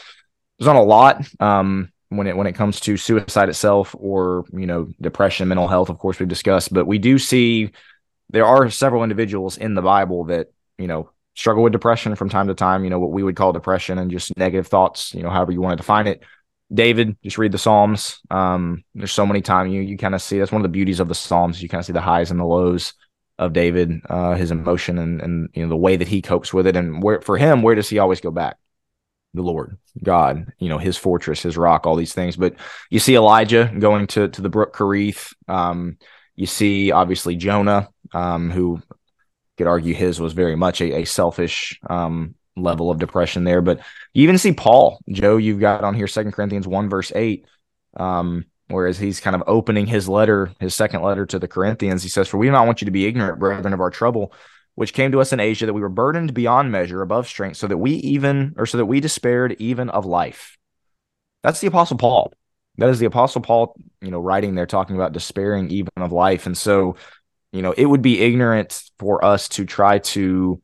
there's 0.59 0.67
not 0.67 0.77
a 0.77 0.83
lot 0.83 1.27
um 1.41 1.91
when 2.11 2.27
it 2.27 2.37
when 2.37 2.47
it 2.47 2.55
comes 2.55 2.79
to 2.79 2.97
suicide 2.97 3.49
itself 3.49 3.95
or 3.99 4.45
you 4.53 4.67
know 4.67 4.89
depression 5.01 5.49
mental 5.49 5.67
health 5.67 5.89
of 5.89 5.99
course 5.99 6.19
we've 6.19 6.29
discussed 6.29 6.73
but 6.73 6.87
we 6.87 6.99
do 6.99 7.19
see 7.19 7.71
there 8.31 8.47
are 8.47 8.71
several 8.71 9.03
individuals 9.03 9.57
in 9.57 9.75
the 9.75 9.83
bible 9.83 10.25
that 10.25 10.53
you 10.79 10.87
know 10.87 11.11
struggle 11.35 11.65
with 11.65 11.73
depression 11.73 12.15
from 12.15 12.29
time 12.29 12.47
to 12.47 12.55
time 12.55 12.85
you 12.85 12.91
know 12.91 13.01
what 13.01 13.11
we 13.11 13.25
would 13.25 13.35
call 13.35 13.53
depression 13.53 13.99
and 13.99 14.13
just 14.13 14.37
negative 14.37 14.69
thoughts 14.69 15.13
you 15.13 15.23
know 15.23 15.31
however 15.31 15.51
you 15.51 15.61
want 15.61 15.73
to 15.73 15.77
define 15.77 16.07
it 16.07 16.23
david 16.75 17.17
just 17.23 17.39
read 17.39 17.53
the 17.53 17.59
psalms 17.59 18.21
um 18.31 18.83
there's 18.95 19.13
so 19.13 19.25
many 19.25 19.41
times 19.41 19.73
you 19.73 19.81
you 19.81 19.97
kind 19.97 20.15
of 20.15 20.21
see 20.21 20.39
that's 20.39 20.53
one 20.53 20.61
of 20.61 20.65
the 20.65 20.69
beauties 20.69 21.01
of 21.01 21.09
the 21.09 21.15
psalms 21.15 21.63
you 21.63 21.69
kind 21.69 21.81
of 21.81 21.87
see 21.87 21.93
the 21.93 22.01
highs 22.01 22.31
and 22.31 22.41
the 22.41 22.45
lows 22.45 22.95
of 23.39 23.53
David, 23.53 24.01
uh, 24.09 24.35
his 24.35 24.51
emotion 24.51 24.99
and 24.99 25.21
and 25.21 25.49
you 25.55 25.63
know 25.63 25.69
the 25.69 25.77
way 25.77 25.97
that 25.97 26.09
he 26.09 26.23
copes 26.23 26.53
with 26.53 26.67
it, 26.67 26.77
and 26.77 27.03
where 27.03 27.21
for 27.21 27.37
him, 27.37 27.63
where 27.63 27.75
does 27.75 27.89
he 27.89 27.99
always 27.99 28.21
go 28.21 28.31
back? 28.31 28.57
The 29.35 29.43
Lord, 29.43 29.79
God, 30.03 30.53
you 30.59 30.69
know, 30.69 30.79
his 30.79 30.97
fortress, 30.97 31.43
his 31.43 31.57
rock, 31.57 31.87
all 31.87 31.97
these 31.97 32.15
things. 32.15 32.37
But 32.37 32.55
you 32.91 33.01
see 33.01 33.17
Elijah 33.17 33.73
going 33.77 34.07
to 34.09 34.29
to 34.29 34.43
the 34.43 34.49
brook 34.49 34.75
Kerith. 34.75 35.35
Um, 35.49 35.99
you 36.37 36.47
see 36.47 36.93
obviously 36.93 37.35
Jonah, 37.35 37.89
um, 38.13 38.51
who 38.51 38.81
could 39.57 39.67
argue 39.67 39.95
his 39.95 40.21
was 40.21 40.33
very 40.33 40.57
much 40.57 40.81
a, 40.81 41.01
a 41.01 41.05
selfish 41.05 41.81
um, 41.91 42.37
level 42.57 42.91
of 42.91 42.99
depression 42.99 43.45
there. 43.45 43.61
But 43.61 43.81
you 44.13 44.23
even 44.23 44.39
see 44.39 44.53
Paul, 44.53 45.01
Joe, 45.09 45.37
you've 45.37 45.61
got 45.61 45.85
on 45.85 45.95
here 45.95 46.07
Second 46.07 46.33
Corinthians 46.33 46.67
1, 46.67 46.89
verse 46.89 47.13
8. 47.15 47.47
Um, 47.97 48.47
whereas 48.69 48.99
he's 48.99 49.21
kind 49.21 49.37
of 49.37 49.43
opening 49.47 49.87
his 49.87 50.09
letter, 50.09 50.53
his 50.61 50.75
second 50.75 51.03
letter 51.03 51.27
to 51.27 51.39
the 51.39 51.49
Corinthians, 51.49 52.03
he 52.03 52.09
says, 52.09 52.29
For 52.29 52.39
we 52.39 52.47
do 52.47 52.53
not 52.53 52.67
want 52.67 52.81
you 52.81 52.87
to 52.87 52.91
be 52.91 53.07
ignorant, 53.07 53.39
brethren, 53.39 53.73
of 53.73 53.81
our 53.81 53.91
trouble, 53.91 54.33
which 54.75 54.93
came 54.93 55.13
to 55.13 55.21
us 55.21 55.33
in 55.33 55.41
Asia, 55.41 55.67
that 55.67 55.75
we 55.75 55.81
were 55.81 55.89
burdened 55.89 56.35
beyond 56.35 56.73
measure, 56.73 57.03
above 57.03 57.29
strength, 57.29 57.57
so 57.57 57.67
that 57.67 57.79
we 57.79 57.93
even, 57.93 58.55
or 58.57 58.67
so 58.67 58.79
that 58.79 58.87
we 58.87 59.01
despaired 59.01 59.57
even 59.59 59.91
of 59.91 60.07
life. 60.07 60.57
That's 61.43 61.61
the 61.61 61.67
Apostle 61.69 61.99
Paul. 61.99 62.33
That 62.79 62.89
is 62.89 62.99
the 62.99 63.07
Apostle 63.07 63.41
Paul, 63.41 63.77
you 64.01 64.11
know, 64.11 64.19
writing 64.19 64.55
there, 64.55 64.67
talking 64.67 64.97
about 64.97 65.13
despairing 65.13 65.71
even 65.71 65.93
of 65.97 66.11
life. 66.11 66.47
And 66.47 66.57
so, 66.57 66.97
you 67.53 67.63
know, 67.63 67.73
it 67.73 67.85
would 67.85 68.03
be 68.03 68.21
ignorant 68.21 68.83
for 68.99 69.25
us 69.25 69.49
to 69.51 69.65
try 69.65 69.99
to, 69.99 70.61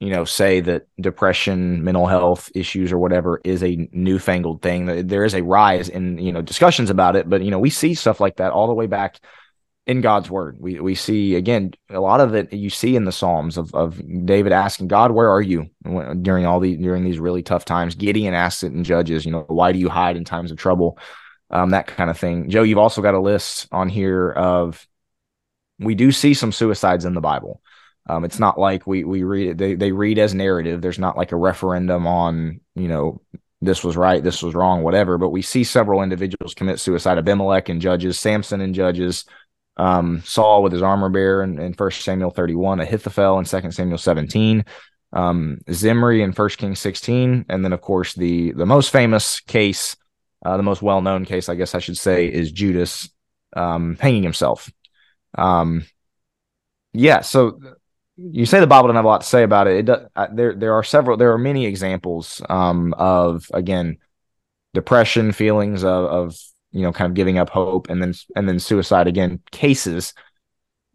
you 0.00 0.10
know, 0.10 0.24
say 0.24 0.60
that 0.60 0.86
depression, 1.00 1.82
mental 1.84 2.06
health 2.06 2.50
issues, 2.54 2.92
or 2.92 2.98
whatever 2.98 3.40
is 3.44 3.62
a 3.62 3.88
newfangled 3.92 4.60
thing. 4.62 5.06
There 5.06 5.24
is 5.24 5.34
a 5.34 5.42
rise 5.42 5.88
in, 5.88 6.18
you 6.18 6.32
know, 6.32 6.42
discussions 6.42 6.90
about 6.90 7.16
it, 7.16 7.28
but 7.28 7.42
you 7.42 7.50
know, 7.50 7.58
we 7.58 7.70
see 7.70 7.94
stuff 7.94 8.20
like 8.20 8.36
that 8.36 8.52
all 8.52 8.66
the 8.66 8.74
way 8.74 8.86
back 8.86 9.18
in 9.86 10.00
God's 10.00 10.30
word. 10.30 10.56
We 10.58 10.80
we 10.80 10.94
see 10.94 11.34
again 11.34 11.72
a 11.90 12.00
lot 12.00 12.20
of 12.20 12.34
it 12.34 12.52
you 12.52 12.70
see 12.70 12.96
in 12.96 13.04
the 13.04 13.12
Psalms 13.12 13.58
of 13.58 13.74
of 13.74 14.00
David 14.26 14.52
asking 14.52 14.88
God, 14.88 15.10
"Where 15.10 15.30
are 15.30 15.42
you?" 15.42 15.70
during 16.22 16.46
all 16.46 16.60
the 16.60 16.76
during 16.76 17.04
these 17.04 17.18
really 17.18 17.42
tough 17.42 17.64
times. 17.64 17.94
Gideon 17.94 18.34
asks 18.34 18.62
it 18.62 18.72
in 18.72 18.84
Judges, 18.84 19.24
you 19.26 19.32
know, 19.32 19.44
"Why 19.46 19.72
do 19.72 19.78
you 19.78 19.88
hide 19.88 20.16
in 20.16 20.24
times 20.24 20.50
of 20.50 20.56
trouble?" 20.56 20.98
Um, 21.50 21.70
that 21.70 21.86
kind 21.86 22.10
of 22.10 22.18
thing. 22.18 22.48
Joe, 22.48 22.62
you've 22.62 22.78
also 22.78 23.02
got 23.02 23.14
a 23.14 23.20
list 23.20 23.68
on 23.70 23.88
here 23.88 24.30
of 24.30 24.86
we 25.78 25.94
do 25.94 26.12
see 26.12 26.34
some 26.34 26.52
suicides 26.52 27.04
in 27.04 27.14
the 27.14 27.20
Bible. 27.20 27.60
Um, 28.06 28.24
it's 28.24 28.38
not 28.38 28.58
like 28.58 28.86
we 28.86 29.04
we 29.04 29.22
read 29.22 29.48
it; 29.48 29.58
they 29.58 29.74
they 29.74 29.92
read 29.92 30.18
as 30.18 30.34
narrative. 30.34 30.82
There's 30.82 30.98
not 30.98 31.16
like 31.16 31.32
a 31.32 31.36
referendum 31.36 32.06
on 32.06 32.60
you 32.74 32.88
know 32.88 33.20
this 33.62 33.82
was 33.82 33.96
right, 33.96 34.22
this 34.22 34.42
was 34.42 34.54
wrong, 34.54 34.82
whatever. 34.82 35.16
But 35.16 35.30
we 35.30 35.42
see 35.42 35.64
several 35.64 36.02
individuals 36.02 36.54
commit 36.54 36.80
suicide. 36.80 37.18
Abimelech 37.18 37.68
and 37.68 37.80
Judges, 37.80 38.20
Samson 38.20 38.60
and 38.60 38.74
Judges 38.74 39.24
um, 39.76 40.22
Saul 40.24 40.62
with 40.62 40.72
his 40.72 40.82
armor 40.82 41.08
bearer 41.08 41.42
in, 41.42 41.58
in 41.58 41.72
1 41.72 41.90
Samuel 41.92 42.30
31, 42.30 42.80
Ahithophel 42.80 43.38
in 43.38 43.44
2 43.44 43.70
Samuel 43.70 43.98
17, 43.98 44.64
um, 45.12 45.58
Zimri 45.70 46.22
in 46.22 46.32
1 46.32 46.48
Kings 46.50 46.78
16, 46.78 47.46
and 47.48 47.64
then 47.64 47.72
of 47.72 47.80
course 47.80 48.14
the 48.14 48.52
the 48.52 48.66
most 48.66 48.90
famous 48.90 49.40
case, 49.40 49.96
uh, 50.44 50.56
the 50.56 50.62
most 50.62 50.82
well 50.82 51.00
known 51.00 51.24
case, 51.24 51.48
I 51.48 51.54
guess 51.54 51.74
I 51.74 51.78
should 51.78 51.98
say, 51.98 52.26
is 52.26 52.52
Judas 52.52 53.08
um, 53.56 53.96
hanging 54.00 54.22
himself. 54.22 54.70
Um, 55.36 55.84
yeah, 56.92 57.22
so 57.22 57.58
you 58.16 58.46
say 58.46 58.60
the 58.60 58.66
Bible 58.66 58.88
doesn't 58.88 58.96
have 58.96 59.04
a 59.04 59.08
lot 59.08 59.22
to 59.22 59.26
say 59.26 59.42
about 59.42 59.66
it. 59.66 59.76
It 59.78 59.86
does, 59.86 60.08
uh, 60.14 60.28
there 60.32 60.54
there 60.54 60.74
are 60.74 60.84
several, 60.84 61.16
there 61.16 61.32
are 61.32 61.38
many 61.38 61.66
examples 61.66 62.40
um, 62.48 62.94
of 62.94 63.50
again 63.52 63.98
depression, 64.72 65.32
feelings 65.32 65.84
of, 65.84 66.04
of 66.04 66.38
you 66.72 66.82
know, 66.82 66.92
kind 66.92 67.10
of 67.10 67.14
giving 67.14 67.38
up 67.38 67.50
hope 67.50 67.88
and 67.90 68.02
then 68.02 68.14
and 68.36 68.48
then 68.48 68.58
suicide 68.58 69.06
again 69.06 69.40
cases. 69.50 70.14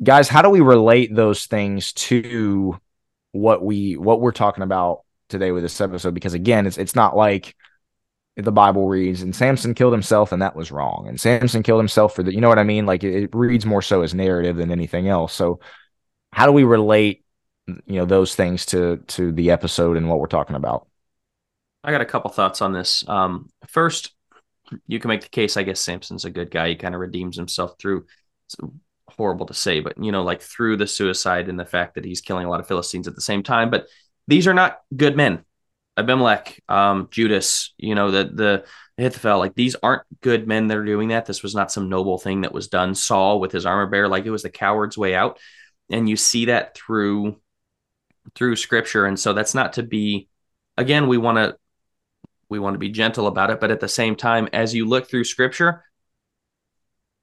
Guys, 0.01 0.29
how 0.29 0.41
do 0.41 0.49
we 0.49 0.61
relate 0.61 1.13
those 1.13 1.45
things 1.45 1.91
to 1.93 2.79
what 3.31 3.63
we 3.63 3.97
what 3.97 4.21
we're 4.21 4.31
talking 4.31 4.63
about 4.63 5.01
today 5.27 5.51
with 5.51 5.63
this 5.63 5.81
episode? 5.81 6.13
Because 6.13 6.33
again, 6.33 6.67
it's 6.67 6.77
it's 6.77 6.95
not 6.95 7.17
like 7.17 7.55
the 8.37 8.51
Bible 8.51 8.87
reads 8.87 9.21
and 9.21 9.35
Samson 9.35 9.73
killed 9.73 9.91
himself 9.91 10.31
and 10.31 10.41
that 10.41 10.55
was 10.55 10.71
wrong. 10.71 11.07
And 11.09 11.19
Samson 11.19 11.63
killed 11.63 11.81
himself 11.81 12.15
for 12.15 12.23
the 12.23 12.33
you 12.33 12.39
know 12.39 12.47
what 12.47 12.59
I 12.59 12.63
mean? 12.63 12.85
Like 12.85 13.03
it, 13.03 13.23
it 13.23 13.29
reads 13.33 13.65
more 13.65 13.81
so 13.81 14.01
as 14.01 14.13
narrative 14.13 14.55
than 14.55 14.71
anything 14.71 15.09
else. 15.09 15.33
So 15.33 15.59
how 16.31 16.45
do 16.45 16.51
we 16.51 16.63
relate 16.63 17.23
you 17.85 17.95
know 17.95 18.05
those 18.05 18.35
things 18.35 18.65
to 18.67 18.97
to 19.07 19.31
the 19.31 19.51
episode 19.51 19.97
and 19.97 20.09
what 20.09 20.19
we're 20.19 20.27
talking 20.27 20.55
about? 20.55 20.87
I 21.83 21.91
got 21.91 22.01
a 22.01 22.05
couple 22.05 22.31
thoughts 22.31 22.61
on 22.61 22.73
this. 22.73 23.07
Um, 23.07 23.49
first, 23.67 24.13
you 24.87 24.99
can 24.99 25.09
make 25.09 25.21
the 25.21 25.29
case. 25.29 25.57
I 25.57 25.63
guess 25.63 25.79
Samson's 25.79 26.25
a 26.25 26.29
good 26.29 26.51
guy. 26.51 26.69
He 26.69 26.75
kind 26.75 26.95
of 26.95 27.01
redeems 27.01 27.37
himself 27.37 27.75
through. 27.79 28.05
It's 28.45 28.55
horrible 29.07 29.45
to 29.47 29.53
say, 29.53 29.79
but 29.79 30.01
you 30.03 30.11
know, 30.11 30.23
like 30.23 30.41
through 30.41 30.77
the 30.77 30.87
suicide 30.87 31.49
and 31.49 31.59
the 31.59 31.65
fact 31.65 31.95
that 31.95 32.05
he's 32.05 32.21
killing 32.21 32.45
a 32.45 32.49
lot 32.49 32.59
of 32.59 32.67
Philistines 32.67 33.07
at 33.07 33.15
the 33.15 33.21
same 33.21 33.43
time. 33.43 33.69
But 33.69 33.87
these 34.27 34.47
are 34.47 34.53
not 34.53 34.79
good 34.95 35.15
men. 35.15 35.43
Abimelech, 35.97 36.61
um, 36.69 37.09
Judas, 37.11 37.73
you 37.77 37.95
know, 37.95 38.11
the 38.11 38.23
the 38.33 38.65
Ahithophel, 38.97 39.39
like 39.39 39.55
these 39.55 39.75
aren't 39.81 40.03
good 40.21 40.47
men 40.47 40.67
that 40.67 40.77
are 40.77 40.85
doing 40.85 41.09
that. 41.09 41.25
This 41.25 41.43
was 41.43 41.55
not 41.55 41.71
some 41.71 41.89
noble 41.89 42.17
thing 42.17 42.41
that 42.41 42.53
was 42.53 42.67
done. 42.67 42.95
Saul 42.95 43.39
with 43.39 43.51
his 43.51 43.65
armor 43.65 43.87
bearer, 43.87 44.07
like 44.07 44.25
it 44.25 44.31
was 44.31 44.43
the 44.43 44.49
coward's 44.49 44.97
way 44.97 45.15
out, 45.15 45.39
and 45.89 46.07
you 46.07 46.15
see 46.15 46.45
that 46.45 46.75
through 46.75 47.37
through 48.35 48.55
Scripture. 48.55 49.05
And 49.05 49.19
so 49.19 49.33
that's 49.33 49.55
not 49.55 49.73
to 49.73 49.83
be. 49.83 50.27
Again, 50.77 51.07
we 51.07 51.17
want 51.17 51.37
to 51.37 51.57
we 52.49 52.59
want 52.59 52.73
to 52.73 52.79
be 52.79 52.89
gentle 52.89 53.27
about 53.27 53.51
it 53.51 53.59
but 53.59 53.71
at 53.71 53.79
the 53.79 53.87
same 53.87 54.15
time 54.15 54.49
as 54.51 54.73
you 54.73 54.85
look 54.85 55.09
through 55.09 55.23
scripture 55.23 55.85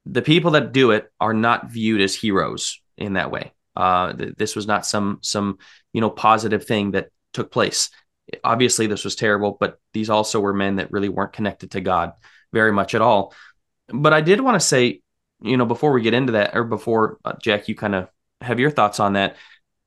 the 0.07 0.23
people 0.23 0.53
that 0.53 0.73
do 0.73 0.93
it 0.93 1.11
are 1.21 1.35
not 1.35 1.71
viewed 1.71 2.01
as 2.01 2.15
heroes 2.15 2.81
in 2.97 3.15
that 3.15 3.31
way 3.31 3.53
uh, 3.75 4.13
th- 4.15 4.35
this 4.39 4.57
was 4.57 4.67
not 4.67 4.87
some 4.87 5.19
some 5.21 5.59
you 5.93 6.01
know 6.01 6.09
positive 6.09 6.65
thing 6.65 6.93
that 6.93 7.09
took 7.33 7.51
place 7.51 7.91
obviously 8.43 8.87
this 8.87 9.05
was 9.05 9.15
terrible 9.15 9.57
but 9.59 9.79
these 9.93 10.09
also 10.09 10.41
were 10.41 10.55
men 10.55 10.77
that 10.77 10.91
really 10.91 11.09
weren't 11.09 11.33
connected 11.33 11.73
to 11.73 11.81
god 11.81 12.13
very 12.53 12.73
much 12.73 12.95
at 12.95 13.03
all 13.03 13.35
but 13.89 14.13
i 14.13 14.21
did 14.21 14.41
want 14.41 14.55
to 14.55 14.67
say 14.67 15.01
you 15.43 15.57
know 15.57 15.67
before 15.67 15.93
we 15.93 16.01
get 16.01 16.15
into 16.15 16.33
that 16.33 16.57
or 16.57 16.65
before 16.65 17.19
uh, 17.25 17.35
jack 17.43 17.69
you 17.69 17.75
kind 17.75 17.95
of 17.95 18.09
have 18.41 18.61
your 18.61 18.71
thoughts 18.71 19.01
on 19.01 19.15
that 19.15 19.37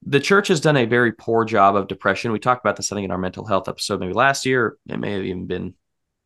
the 0.06 0.20
church 0.20 0.48
has 0.48 0.62
done 0.62 0.78
a 0.78 0.86
very 0.86 1.12
poor 1.12 1.46
job 1.46 1.76
of 1.76 1.88
depression. 1.88 2.32
We 2.32 2.40
talked 2.40 2.64
about 2.64 2.78
this, 2.78 2.92
I 2.92 2.96
think, 2.96 3.06
in 3.06 3.12
our 3.12 3.18
mental 3.18 3.46
health 3.46 3.68
episode, 3.68 4.00
maybe 4.00 4.14
last 4.14 4.46
year. 4.46 4.78
It 4.88 5.00
may 5.00 5.12
have 5.14 5.24
even 5.24 5.46
been 5.46 5.72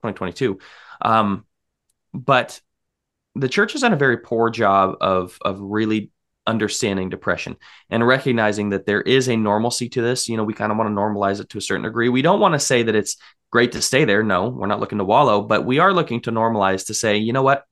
2022. 0.04 0.60
Um, 1.02 1.46
but 2.14 2.62
the 3.36 3.50
church 3.50 3.72
has 3.72 3.82
done 3.82 3.94
a 3.94 3.98
very 3.98 4.18
poor 4.18 4.50
job 4.50 4.98
of 5.02 5.38
of 5.42 5.60
really 5.60 6.12
understanding 6.46 7.10
depression 7.10 7.56
and 7.90 8.06
recognizing 8.06 8.70
that 8.72 8.86
there 8.86 9.02
is 9.02 9.28
a 9.28 9.36
normalcy 9.36 9.90
to 9.90 10.02
this. 10.02 10.30
You 10.30 10.38
know, 10.38 10.44
we 10.44 10.54
kind 10.54 10.72
of 10.72 10.78
want 10.78 10.90
to 10.90 10.94
normalize 10.94 11.40
it 11.40 11.50
to 11.50 11.58
a 11.58 11.62
certain 11.62 11.84
degree. 11.84 12.10
We 12.10 12.22
don't 12.22 12.40
want 12.40 12.54
to 12.54 12.60
say 12.60 12.84
that 12.84 12.96
it's 12.96 13.18
great 13.50 13.72
to 13.72 13.82
stay 13.82 14.06
there. 14.06 14.24
No, 14.24 14.50
we're 14.50 14.68
not 14.68 14.80
looking 14.80 14.98
to 15.00 15.04
wallow, 15.04 15.42
but 15.42 15.66
we 15.66 15.80
are 15.80 15.94
looking 15.94 16.22
to 16.22 16.32
normalize 16.32 16.88
to 16.88 16.94
say, 16.94 17.18
you 17.18 17.34
know 17.34 17.44
what? 17.44 17.64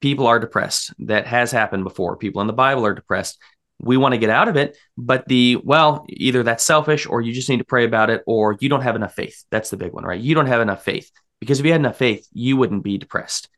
People 0.00 0.26
are 0.26 0.38
depressed. 0.38 0.92
That 1.00 1.26
has 1.26 1.50
happened 1.50 1.84
before. 1.84 2.16
People 2.16 2.40
in 2.40 2.46
the 2.46 2.52
Bible 2.52 2.84
are 2.86 2.94
depressed. 2.94 3.38
We 3.78 3.96
want 3.96 4.12
to 4.12 4.18
get 4.18 4.30
out 4.30 4.48
of 4.48 4.56
it 4.56 4.76
but 4.96 5.28
the 5.28 5.56
well 5.56 6.06
either 6.08 6.42
that's 6.42 6.64
selfish 6.64 7.06
or 7.06 7.20
you 7.20 7.32
just 7.32 7.48
need 7.48 7.58
to 7.58 7.64
pray 7.64 7.84
about 7.84 8.08
it 8.08 8.22
or 8.26 8.56
you 8.58 8.68
don't 8.68 8.82
have 8.82 8.96
enough 8.96 9.14
faith. 9.14 9.44
That's 9.50 9.70
the 9.70 9.76
big 9.76 9.92
one 9.92 10.04
right? 10.04 10.20
You 10.20 10.34
don't 10.34 10.46
have 10.46 10.62
enough 10.62 10.82
faith. 10.82 11.10
Because 11.40 11.60
if 11.60 11.66
you 11.66 11.72
had 11.72 11.80
enough 11.82 11.98
faith 11.98 12.26
you 12.32 12.56
wouldn't 12.56 12.84
be 12.84 12.96
depressed. 12.98 13.48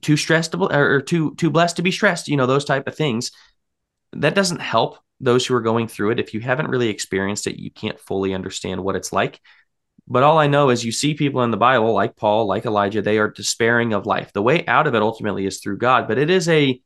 Too 0.00 0.16
stressed 0.16 0.56
or 0.56 1.00
too 1.00 1.34
too 1.36 1.50
blessed 1.50 1.76
to 1.76 1.82
be 1.82 1.92
stressed 1.92 2.26
you 2.26 2.36
know 2.36 2.46
those 2.46 2.64
type 2.64 2.88
of 2.88 2.96
things. 2.96 3.30
That 4.14 4.34
doesn't 4.34 4.60
help 4.60 4.98
those 5.20 5.46
who 5.46 5.54
are 5.54 5.60
going 5.60 5.86
through 5.86 6.10
it. 6.10 6.20
If 6.20 6.34
you 6.34 6.40
haven't 6.40 6.68
really 6.68 6.88
experienced 6.88 7.46
it 7.46 7.60
you 7.60 7.70
can't 7.70 8.00
fully 8.00 8.34
understand 8.34 8.82
what 8.82 8.96
it's 8.96 9.12
like 9.12 9.40
but 10.08 10.22
all 10.22 10.38
i 10.38 10.46
know 10.46 10.70
is 10.70 10.84
you 10.84 10.92
see 10.92 11.14
people 11.14 11.42
in 11.42 11.50
the 11.50 11.56
bible 11.56 11.92
like 11.92 12.16
paul 12.16 12.46
like 12.46 12.64
elijah 12.66 13.02
they 13.02 13.18
are 13.18 13.30
despairing 13.30 13.92
of 13.92 14.06
life. 14.06 14.32
The 14.32 14.42
way 14.42 14.66
out 14.66 14.86
of 14.86 14.94
it 14.94 15.02
ultimately 15.02 15.46
is 15.46 15.60
through 15.60 15.78
god 15.78 16.08
but 16.08 16.18
it 16.18 16.30
is 16.30 16.48
a 16.48 16.80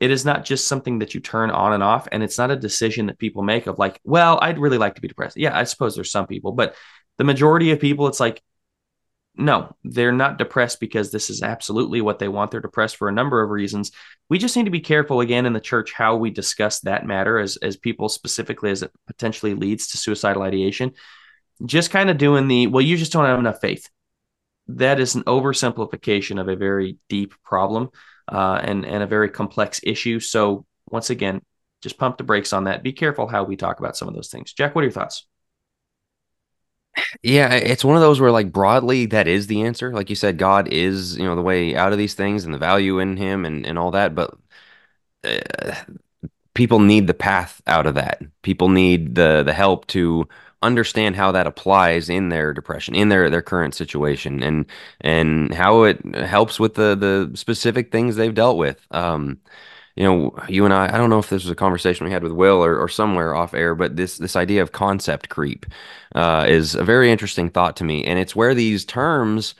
it 0.00 0.10
is 0.10 0.24
not 0.24 0.44
just 0.44 0.66
something 0.66 0.98
that 0.98 1.14
you 1.14 1.20
turn 1.20 1.50
on 1.50 1.72
and 1.72 1.82
off 1.82 2.08
and 2.10 2.22
it's 2.22 2.38
not 2.38 2.50
a 2.50 2.56
decision 2.56 3.06
that 3.06 3.18
people 3.18 3.42
make 3.42 3.66
of 3.66 3.78
like 3.78 4.00
well 4.04 4.38
i'd 4.42 4.58
really 4.58 4.78
like 4.78 4.94
to 4.96 5.00
be 5.00 5.08
depressed. 5.08 5.36
Yeah 5.36 5.56
i 5.56 5.64
suppose 5.64 5.94
there's 5.94 6.10
some 6.10 6.26
people 6.26 6.52
but 6.52 6.74
the 7.18 7.24
majority 7.24 7.70
of 7.70 7.80
people 7.80 8.06
it's 8.08 8.20
like 8.20 8.42
no 9.36 9.74
they're 9.84 10.12
not 10.12 10.38
depressed 10.38 10.78
because 10.80 11.10
this 11.10 11.30
is 11.30 11.42
absolutely 11.42 12.00
what 12.00 12.18
they 12.18 12.28
want. 12.28 12.50
They're 12.50 12.60
depressed 12.60 12.96
for 12.96 13.08
a 13.08 13.12
number 13.12 13.42
of 13.42 13.50
reasons. 13.50 13.90
We 14.28 14.38
just 14.38 14.56
need 14.56 14.64
to 14.66 14.70
be 14.70 14.80
careful 14.80 15.20
again 15.20 15.46
in 15.46 15.54
the 15.54 15.60
church 15.60 15.92
how 15.92 16.16
we 16.16 16.30
discuss 16.30 16.80
that 16.80 17.06
matter 17.06 17.38
as 17.38 17.56
as 17.56 17.76
people 17.76 18.08
specifically 18.08 18.70
as 18.70 18.82
it 18.82 18.92
potentially 19.06 19.54
leads 19.54 19.88
to 19.88 19.96
suicidal 19.96 20.42
ideation 20.42 20.92
just 21.66 21.90
kind 21.90 22.10
of 22.10 22.18
doing 22.18 22.48
the 22.48 22.66
well 22.66 22.82
you 22.82 22.96
just 22.96 23.12
don't 23.12 23.26
have 23.26 23.38
enough 23.38 23.60
faith 23.60 23.88
that 24.68 25.00
is 25.00 25.14
an 25.14 25.24
oversimplification 25.24 26.40
of 26.40 26.48
a 26.48 26.56
very 26.56 26.96
deep 27.08 27.34
problem 27.42 27.90
uh, 28.28 28.60
and 28.62 28.84
and 28.84 29.02
a 29.02 29.06
very 29.06 29.28
complex 29.28 29.80
issue. 29.82 30.20
So 30.20 30.66
once 30.90 31.10
again, 31.10 31.42
just 31.82 31.98
pump 31.98 32.16
the 32.16 32.24
brakes 32.24 32.52
on 32.52 32.64
that. 32.64 32.82
Be 32.82 32.92
careful 32.92 33.26
how 33.26 33.44
we 33.44 33.56
talk 33.56 33.80
about 33.80 33.96
some 33.96 34.08
of 34.08 34.14
those 34.14 34.28
things. 34.28 34.52
Jack, 34.52 34.74
what 34.74 34.82
are 34.82 34.86
your 34.86 34.92
thoughts? 34.92 35.26
Yeah, 37.22 37.54
it's 37.54 37.84
one 37.84 37.96
of 37.96 38.02
those 38.02 38.20
where 38.20 38.30
like 38.30 38.52
broadly 38.52 39.06
that 39.06 39.26
is 39.26 39.46
the 39.46 39.62
answer. 39.62 39.92
Like 39.92 40.10
you 40.10 40.16
said, 40.16 40.38
God 40.38 40.68
is, 40.68 41.16
you 41.16 41.24
know, 41.24 41.34
the 41.34 41.42
way 41.42 41.74
out 41.74 41.92
of 41.92 41.98
these 41.98 42.14
things 42.14 42.44
and 42.44 42.52
the 42.52 42.58
value 42.58 42.98
in 42.98 43.16
him 43.16 43.44
and, 43.44 43.66
and 43.66 43.78
all 43.78 43.92
that. 43.92 44.14
But 44.14 44.34
uh, 45.24 45.74
people 46.54 46.80
need 46.80 47.06
the 47.06 47.14
path 47.14 47.62
out 47.66 47.86
of 47.86 47.94
that. 47.94 48.20
People 48.42 48.68
need 48.68 49.14
the 49.14 49.42
the 49.42 49.54
help 49.54 49.86
to 49.88 50.28
understand 50.62 51.16
how 51.16 51.32
that 51.32 51.46
applies 51.46 52.08
in 52.08 52.28
their 52.28 52.52
depression, 52.52 52.94
in 52.94 53.08
their 53.08 53.30
their 53.30 53.42
current 53.42 53.74
situation, 53.74 54.42
and 54.42 54.66
and 55.00 55.54
how 55.54 55.84
it 55.84 56.02
helps 56.14 56.60
with 56.60 56.74
the 56.74 56.94
the 56.96 57.36
specific 57.36 57.92
things 57.92 58.16
they've 58.16 58.34
dealt 58.34 58.58
with. 58.58 58.86
Um, 58.90 59.40
you 59.96 60.04
know, 60.04 60.34
you 60.48 60.64
and 60.64 60.72
I, 60.72 60.86
I 60.86 60.98
don't 60.98 61.10
know 61.10 61.18
if 61.18 61.28
this 61.28 61.44
was 61.44 61.50
a 61.50 61.54
conversation 61.54 62.06
we 62.06 62.12
had 62.12 62.22
with 62.22 62.32
Will 62.32 62.64
or, 62.64 62.78
or 62.78 62.88
somewhere 62.88 63.34
off 63.34 63.54
air, 63.54 63.74
but 63.74 63.96
this 63.96 64.18
this 64.18 64.36
idea 64.36 64.62
of 64.62 64.72
concept 64.72 65.28
creep 65.28 65.66
uh, 66.14 66.46
is 66.48 66.74
a 66.74 66.84
very 66.84 67.10
interesting 67.10 67.50
thought 67.50 67.76
to 67.76 67.84
me, 67.84 68.04
and 68.04 68.18
it's 68.18 68.36
where 68.36 68.54
these 68.54 68.84
terms 68.84 69.54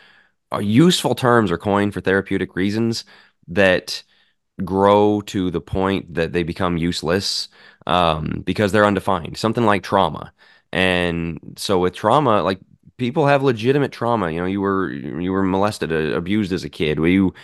are 0.53 0.62
useful 0.62 1.14
terms 1.14 1.50
are 1.50 1.59
coined 1.59 1.94
for 1.94 2.00
therapeutic 2.00 2.57
reasons 2.57 3.05
that 3.48 4.03
grow 4.64 5.20
to 5.22 5.50
the 5.50 5.61
point 5.61 6.14
that 6.14 6.32
they 6.32 6.42
become 6.42 6.76
useless 6.76 7.48
um, 7.86 8.42
because 8.44 8.72
they're 8.72 8.86
undefined. 8.86 9.36
Something 9.38 9.64
like 9.64 9.82
trauma, 9.82 10.32
and 10.72 11.38
so 11.56 11.78
with 11.78 11.94
trauma, 11.94 12.42
like 12.42 12.60
people 12.96 13.26
have 13.26 13.42
legitimate 13.42 13.92
trauma. 13.92 14.30
You 14.30 14.40
know, 14.40 14.46
you 14.46 14.60
were 14.60 14.90
you 14.92 15.32
were 15.32 15.42
molested, 15.42 15.92
uh, 15.92 16.16
abused 16.16 16.52
as 16.52 16.64
a 16.64 16.68
kid. 16.70 17.00
Were 17.00 17.08
you 17.08 17.34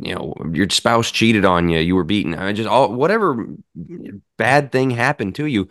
you 0.00 0.14
know 0.14 0.34
your 0.52 0.68
spouse 0.70 1.10
cheated 1.10 1.44
on 1.44 1.68
you. 1.68 1.80
You 1.80 1.96
were 1.96 2.04
beaten. 2.04 2.34
I 2.34 2.52
just 2.52 2.68
all 2.68 2.92
whatever 2.92 3.46
bad 4.36 4.72
thing 4.72 4.90
happened 4.90 5.34
to 5.36 5.46
you 5.46 5.68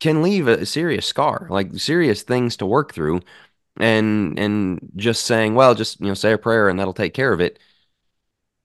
can 0.00 0.22
leave 0.22 0.48
a 0.48 0.66
serious 0.66 1.06
scar 1.06 1.48
like 1.50 1.74
serious 1.78 2.22
things 2.22 2.56
to 2.58 2.66
work 2.66 2.94
through. 2.94 3.20
And 3.78 4.38
and 4.38 4.80
just 4.96 5.26
saying 5.26 5.54
well 5.54 5.74
just 5.74 6.00
you 6.00 6.06
know 6.08 6.14
say 6.14 6.32
a 6.32 6.38
prayer 6.38 6.68
and 6.68 6.78
that'll 6.78 6.94
take 6.94 7.14
care 7.14 7.32
of 7.32 7.40
it. 7.40 7.58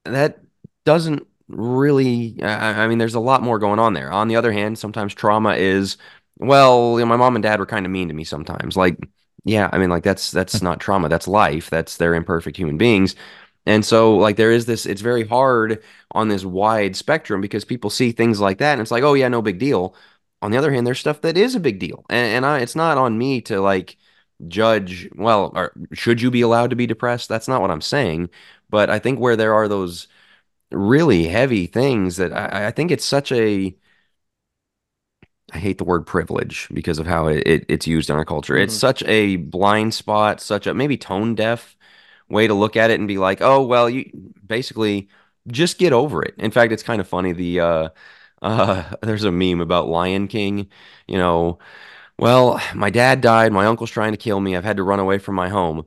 That 0.05 0.39
doesn't 0.86 1.28
really 1.47 2.41
I, 2.41 2.84
I 2.84 2.88
mean 2.88 2.97
there's 2.97 3.15
a 3.15 3.19
lot 3.19 3.43
more 3.43 3.59
going 3.59 3.80
on 3.80 3.93
there. 3.93 4.11
On 4.11 4.28
the 4.28 4.36
other 4.36 4.51
hand 4.51 4.80
sometimes 4.80 5.13
trauma 5.13 5.55
is 5.55 5.97
well 6.42 6.94
you 7.00 7.06
know, 7.06 7.06
my 7.08 7.18
mom 7.18 7.36
and 7.36 7.44
dad 7.44 7.60
were 7.60 7.66
kind 7.66 7.86
of 7.86 7.92
mean 7.92 8.08
to 8.08 8.14
me 8.14 8.24
sometimes 8.24 8.76
like 8.76 8.98
yeah 9.44 9.70
I 9.72 9.78
mean 9.78 9.89
like 9.89 10.04
that's 10.04 10.32
that's 10.32 10.62
not 10.64 10.80
trauma 10.80 11.10
that's 11.10 11.28
life 11.28 11.70
that's 11.70 11.98
they're 11.98 12.16
imperfect 12.16 12.58
human 12.58 12.78
beings 12.78 13.16
and 13.66 13.86
so, 13.86 14.18
like, 14.18 14.38
there 14.38 14.52
is 14.52 14.66
this, 14.66 14.86
it's 14.86 15.02
very 15.02 15.26
hard 15.26 15.84
on 16.12 16.30
this 16.30 16.44
wide 16.46 16.96
spectrum 16.96 17.42
because 17.42 17.64
people 17.66 17.89
see 17.92 18.12
things 18.12 18.39
like 18.42 18.58
that 18.58 18.74
and 18.74 18.82
it's 18.82 18.92
like, 18.92 19.04
oh, 19.04 19.14
yeah, 19.14 19.28
no 19.28 19.42
big 19.42 19.60
deal. 19.60 19.96
On 20.42 20.52
the 20.52 20.58
other 20.58 20.72
hand, 20.74 20.88
there's 20.88 21.00
stuff 21.00 21.22
that 21.22 21.38
is 21.38 21.56
a 21.56 21.60
big 21.60 21.80
deal. 21.80 22.04
And, 22.10 22.28
and 22.38 22.46
I, 22.46 22.60
it's 22.60 22.76
not 22.76 22.98
on 22.98 23.18
me 23.18 23.42
to 23.44 23.62
like 23.62 23.98
judge, 24.48 25.08
well, 25.16 25.52
or 25.56 25.74
should 25.94 26.22
you 26.22 26.32
be 26.32 26.42
allowed 26.42 26.72
to 26.72 26.76
be 26.76 26.88
depressed? 26.88 27.30
That's 27.30 27.48
not 27.48 27.62
what 27.62 27.72
I'm 27.72 27.82
saying. 27.82 28.30
But 28.70 28.89
I 28.89 29.00
think 29.00 29.20
where 29.20 29.36
there 29.36 29.54
are 29.54 29.68
those 29.68 30.08
really 30.72 31.28
heavy 31.28 31.68
things 31.68 32.18
that 32.18 32.34
I, 32.34 32.68
I 32.68 32.72
think 32.72 32.92
it's 32.92 33.06
such 33.06 33.32
a, 33.32 33.76
I 35.54 35.58
hate 35.58 35.78
the 35.78 35.84
word 35.84 36.06
privilege 36.06 36.68
because 36.74 36.97
of 36.99 37.08
how 37.08 37.28
it, 37.28 37.43
it 37.45 37.66
it's 37.68 37.88
used 37.88 38.10
in 38.10 38.16
our 38.16 38.26
culture. 38.26 38.54
Mm-hmm. 38.54 38.64
It's 38.64 38.78
such 38.78 39.04
a 39.04 39.36
blind 39.36 39.93
spot, 39.93 40.41
such 40.41 40.68
a 40.68 40.74
maybe 40.74 40.97
tone 40.97 41.36
deaf 41.36 41.76
way 42.30 42.47
to 42.47 42.54
look 42.54 42.78
at 42.78 42.89
it 42.91 42.99
and 42.99 43.08
be 43.08 43.18
like, 43.18 43.41
oh 43.41 43.62
well, 43.62 43.89
you 43.89 44.10
basically 44.45 45.10
just 45.47 45.78
get 45.78 45.93
over 45.93 46.24
it. 46.24 46.36
In 46.38 46.52
fact, 46.52 46.72
it's 46.72 46.84
kind 46.84 47.02
of 47.02 47.08
funny. 47.08 47.34
The 47.34 47.60
uh, 47.60 47.89
uh, 48.41 48.95
there's 49.02 49.24
a 49.24 49.32
meme 49.32 49.62
about 49.62 49.89
Lion 49.89 50.28
King. 50.28 50.70
You 51.08 51.18
know, 51.18 51.60
well, 52.18 52.62
my 52.76 52.89
dad 52.89 53.22
died. 53.22 53.52
My 53.52 53.66
uncle's 53.66 53.91
trying 53.91 54.14
to 54.14 54.18
kill 54.18 54.39
me. 54.39 54.56
I've 54.56 54.64
had 54.64 54.78
to 54.78 54.84
run 54.84 54.99
away 54.99 55.18
from 55.20 55.36
my 55.36 55.49
home. 55.49 55.86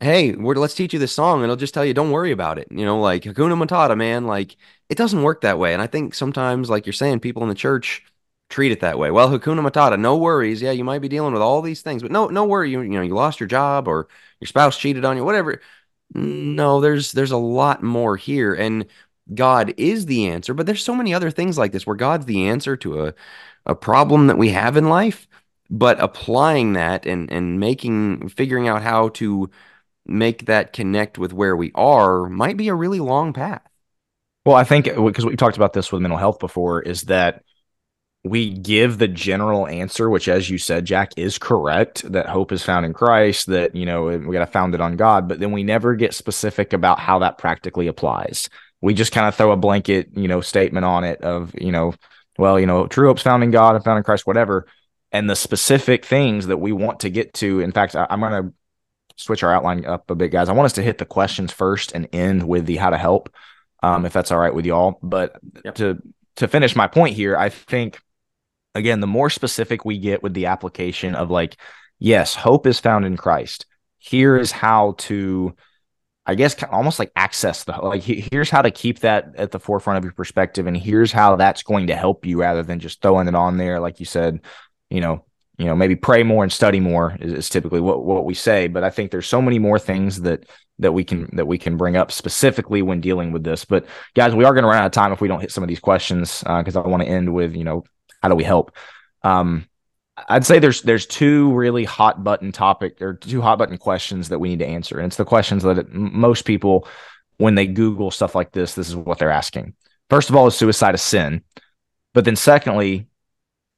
Hey, 0.00 0.32
let's 0.32 0.74
teach 0.74 0.92
you 0.92 0.98
this 1.00 1.12
song, 1.12 1.38
and 1.38 1.44
it'll 1.44 1.56
just 1.56 1.74
tell 1.74 1.84
you, 1.84 1.94
don't 1.94 2.12
worry 2.12 2.30
about 2.30 2.58
it. 2.58 2.68
You 2.70 2.84
know, 2.84 3.00
like 3.00 3.24
Hakuna 3.24 3.56
Matata, 3.60 3.96
man. 3.96 4.26
Like 4.26 4.56
it 4.88 4.98
doesn't 4.98 5.22
work 5.22 5.40
that 5.42 5.58
way. 5.58 5.72
And 5.72 5.82
I 5.82 5.86
think 5.86 6.14
sometimes, 6.14 6.70
like 6.70 6.86
you're 6.86 6.92
saying, 6.92 7.20
people 7.20 7.42
in 7.42 7.48
the 7.48 7.54
church 7.54 8.04
treat 8.48 8.72
it 8.72 8.80
that 8.80 8.98
way. 8.98 9.10
Well, 9.10 9.28
Hakuna 9.28 9.60
Matata, 9.68 9.98
no 9.98 10.16
worries. 10.16 10.62
Yeah, 10.62 10.70
you 10.70 10.84
might 10.84 11.00
be 11.00 11.08
dealing 11.08 11.32
with 11.32 11.42
all 11.42 11.62
these 11.62 11.82
things, 11.82 12.02
but 12.02 12.10
no, 12.10 12.28
no 12.28 12.44
worry. 12.44 12.70
You, 12.70 12.80
you 12.80 12.88
know, 12.90 13.02
you 13.02 13.14
lost 13.14 13.40
your 13.40 13.46
job 13.46 13.88
or 13.88 14.08
your 14.40 14.46
spouse 14.46 14.78
cheated 14.78 15.04
on 15.04 15.16
you, 15.16 15.24
whatever. 15.24 15.60
No, 16.14 16.80
there's 16.80 17.12
there's 17.12 17.32
a 17.32 17.36
lot 17.36 17.82
more 17.82 18.16
here, 18.16 18.54
and 18.54 18.86
God 19.34 19.74
is 19.76 20.06
the 20.06 20.28
answer. 20.28 20.54
But 20.54 20.66
there's 20.66 20.82
so 20.82 20.94
many 20.94 21.12
other 21.12 21.30
things 21.30 21.58
like 21.58 21.72
this 21.72 21.86
where 21.86 21.96
God's 21.96 22.26
the 22.26 22.48
answer 22.48 22.76
to 22.78 23.06
a 23.06 23.14
a 23.66 23.74
problem 23.74 24.28
that 24.28 24.38
we 24.38 24.50
have 24.50 24.76
in 24.76 24.88
life. 24.88 25.26
But 25.70 26.00
applying 26.00 26.72
that 26.74 27.04
and 27.04 27.30
and 27.30 27.60
making 27.60 28.30
figuring 28.30 28.68
out 28.68 28.82
how 28.82 29.10
to 29.10 29.50
make 30.06 30.46
that 30.46 30.72
connect 30.72 31.18
with 31.18 31.34
where 31.34 31.54
we 31.54 31.70
are 31.74 32.28
might 32.30 32.56
be 32.56 32.68
a 32.68 32.74
really 32.74 33.00
long 33.00 33.34
path. 33.34 33.62
Well, 34.46 34.56
I 34.56 34.64
think 34.64 34.86
because 34.86 35.26
we 35.26 35.36
talked 35.36 35.56
about 35.58 35.74
this 35.74 35.92
with 35.92 36.00
mental 36.00 36.18
health 36.18 36.38
before, 36.38 36.80
is 36.80 37.02
that 37.02 37.42
we 38.24 38.50
give 38.50 38.98
the 38.98 39.08
general 39.08 39.66
answer, 39.66 40.10
which, 40.10 40.28
as 40.28 40.50
you 40.50 40.58
said, 40.58 40.84
Jack, 40.84 41.12
is 41.16 41.38
correct 41.38 42.10
that 42.12 42.26
hope 42.26 42.52
is 42.52 42.64
found 42.64 42.84
in 42.84 42.92
Christ, 42.92 43.46
that, 43.46 43.76
you 43.76 43.86
know, 43.86 44.04
we 44.04 44.32
got 44.32 44.44
to 44.44 44.46
found 44.46 44.74
it 44.74 44.80
on 44.80 44.96
God, 44.96 45.28
but 45.28 45.38
then 45.38 45.52
we 45.52 45.62
never 45.62 45.94
get 45.94 46.14
specific 46.14 46.72
about 46.72 46.98
how 46.98 47.20
that 47.20 47.38
practically 47.38 47.86
applies. 47.86 48.50
We 48.80 48.94
just 48.94 49.12
kind 49.12 49.26
of 49.26 49.34
throw 49.34 49.52
a 49.52 49.56
blanket, 49.56 50.10
you 50.14 50.28
know, 50.28 50.40
statement 50.40 50.84
on 50.84 51.04
it 51.04 51.22
of, 51.22 51.54
you 51.60 51.72
know, 51.72 51.94
well, 52.38 52.58
you 52.58 52.66
know, 52.66 52.86
true 52.86 53.08
hope's 53.08 53.22
found 53.22 53.42
in 53.42 53.50
God 53.50 53.74
and 53.74 53.84
found 53.84 53.98
in 53.98 54.04
Christ, 54.04 54.26
whatever. 54.26 54.66
And 55.10 55.28
the 55.28 55.36
specific 55.36 56.04
things 56.04 56.48
that 56.48 56.58
we 56.58 56.72
want 56.72 57.00
to 57.00 57.10
get 57.10 57.34
to. 57.34 57.60
In 57.60 57.72
fact, 57.72 57.96
I, 57.96 58.06
am 58.10 58.20
going 58.20 58.32
to 58.44 58.54
switch 59.16 59.42
our 59.42 59.52
outline 59.52 59.84
up 59.84 60.10
a 60.10 60.14
bit, 60.14 60.30
guys. 60.30 60.48
I 60.48 60.52
want 60.52 60.66
us 60.66 60.74
to 60.74 60.82
hit 60.82 60.98
the 60.98 61.06
questions 61.06 61.52
first 61.52 61.92
and 61.92 62.08
end 62.12 62.46
with 62.46 62.66
the 62.66 62.76
how 62.76 62.90
to 62.90 62.98
help, 62.98 63.32
um, 63.82 64.04
if 64.04 64.12
that's 64.12 64.30
all 64.30 64.38
right 64.38 64.54
with 64.54 64.66
y'all. 64.66 64.98
But 65.02 65.40
yep. 65.64 65.76
to 65.76 65.98
to 66.36 66.46
finish 66.46 66.76
my 66.76 66.86
point 66.86 67.16
here, 67.16 67.36
I 67.36 67.48
think 67.48 67.98
again, 68.74 69.00
the 69.00 69.06
more 69.06 69.30
specific 69.30 69.84
we 69.84 69.98
get 69.98 70.22
with 70.22 70.34
the 70.34 70.46
application 70.46 71.14
of 71.14 71.30
like, 71.30 71.56
yes, 71.98 72.34
hope 72.34 72.66
is 72.66 72.80
found 72.80 73.04
in 73.04 73.16
Christ. 73.16 73.66
Here 73.98 74.36
is 74.36 74.52
how 74.52 74.94
to, 74.98 75.54
I 76.24 76.34
guess, 76.34 76.62
almost 76.64 76.98
like 76.98 77.10
access 77.16 77.64
the 77.64 77.72
like. 77.72 78.02
Here's 78.02 78.50
how 78.50 78.62
to 78.62 78.70
keep 78.70 79.00
that 79.00 79.34
at 79.36 79.50
the 79.50 79.58
forefront 79.58 79.98
of 79.98 80.04
your 80.04 80.12
perspective, 80.12 80.66
and 80.66 80.76
here's 80.76 81.10
how 81.10 81.36
that's 81.36 81.62
going 81.62 81.88
to 81.88 81.96
help 81.96 82.24
you, 82.24 82.40
rather 82.40 82.62
than 82.62 82.78
just 82.78 83.02
throwing 83.02 83.28
it 83.28 83.34
on 83.34 83.56
there, 83.56 83.80
like 83.80 83.98
you 83.98 84.06
said. 84.06 84.40
You 84.88 85.00
know, 85.00 85.24
you 85.58 85.64
know, 85.64 85.74
maybe 85.74 85.96
pray 85.96 86.22
more 86.22 86.44
and 86.44 86.52
study 86.52 86.80
more 86.80 87.16
is, 87.20 87.32
is 87.32 87.48
typically 87.48 87.80
what 87.80 88.04
what 88.04 88.24
we 88.24 88.34
say. 88.34 88.68
But 88.68 88.84
I 88.84 88.90
think 88.90 89.10
there's 89.10 89.26
so 89.26 89.42
many 89.42 89.58
more 89.58 89.78
things 89.78 90.20
that 90.22 90.46
that 90.78 90.92
we 90.92 91.02
can 91.02 91.28
that 91.36 91.46
we 91.46 91.58
can 91.58 91.76
bring 91.76 91.96
up 91.96 92.12
specifically 92.12 92.82
when 92.82 93.00
dealing 93.00 93.32
with 93.32 93.42
this. 93.42 93.64
But 93.64 93.86
guys, 94.14 94.34
we 94.34 94.44
are 94.44 94.54
going 94.54 94.62
to 94.62 94.68
run 94.68 94.78
out 94.78 94.86
of 94.86 94.92
time 94.92 95.12
if 95.12 95.20
we 95.20 95.28
don't 95.28 95.40
hit 95.40 95.50
some 95.50 95.64
of 95.64 95.68
these 95.68 95.80
questions 95.80 96.40
because 96.40 96.76
uh, 96.76 96.82
I 96.82 96.86
want 96.86 97.02
to 97.02 97.08
end 97.08 97.34
with 97.34 97.56
you 97.56 97.64
know 97.64 97.84
how 98.22 98.28
do 98.28 98.34
we 98.34 98.44
help? 98.44 98.76
Um, 99.22 99.66
I'd 100.28 100.46
say 100.46 100.58
there's 100.58 100.82
there's 100.82 101.06
two 101.06 101.52
really 101.52 101.84
hot 101.84 102.24
button 102.24 102.50
topic 102.50 103.00
or 103.00 103.14
two 103.14 103.40
hot 103.40 103.58
button 103.58 103.78
questions 103.78 104.30
that 104.30 104.38
we 104.38 104.48
need 104.48 104.58
to 104.60 104.66
answer, 104.66 104.98
and 104.98 105.06
it's 105.06 105.16
the 105.16 105.24
questions 105.24 105.62
that 105.62 105.92
most 105.92 106.44
people, 106.44 106.88
when 107.36 107.54
they 107.54 107.66
Google 107.66 108.10
stuff 108.10 108.34
like 108.34 108.52
this, 108.52 108.74
this 108.74 108.88
is 108.88 108.96
what 108.96 109.18
they're 109.18 109.30
asking. 109.30 109.74
First 110.10 110.30
of 110.30 110.36
all, 110.36 110.46
is 110.46 110.56
suicide 110.56 110.94
a 110.94 110.98
sin? 110.98 111.42
But 112.14 112.24
then, 112.24 112.36
secondly, 112.36 113.06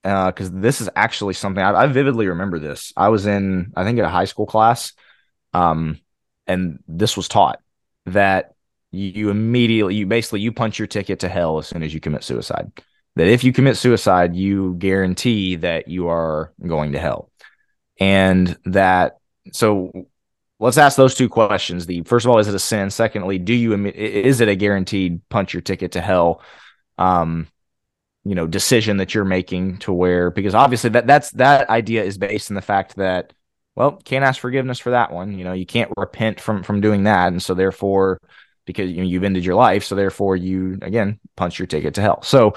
because 0.03 0.49
uh, 0.49 0.53
this 0.55 0.81
is 0.81 0.89
actually 0.97 1.35
something 1.35 1.63
I, 1.63 1.73
I, 1.73 1.87
vividly 1.89 2.29
remember 2.29 2.59
this. 2.59 2.93
I 2.97 3.09
was 3.09 3.27
in, 3.27 3.73
I 3.77 3.85
think, 3.85 3.99
in 3.99 4.05
a 4.05 4.09
high 4.11 4.25
school 4.25 4.47
class, 4.47 4.93
um, 5.53 5.99
and 6.47 6.79
this 6.89 7.17
was 7.17 7.29
taught 7.29 7.61
that 8.07 8.55
you 8.93 9.31
immediately, 9.31 9.97
you 9.97 10.07
basically, 10.07 10.41
you 10.41 10.53
punch 10.53 10.79
your 10.79 10.89
ticket 10.89 11.21
to 11.21 11.29
hell 11.29 11.59
as 11.59 11.67
soon 11.67 11.83
as 11.83 11.93
you 11.93 12.01
commit 12.01 12.25
suicide 12.25 12.73
that 13.17 13.27
if 13.27 13.45
you 13.45 13.53
commit 13.53 13.77
suicide, 13.77 14.35
you 14.35 14.75
guarantee 14.79 15.57
that 15.57 15.89
you 15.89 16.09
are 16.09 16.53
going 16.67 16.93
to 16.93 16.99
hell. 16.99 17.31
And 17.99 18.57
that, 18.65 19.19
so 19.53 20.07
let's 20.59 20.79
ask 20.79 20.97
those 20.97 21.15
two 21.15 21.29
questions. 21.29 21.87
The 21.87 22.03
first 22.03 22.25
of 22.25 22.31
all, 22.31 22.39
is 22.39 22.49
it 22.49 22.55
a 22.55 22.59
sin? 22.59 22.91
Secondly, 22.91 23.39
do 23.39 23.53
you, 23.53 23.75
is 23.87 24.41
it 24.41 24.49
a 24.49 24.57
guaranteed 24.57 25.21
punch 25.29 25.53
your 25.53 25.61
ticket 25.61 25.93
to 25.93 26.01
hell? 26.01 26.43
Um, 26.99 27.49
you 28.25 28.35
know, 28.35 28.47
decision 28.47 28.99
that 28.99 29.15
you're 29.15 29.25
making 29.25 29.79
to 29.79 29.93
where, 29.93 30.31
because 30.31 30.55
obviously 30.55 30.91
that 30.91 31.07
that's, 31.07 31.31
that 31.33 31.69
idea 31.71 32.05
is 32.05 32.19
based 32.19 32.51
in 32.51 32.57
the 32.57 32.63
fact 32.63 32.97
that, 32.97 33.33
well, 33.75 33.93
can't 34.05 34.25
ask 34.25 34.41
forgiveness 34.41 34.79
for 34.79 34.91
that 34.91 35.11
one. 35.11 35.39
You 35.39 35.45
know, 35.45 35.53
you 35.53 35.65
can't 35.67 35.91
repent 35.97 36.41
from, 36.41 36.63
from 36.63 36.81
doing 36.81 37.05
that. 37.05 37.29
And 37.29 37.43
so 37.43 37.55
therefore, 37.55 38.21
because 38.67 38.91
you 38.91 38.99
know, 38.99 39.09
you've 39.09 39.25
ended 39.25 39.45
your 39.45 39.55
life. 39.55 39.85
So 39.85 39.95
therefore 39.95 40.37
you, 40.37 40.79
again, 40.83 41.19
punch 41.37 41.59
your 41.59 41.67
ticket 41.67 41.95
to 41.95 42.03
hell. 42.03 42.23
So 42.23 42.55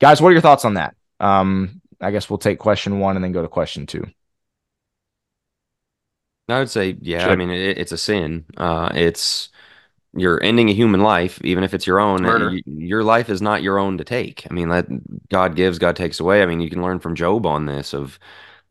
guys, 0.00 0.20
what 0.20 0.28
are 0.28 0.32
your 0.32 0.40
thoughts 0.40 0.64
on 0.64 0.74
that? 0.74 0.94
Um, 1.20 1.80
I 2.00 2.10
guess 2.10 2.28
we'll 2.28 2.38
take 2.38 2.58
question 2.58 2.98
one 2.98 3.16
and 3.16 3.24
then 3.24 3.32
go 3.32 3.42
to 3.42 3.48
question 3.48 3.86
two. 3.86 4.06
I 6.48 6.58
would 6.58 6.70
say, 6.70 6.96
yeah. 7.00 7.24
Sure. 7.24 7.32
I 7.32 7.36
mean, 7.36 7.50
it, 7.50 7.78
it's 7.78 7.92
a 7.92 7.98
sin. 7.98 8.44
Uh, 8.56 8.90
it's 8.94 9.48
you're 10.16 10.42
ending 10.42 10.68
a 10.68 10.74
human 10.74 11.00
life, 11.00 11.40
even 11.42 11.64
if 11.64 11.74
it's 11.74 11.86
your 11.86 11.98
own. 11.98 12.24
You, 12.50 12.62
your 12.66 13.02
life 13.02 13.30
is 13.30 13.42
not 13.42 13.62
your 13.62 13.78
own 13.78 13.98
to 13.98 14.04
take. 14.04 14.46
I 14.50 14.54
mean, 14.54 14.68
that 14.68 14.86
God 15.28 15.56
gives, 15.56 15.78
God 15.78 15.96
takes 15.96 16.20
away. 16.20 16.42
I 16.42 16.46
mean, 16.46 16.60
you 16.60 16.70
can 16.70 16.82
learn 16.82 17.00
from 17.00 17.14
Job 17.14 17.46
on 17.46 17.66
this 17.66 17.94
of 17.94 18.18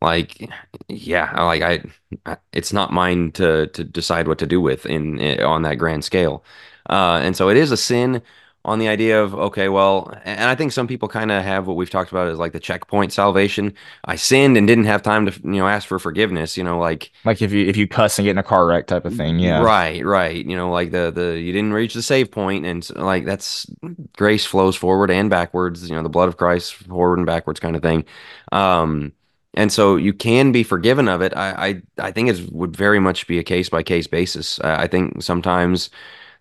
like, 0.02 0.50
yeah, 0.88 1.42
like 1.44 1.62
I, 1.62 2.38
it's 2.52 2.74
not 2.74 2.94
mine 2.94 3.32
to 3.34 3.68
to 3.68 3.84
decide 3.84 4.28
what 4.28 4.40
to 4.40 4.46
do 4.46 4.62
with 4.62 4.86
in, 4.86 5.20
in 5.20 5.44
on 5.44 5.64
that 5.64 5.76
grand 5.76 6.04
scale. 6.04 6.44
Uh, 6.90 7.20
and 7.24 7.36
so 7.36 7.50
it 7.50 7.58
is 7.58 7.72
a 7.72 7.78
sin 7.78 8.22
on 8.66 8.80
the 8.80 8.88
idea 8.88 9.22
of 9.22 9.36
okay, 9.36 9.68
well, 9.68 10.14
and 10.24 10.50
I 10.50 10.56
think 10.56 10.72
some 10.72 10.88
people 10.88 11.10
kind 11.10 11.32
of 11.32 11.44
have 11.44 11.68
what 11.68 11.76
we've 11.76 11.90
talked 11.90 12.12
about 12.12 12.30
as 12.30 12.38
like 12.38 12.54
the 12.54 12.60
checkpoint 12.60 13.12
salvation. 13.12 13.74
I 14.06 14.16
sinned 14.16 14.56
and 14.56 14.66
didn't 14.66 14.86
have 14.86 15.02
time 15.02 15.26
to 15.26 15.34
you 15.44 15.60
know 15.60 15.68
ask 15.68 15.88
for 15.88 16.00
forgiveness. 16.00 16.56
You 16.56 16.64
know, 16.64 16.80
like 16.80 17.12
like 17.26 17.42
if 17.42 17.52
you 17.52 17.66
if 17.66 17.76
you 17.76 17.88
cuss 17.88 18.18
and 18.18 18.26
get 18.26 18.32
in 18.32 18.38
a 18.38 18.44
car 18.44 18.66
wreck 18.66 18.88
type 18.88 19.04
of 19.04 19.16
thing. 19.16 19.40
Yeah, 19.40 19.62
right, 19.62 20.04
right. 20.06 20.46
You 20.46 20.56
know, 20.56 20.72
like 20.72 20.92
the 20.92 21.12
the 21.12 21.38
you 21.40 21.52
didn't 21.52 21.74
reach 21.74 21.94
the 21.94 22.02
save 22.02 22.32
point, 22.32 22.66
and 22.66 22.90
like 22.96 23.26
that's 23.26 23.68
grace 24.16 24.46
flows 24.46 24.78
forward 24.78 25.12
and 25.12 25.30
backwards. 25.30 25.90
You 25.90 25.96
know, 25.96 26.04
the 26.04 26.10
blood 26.10 26.30
of 26.30 26.38
Christ 26.38 26.74
forward 26.74 27.20
and 27.20 27.26
backwards 27.26 27.60
kind 27.60 27.76
of 27.76 27.82
thing. 27.82 28.06
Um, 28.54 29.12
and 29.56 29.72
so 29.72 29.98
you 29.98 30.14
can 30.14 30.54
be 30.54 30.64
forgiven 30.64 31.10
of 31.10 31.22
it. 31.22 31.36
I 31.36 31.82
I, 31.98 32.08
I 32.08 32.12
think 32.12 32.30
it 32.30 32.50
would 32.54 32.78
very 32.78 33.00
much 33.02 33.28
be 33.28 33.40
a 33.40 33.44
case 33.44 33.68
by 33.68 33.84
case 33.84 34.08
basis. 34.08 34.58
I 34.62 34.88
think 34.88 35.22
sometimes 35.22 35.90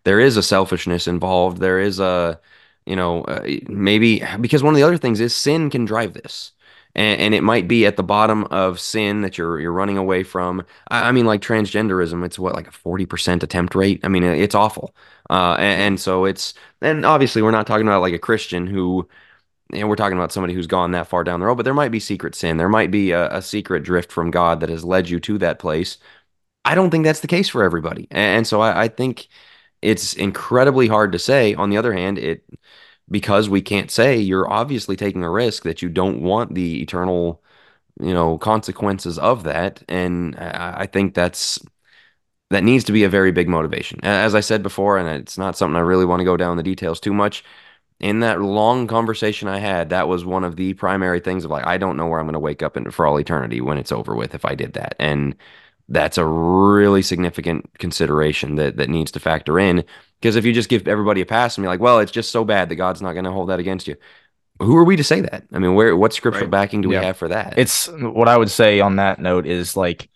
there 0.05 0.21
is 0.21 0.37
a 0.37 0.43
selfishness 0.43 1.07
involved. 1.07 1.59
There 1.59 1.81
is 1.81 2.01
a, 2.01 2.41
you 2.87 2.97
know, 2.97 3.23
uh, 3.25 3.47
maybe 3.69 4.23
because 4.41 4.63
one 4.63 4.75
of 4.75 4.77
the 4.77 4.87
other 4.87 4.99
things 4.99 5.21
is 5.21 5.35
sin 5.35 5.71
can 5.71 5.85
drive 5.85 6.15
this. 6.15 6.53
And, 6.95 7.21
and, 7.23 7.35
it 7.35 7.43
might 7.43 7.69
be 7.69 7.87
at 7.87 7.97
the 7.97 8.03
bottom 8.03 8.45
of 8.51 8.79
sin 8.79 9.23
that 9.23 9.39
you're 9.39 9.59
you're 9.59 9.73
running 9.73 9.97
away 9.97 10.23
from. 10.25 10.63
I, 10.89 11.09
I 11.09 11.13
mean, 11.13 11.25
like 11.25 11.41
transgenderism, 11.41 12.23
it's 12.23 12.39
what 12.39 12.55
like 12.55 12.69
a 12.69 12.73
forty 12.73 13.07
percent 13.07 13.43
attempt 13.43 13.75
rate. 13.75 14.01
I 14.05 14.09
mean, 14.09 14.25
it's 14.25 14.55
awful. 14.55 14.95
Uh, 15.31 15.57
and, 15.59 15.83
and, 15.83 16.01
so 16.01 16.27
it's 16.27 16.53
and 16.83 17.07
obviously 17.07 17.41
we're 17.41 17.51
not 17.51 17.67
talking 17.67 17.87
about 17.87 18.03
like 18.03 18.13
a 18.13 18.19
Christian 18.19 18.67
who, 18.67 19.09
know, 19.73 19.87
we're 19.87 19.97
talking 19.97 20.19
about 20.19 20.33
somebody 20.33 20.55
who's 20.55 20.67
gone 20.67 20.91
that 20.93 21.07
far 21.07 21.25
down 21.25 21.41
the 21.41 21.47
road. 21.47 21.57
But 21.57 21.65
there 21.65 21.75
might 21.75 21.91
be 21.93 22.01
secret 22.01 22.35
sin. 22.35 22.57
There 22.59 22.69
might 22.69 22.91
be 22.91 23.13
a, 23.13 23.37
a 23.37 23.43
secret 23.43 23.83
drift 23.85 24.13
from 24.13 24.31
God 24.31 24.61
that 24.61 24.69
has 24.69 24.85
led 24.85 25.09
you 25.09 25.21
to 25.21 25.39
that 25.39 25.59
place. 25.59 25.99
I 26.65 26.75
don't 26.75 26.91
think 26.91 27.05
that's 27.05 27.21
the 27.21 27.27
case 27.29 27.49
for 27.49 27.63
everybody. 27.63 28.07
And, 28.11 28.39
and 28.39 28.47
so 28.47 28.61
I, 28.61 28.83
I 28.85 28.89
think 28.89 29.29
it's 29.83 30.15
incredibly 30.15 30.89
hard 30.89 31.13
to 31.13 31.19
say. 31.19 31.55
On 31.55 31.71
the 31.71 31.77
other 31.77 31.93
hand, 31.93 32.19
it 32.19 32.45
because 33.11 33.49
we 33.49 33.61
can't 33.61 33.91
say 33.91 34.17
you're 34.17 34.51
obviously 34.51 34.97
taking 34.97 35.23
a 35.23 35.31
risk 35.31 35.65
that 35.65 35.83
you 35.83 35.89
don't 35.89 36.23
want 36.23 36.55
the 36.55 36.81
eternal, 36.81 37.43
you 38.01 38.15
know, 38.15 38.39
consequences 38.39 39.19
of 39.19 39.45
that. 39.45 39.83
And 39.89 40.37
I 40.37 40.87
think 40.87 41.15
that's 41.15 41.59
that 42.51 42.65
needs 42.65 42.85
to 42.85 42.93
be 42.93 43.05
a 43.05 43.09
very 43.09 43.33
big 43.33 43.49
motivation. 43.49 43.99
As 44.03 44.35
I 44.35 44.41
said 44.41 44.63
before, 44.63 44.99
and 44.99 45.09
it's 45.09 45.39
not 45.39 45.57
something 45.57 45.77
I 45.77 45.81
really 45.81 46.05
want 46.05 46.21
to 46.21 46.25
go 46.25 46.37
down 46.37 46.57
the 46.57 46.63
details 46.63 47.01
too 47.01 47.15
much. 47.15 47.45
In 47.99 48.21
that 48.21 48.41
long 48.43 48.89
conversation 48.89 49.49
I 49.49 49.59
had, 49.59 49.91
that 49.91 50.09
was 50.09 50.25
one 50.25 50.45
of 50.45 50.57
the 50.57 50.75
primary 50.75 51.21
things 51.21 51.45
of 51.45 51.51
like, 51.51 51.67
I 51.67 51.79
don't 51.79 51.97
know 51.97 52.07
where 52.07 52.19
I'm 52.19 52.27
going 52.27 52.35
to 52.35 52.41
wake 52.41 52.63
up 52.63 52.77
in 52.77 52.91
for 52.91 53.07
all 53.07 53.19
eternity 53.19 53.61
when 53.61 53.79
it's 53.79 53.93
over 53.93 54.15
with 54.15 54.35
if 54.35 54.45
I 54.45 54.55
did 54.55 54.73
that. 54.73 54.97
And 54.99 55.37
that's 55.89 56.19
a 56.19 56.25
really 56.25 57.03
significant 57.03 57.71
consideration 57.79 58.57
that 58.57 58.77
that 58.77 58.89
needs 58.89 59.11
to 59.13 59.21
factor 59.21 59.59
in. 59.59 59.85
Because 60.21 60.37
if 60.37 60.45
you 60.45 60.53
just 60.53 60.69
give 60.69 60.87
everybody 60.87 61.21
a 61.21 61.27
pass 61.27 61.57
and 61.57 61.65
be 61.65 61.69
like, 61.69 61.81
well, 61.81 61.99
it's 61.99 62.13
just 62.13 62.31
so 62.31 62.45
bad 62.45 62.69
that 62.69 62.77
God's 62.77 63.03
not 63.03 63.15
going 63.15 63.25
to 63.25 63.33
hold 63.33 63.49
that 63.49 63.59
against 63.59 63.89
you. 63.89 63.97
Who 64.61 64.77
are 64.77 64.85
we 64.85 64.97
to 64.97 65.05
say 65.05 65.21
that? 65.21 65.45
I 65.53 65.59
mean, 65.59 65.75
where 65.75 65.97
what 65.97 66.13
scriptural 66.13 66.45
right. 66.45 66.51
backing 66.51 66.83
do 66.83 66.91
yeah. 66.91 67.01
we 67.01 67.07
have 67.07 67.17
for 67.17 67.29
that? 67.29 67.55
It's 67.57 67.89
what 67.89 68.29
I 68.29 68.37
would 68.37 68.51
say 68.51 68.81
on 68.81 68.97
that 68.97 69.19
note 69.19 69.47
is 69.47 69.77
like, 69.77 70.09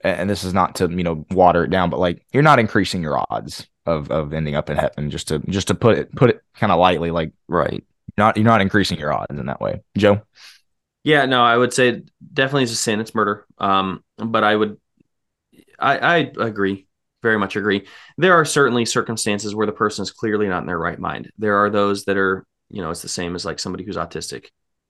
and 0.00 0.28
this 0.28 0.42
is 0.42 0.54
not 0.54 0.76
to 0.76 0.88
you 0.88 1.04
know 1.04 1.24
water 1.30 1.64
it 1.64 1.70
down, 1.70 1.90
but 1.90 2.00
like 2.00 2.24
you're 2.32 2.42
not 2.42 2.58
increasing 2.58 3.02
your 3.02 3.24
odds 3.30 3.66
of 3.86 4.10
of 4.10 4.32
ending 4.32 4.56
up 4.56 4.70
in 4.70 4.76
heaven. 4.76 5.10
Just 5.10 5.28
to 5.28 5.38
just 5.48 5.68
to 5.68 5.74
put 5.74 5.98
it 5.98 6.14
put 6.14 6.30
it 6.30 6.42
kind 6.54 6.72
of 6.72 6.78
lightly, 6.78 7.10
like 7.10 7.32
right, 7.46 7.84
not 8.16 8.36
you're 8.36 8.44
not 8.44 8.60
increasing 8.60 8.98
your 8.98 9.12
odds 9.12 9.38
in 9.38 9.46
that 9.46 9.60
way, 9.60 9.82
Joe. 9.96 10.22
Yeah, 11.04 11.26
no, 11.26 11.42
I 11.42 11.56
would 11.56 11.72
say 11.72 12.02
definitely 12.32 12.64
is 12.64 12.72
a 12.72 12.76
sin. 12.76 13.00
It's 13.00 13.14
murder. 13.14 13.46
Um, 13.58 14.02
but 14.16 14.44
I 14.44 14.54
would 14.54 14.78
I, 15.78 15.98
I 15.98 16.16
agree, 16.38 16.86
very 17.22 17.38
much 17.38 17.56
agree. 17.56 17.86
There 18.16 18.34
are 18.34 18.44
certainly 18.44 18.84
circumstances 18.84 19.54
where 19.54 19.66
the 19.66 19.72
person 19.72 20.02
is 20.02 20.10
clearly 20.10 20.48
not 20.48 20.62
in 20.62 20.66
their 20.66 20.78
right 20.78 20.98
mind. 20.98 21.30
There 21.38 21.56
are 21.56 21.70
those 21.70 22.04
that 22.04 22.16
are, 22.16 22.46
you 22.68 22.82
know, 22.82 22.90
it's 22.90 23.02
the 23.02 23.08
same 23.08 23.34
as 23.34 23.44
like 23.44 23.58
somebody 23.58 23.84
who's 23.84 23.96
autistic, 23.96 24.46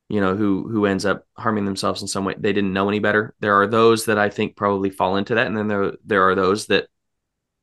you 0.09 0.21
know, 0.21 0.37
who 0.37 0.69
who 0.69 0.87
ends 0.87 1.05
up 1.05 1.27
harming 1.37 1.65
themselves 1.65 2.03
in 2.03 2.09
some 2.09 2.25
way. 2.25 2.35
They 2.39 2.53
didn't 2.53 2.73
know 2.73 2.89
any 2.89 2.99
better. 2.99 3.35
There 3.41 3.61
are 3.61 3.67
those 3.67 4.07
that 4.07 4.19
I 4.19 4.31
think 4.31 4.57
probably 4.57 4.91
fall 4.91 5.17
into 5.17 5.35
that, 5.35 5.47
and 5.47 5.57
then 5.57 5.69
there 5.69 5.93
there 6.05 6.29
are 6.29 6.35
those 6.35 6.67
that 6.67 6.89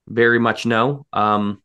very 0.07 0.39
much 0.39 0.65
know. 0.65 1.05
Um, 1.11 1.61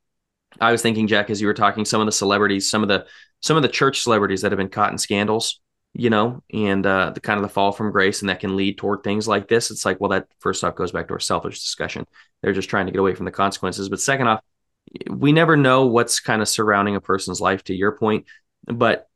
I 0.61 0.73
was 0.73 0.83
thinking, 0.83 1.07
Jack, 1.07 1.31
as 1.31 1.41
you 1.41 1.47
were 1.47 1.55
talking, 1.55 1.85
some 1.85 2.01
of 2.01 2.07
the 2.07 2.13
celebrities, 2.13 2.71
some 2.71 2.83
of 2.83 2.89
the 2.89 3.07
some 3.41 3.57
of 3.57 3.63
the 3.63 3.69
church 3.69 4.01
celebrities 4.03 4.43
that 4.43 4.53
have 4.53 4.59
been 4.59 4.69
caught 4.69 4.93
in 4.93 4.99
scandals 4.99 5.61
you 5.95 6.11
know, 6.11 6.43
and 6.53 6.87
uh, 6.87 7.11
the 7.11 7.21
kind 7.21 7.39
of 7.39 7.43
the 7.43 7.49
fall 7.49 7.73
from 7.73 7.91
grace, 7.91 8.21
and 8.21 8.29
that 8.29 8.41
can 8.41 8.57
lead 8.57 8.79
toward 8.79 9.03
things 9.03 9.27
like 9.27 9.49
this. 9.49 9.71
It's 9.71 9.85
like, 9.85 10.01
well, 10.01 10.11
that 10.11 10.29
first 10.39 10.63
off 10.65 10.77
goes 10.77 10.93
back 10.93 11.09
to 11.09 11.15
our 11.15 11.21
selfish 11.21 11.63
discussion. 11.63 12.07
They're 12.43 12.53
just 12.53 12.71
trying 12.71 12.87
to 12.87 12.93
get 12.93 13.01
away 13.01 13.15
from 13.15 13.27
the 13.27 13.33
consequences. 13.33 13.89
But 13.89 14.01
second 14.01 14.29
off, 14.29 14.41
we 15.11 15.33
never 15.33 15.57
know 15.57 15.87
what's 15.87 16.21
kind 16.21 16.43
of 16.43 16.49
surrounding 16.49 16.97
a 16.97 17.01
person's 17.01 17.41
life. 17.41 17.65
To 17.65 17.75
your 17.75 17.93
point, 17.93 18.27
but 18.67 19.09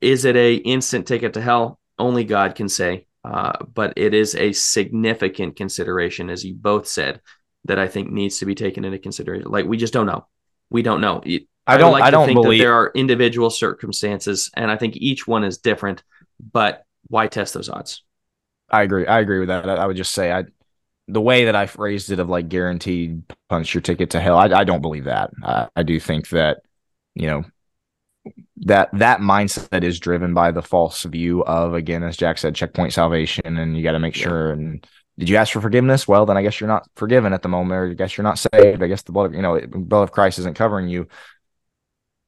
is 0.00 0.24
it 0.24 0.36
a 0.36 0.54
instant 0.54 1.06
ticket 1.06 1.34
to 1.34 1.40
hell? 1.40 1.80
Only 1.98 2.24
God 2.24 2.54
can 2.54 2.68
say. 2.68 3.06
Uh, 3.24 3.52
but 3.72 3.94
it 3.96 4.12
is 4.12 4.34
a 4.34 4.52
significant 4.52 5.56
consideration, 5.56 6.28
as 6.28 6.44
you 6.44 6.54
both 6.54 6.86
said, 6.86 7.22
that 7.64 7.78
I 7.78 7.88
think 7.88 8.10
needs 8.10 8.38
to 8.38 8.46
be 8.46 8.54
taken 8.54 8.84
into 8.84 8.98
consideration. 8.98 9.50
Like 9.50 9.64
we 9.64 9.78
just 9.78 9.94
don't 9.94 10.06
know. 10.06 10.26
We 10.68 10.82
don't 10.82 11.00
know. 11.00 11.22
I 11.66 11.78
don't. 11.78 11.88
I, 11.88 11.92
like 11.92 12.04
I 12.04 12.10
don't 12.10 12.26
think 12.26 12.42
believe 12.42 12.58
that 12.58 12.64
there 12.64 12.74
are 12.74 12.92
individual 12.94 13.50
circumstances, 13.50 14.50
and 14.54 14.70
I 14.70 14.76
think 14.76 14.96
each 14.96 15.26
one 15.26 15.44
is 15.44 15.58
different. 15.58 16.02
But 16.52 16.84
why 17.08 17.26
test 17.26 17.54
those 17.54 17.68
odds? 17.68 18.02
I 18.70 18.82
agree. 18.82 19.06
I 19.06 19.20
agree 19.20 19.38
with 19.38 19.48
that. 19.48 19.68
I, 19.68 19.74
I 19.74 19.86
would 19.86 19.96
just 19.96 20.12
say 20.12 20.32
I, 20.32 20.44
the 21.08 21.20
way 21.20 21.46
that 21.46 21.56
I 21.56 21.66
phrased 21.66 22.10
it 22.10 22.18
of 22.18 22.28
like 22.28 22.48
guaranteed 22.48 23.22
punch 23.48 23.74
your 23.74 23.80
ticket 23.80 24.10
to 24.10 24.20
hell. 24.20 24.36
I, 24.36 24.46
I 24.46 24.64
don't 24.64 24.82
believe 24.82 25.04
that. 25.04 25.30
Uh, 25.42 25.66
I 25.74 25.82
do 25.82 25.98
think 25.98 26.28
that 26.30 26.62
you 27.14 27.26
know 27.26 27.44
that 28.56 28.90
that 28.94 29.20
mindset 29.20 29.84
is 29.84 30.00
driven 30.00 30.34
by 30.34 30.50
the 30.50 30.62
false 30.62 31.02
view 31.04 31.44
of 31.44 31.74
again, 31.74 32.02
as 32.02 32.16
Jack 32.16 32.38
said, 32.38 32.54
checkpoint 32.54 32.92
salvation, 32.92 33.56
and 33.56 33.76
you 33.76 33.82
got 33.82 33.92
to 33.92 33.98
make 33.98 34.14
sure 34.14 34.52
and 34.52 34.86
did 35.18 35.28
you 35.28 35.36
ask 35.36 35.52
for 35.52 35.60
forgiveness? 35.60 36.08
Well, 36.08 36.26
then 36.26 36.36
I 36.36 36.42
guess 36.42 36.58
you're 36.58 36.68
not 36.68 36.88
forgiven 36.96 37.32
at 37.32 37.42
the 37.42 37.48
moment, 37.48 37.78
or 37.78 37.90
I 37.90 37.94
guess 37.94 38.16
you're 38.16 38.24
not 38.24 38.38
saved. 38.38 38.82
I 38.82 38.88
guess 38.88 39.02
the 39.02 39.12
blood 39.12 39.26
of 39.26 39.34
you 39.34 39.42
know, 39.42 39.60
blood 39.68 40.02
of 40.02 40.10
Christ 40.10 40.40
isn't 40.40 40.56
covering 40.56 40.88
you 40.88 41.06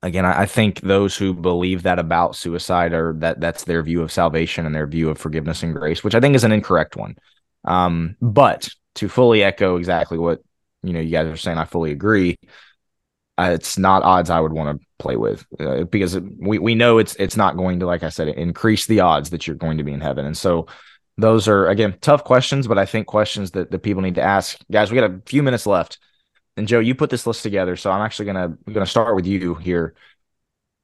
again, 0.03 0.25
I, 0.25 0.47
think 0.47 0.81
those 0.81 1.17
who 1.17 1.35
believe 1.35 1.83
that 1.83 1.99
about 1.99 2.37
suicide 2.37 2.93
are 2.93 3.15
that 3.19 3.41
that's 3.41 3.65
their 3.65 3.83
view 3.83 4.03
of 4.03 4.13
salvation 4.13 4.67
and 4.67 4.75
their 4.75 4.87
view 4.87 5.11
of 5.11 5.19
forgiveness 5.19 5.63
and 5.63 5.75
grace, 5.75 6.05
which 6.05 6.15
I 6.15 6.21
think 6.21 6.35
is 6.35 6.45
an 6.45 6.53
incorrect 6.53 6.97
one. 6.97 7.17
Um, 7.65 8.17
but 8.21 8.69
to 8.97 9.09
fully 9.09 9.43
echo 9.43 9.77
exactly 9.77 10.19
what 10.19 10.41
you 10.83 10.93
know 10.93 11.01
you 11.01 11.11
guys 11.11 11.27
are 11.27 11.37
saying, 11.37 11.59
I 11.59 11.65
fully 11.65 11.91
agree. 11.91 12.39
Uh, 13.39 13.51
it's 13.53 13.77
not 13.77 14.03
odds 14.03 14.31
I 14.31 14.41
would 14.41 14.53
want 14.53 14.81
to 14.81 14.87
play 14.99 15.17
with 15.17 15.45
uh, 15.61 15.85
because 15.85 16.19
we 16.39 16.59
we 16.59 16.75
know 16.75 16.99
it's 16.99 17.15
it's 17.17 17.37
not 17.37 17.57
going 17.57 17.81
to 17.81 17.87
like 17.87 18.03
I 18.03 18.09
said 18.09 18.29
increase 18.29 18.87
the 18.87 19.01
odds 19.01 19.31
that 19.31 19.47
you're 19.47 19.57
going 19.57 19.79
to 19.79 19.85
be 19.85 19.93
in 19.93 20.01
heaven, 20.01 20.25
and 20.25 20.37
so 20.37 20.67
those 21.19 21.49
are 21.49 21.69
again 21.69 21.97
tough 22.01 22.25
questions, 22.25 22.67
but 22.67 22.79
I 22.79 22.87
think 22.87 23.07
questions 23.07 23.51
that 23.53 23.71
that 23.71 23.83
people 23.83 24.03
need 24.03 24.15
to 24.15 24.23
ask. 24.23 24.59
Guys, 24.71 24.91
we 24.91 24.99
got 24.99 25.11
a 25.11 25.21
few 25.27 25.43
minutes 25.43 25.67
left. 25.67 25.99
And 26.57 26.67
Joe, 26.67 26.81
you 26.81 26.95
put 26.95 27.11
this 27.11 27.27
list 27.27 27.43
together, 27.43 27.77
so 27.77 27.91
I'm 27.91 28.03
actually 28.03 28.27
gonna 28.27 28.57
gonna 28.73 28.87
start 28.87 29.15
with 29.15 29.27
you 29.27 29.55
here. 29.55 29.95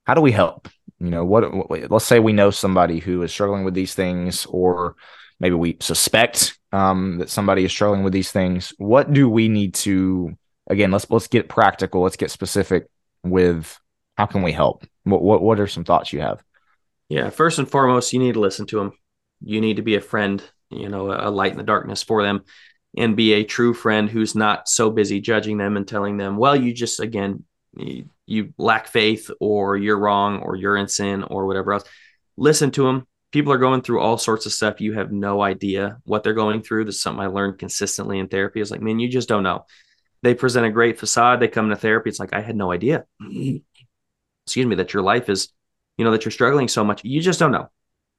How 0.04 0.14
do 0.14 0.20
we 0.20 0.32
help? 0.32 0.68
You 0.98 1.10
know, 1.10 1.24
what, 1.24 1.52
what 1.52 1.90
let's 1.90 2.04
say 2.04 2.18
we 2.18 2.32
know 2.32 2.50
somebody 2.50 2.98
who 2.98 3.22
is 3.22 3.32
struggling 3.32 3.64
with 3.64 3.74
these 3.74 3.94
things, 3.94 4.46
or 4.46 4.96
maybe 5.40 5.54
we 5.54 5.78
suspect 5.80 6.58
um, 6.72 7.18
that 7.18 7.30
somebody 7.30 7.64
is 7.64 7.72
struggling 7.72 8.02
with 8.02 8.12
these 8.12 8.30
things. 8.30 8.74
What 8.78 9.12
do 9.12 9.28
we 9.28 9.48
need 9.48 9.74
to? 9.74 10.36
Again, 10.68 10.90
let's 10.90 11.08
let's 11.10 11.28
get 11.28 11.48
practical. 11.48 12.02
Let's 12.02 12.16
get 12.16 12.30
specific 12.30 12.88
with 13.24 13.78
how 14.16 14.26
can 14.26 14.42
we 14.42 14.52
help? 14.52 14.84
What 15.04 15.22
what 15.22 15.42
what 15.42 15.58
are 15.58 15.66
some 15.66 15.84
thoughts 15.84 16.12
you 16.12 16.20
have? 16.20 16.42
Yeah, 17.08 17.30
first 17.30 17.58
and 17.58 17.68
foremost, 17.68 18.12
you 18.12 18.18
need 18.18 18.34
to 18.34 18.40
listen 18.40 18.66
to 18.66 18.78
them. 18.78 18.92
You 19.40 19.60
need 19.60 19.76
to 19.76 19.82
be 19.82 19.96
a 19.96 20.00
friend, 20.00 20.42
you 20.70 20.88
know, 20.88 21.10
a 21.10 21.30
light 21.30 21.52
in 21.52 21.58
the 21.58 21.64
darkness 21.64 22.02
for 22.02 22.22
them 22.22 22.44
and 22.96 23.16
be 23.16 23.32
a 23.32 23.44
true 23.44 23.74
friend 23.74 24.10
who's 24.10 24.34
not 24.34 24.68
so 24.68 24.90
busy 24.90 25.20
judging 25.20 25.56
them 25.56 25.76
and 25.76 25.88
telling 25.88 26.16
them, 26.16 26.36
well, 26.36 26.54
you 26.54 26.72
just, 26.72 27.00
again, 27.00 27.44
you, 27.76 28.08
you 28.26 28.52
lack 28.58 28.86
faith 28.86 29.30
or 29.40 29.76
you're 29.76 29.98
wrong 29.98 30.40
or 30.40 30.56
you're 30.56 30.76
in 30.76 30.88
sin 30.88 31.22
or 31.22 31.46
whatever 31.46 31.72
else. 31.72 31.84
Listen 32.36 32.70
to 32.72 32.84
them. 32.84 33.06
People 33.30 33.52
are 33.52 33.58
going 33.58 33.80
through 33.80 34.00
all 34.00 34.18
sorts 34.18 34.44
of 34.44 34.52
stuff. 34.52 34.80
You 34.80 34.92
have 34.92 35.10
no 35.10 35.40
idea 35.40 35.98
what 36.04 36.22
they're 36.22 36.34
going 36.34 36.62
through. 36.62 36.84
This 36.84 36.96
is 36.96 37.02
something 37.02 37.22
I 37.22 37.28
learned 37.28 37.58
consistently 37.58 38.18
in 38.18 38.28
therapy. 38.28 38.60
Is 38.60 38.70
like, 38.70 38.82
man, 38.82 39.00
you 39.00 39.08
just 39.08 39.28
don't 39.28 39.42
know. 39.42 39.64
They 40.22 40.34
present 40.34 40.66
a 40.66 40.70
great 40.70 40.98
facade. 40.98 41.40
They 41.40 41.48
come 41.48 41.70
to 41.70 41.76
therapy. 41.76 42.10
It's 42.10 42.20
like, 42.20 42.34
I 42.34 42.42
had 42.42 42.56
no 42.56 42.70
idea. 42.70 43.06
Excuse 44.46 44.66
me, 44.66 44.76
that 44.76 44.92
your 44.92 45.02
life 45.02 45.30
is, 45.30 45.48
you 45.96 46.04
know, 46.04 46.10
that 46.10 46.24
you're 46.24 46.32
struggling 46.32 46.68
so 46.68 46.84
much. 46.84 47.04
You 47.04 47.22
just 47.22 47.38
don't 47.38 47.52
know. 47.52 47.70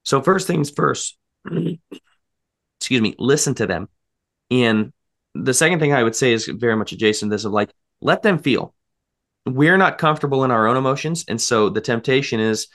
So, 0.03 0.21
first 0.21 0.47
things 0.47 0.71
first, 0.71 1.17
excuse 1.51 3.01
me, 3.01 3.15
listen 3.17 3.55
to 3.55 3.67
them 3.67 3.87
and 4.61 4.93
the 5.35 5.53
second 5.53 5.79
thing 5.79 5.93
I 5.93 6.03
would 6.03 6.15
say 6.15 6.33
is 6.33 6.45
very 6.45 6.75
much 6.75 6.91
adjacent 6.91 7.29
to 7.31 7.33
this 7.35 7.45
of 7.45 7.51
like, 7.51 7.71
let 8.01 8.21
them 8.21 8.37
feel. 8.37 8.73
We're 9.45 9.77
not 9.77 9.97
comfortable 9.97 10.43
in 10.43 10.51
our 10.51 10.67
own 10.67 10.77
emotions. 10.77 11.25
And 11.27 11.41
so 11.41 11.69
the 11.69 11.81
temptation 11.81 12.39
is 12.39 12.67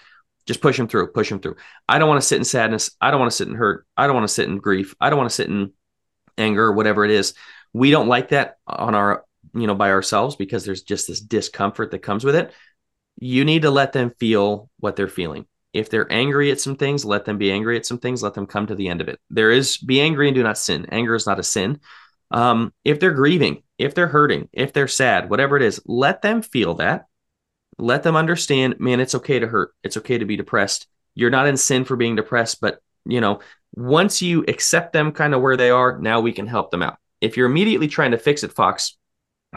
just 0.47 0.61
push 0.61 0.77
them 0.77 0.89
through, 0.89 1.09
push 1.13 1.29
them 1.29 1.41
through. 1.41 1.57
I 1.89 1.99
don't 1.99 2.09
want 2.09 2.21
to 2.21 2.27
sit 2.27 2.39
in 2.39 2.45
sadness. 2.45 2.91
I 3.01 3.11
don't 3.11 3.21
want 3.21 3.31
to 3.31 3.37
sit 3.37 3.49
in 3.49 3.55
hurt. 3.55 3.87
I 3.97 4.07
don't 4.07 4.17
want 4.17 4.27
to 4.27 4.35
sit 4.35 4.49
in 4.49 4.59
grief. 4.59 4.95
I 5.01 5.09
don't 5.09 5.19
want 5.19 5.31
to 5.31 5.35
sit 5.35 5.49
in 5.49 5.73
anger 6.37 6.65
or 6.65 6.73
whatever 6.73 7.05
it 7.05 7.11
is. 7.11 7.35
We 7.73 7.91
don't 7.91 8.09
like 8.09 8.31
that 8.31 8.57
on 8.67 8.95
our, 8.95 9.25
you 9.55 9.67
know, 9.67 9.75
by 9.75 9.91
ourselves 9.91 10.37
because 10.37 10.65
there's 10.65 10.83
just 10.83 11.07
this 11.07 11.21
discomfort 11.21 11.91
that 11.93 12.01
comes 12.01 12.25
with 12.25 12.35
it. 12.35 12.53
you 13.21 13.45
need 13.45 13.63
to 13.63 13.71
let 13.71 13.93
them 13.93 14.13
feel 14.19 14.71
what 14.79 14.97
they're 14.97 15.09
feeling. 15.09 15.47
If 15.73 15.91
they're 15.91 16.11
angry 16.11 16.51
at 16.51 16.61
some 16.61 16.77
things, 16.77 17.05
let 17.05 17.25
them 17.25 17.39
be 17.39 17.53
angry 17.53 17.77
at 17.77 17.87
some 17.87 17.99
things. 17.99 18.23
Let 18.23 18.35
them 18.35 18.47
come 18.47 18.67
to 18.67 18.75
the 18.75 18.89
end 18.89 19.01
of 19.01 19.09
it. 19.09 19.21
There 19.31 19.51
is 19.51 19.77
be 19.77 20.01
angry 20.01 20.29
and 20.29 20.35
do 20.35 20.43
not 20.43 20.59
sin. 20.59 20.87
Anger 20.91 21.15
is 21.15 21.27
not 21.27 21.39
a 21.39 21.43
sin. 21.43 21.81
Um, 22.31 22.73
if 22.85 23.01
they're 23.01 23.13
grieving, 23.13 23.63
if 23.79 23.95
they're 23.95 24.09
hurting, 24.09 24.49
if 24.53 24.73
they're 24.73 24.89
sad, 24.89 25.31
whatever 25.31 25.57
it 25.57 25.63
is, 25.63 25.81
let 25.87 26.23
them 26.23 26.43
feel 26.43 26.75
that. 26.75 27.07
Let 27.79 28.03
them 28.03 28.17
understand, 28.17 28.81
man, 28.81 29.01
it's 29.01 29.15
okay 29.15 29.39
to 29.39 29.47
hurt. 29.47 29.73
It's 29.83 29.97
okay 29.99 30.19
to 30.19 30.25
be 30.25 30.37
depressed. 30.37 30.89
You're 31.15 31.31
not 31.31 31.47
in 31.47 31.57
sin 31.57 31.85
for 31.85 31.97
being 31.97 32.17
depressed, 32.17 32.61
but 32.61 32.81
you 33.05 33.21
know, 33.21 33.41
once 33.75 34.21
you 34.21 34.45
accept 34.49 34.93
them 34.93 35.13
kind 35.13 35.35
of 35.35 35.41
where 35.41 35.57
they 35.57 35.71
are, 35.71 35.99
now 35.99 36.21
we 36.21 36.33
can 36.33 36.47
help 36.47 36.71
them 36.71 36.83
out. 36.83 36.99
If 37.21 37.37
you're 37.37 37.47
immediately 37.47 37.89
trying 37.89 38.11
to 38.13 38.19
fix 38.19 38.43
it, 38.45 38.53
Fox, 38.53 38.97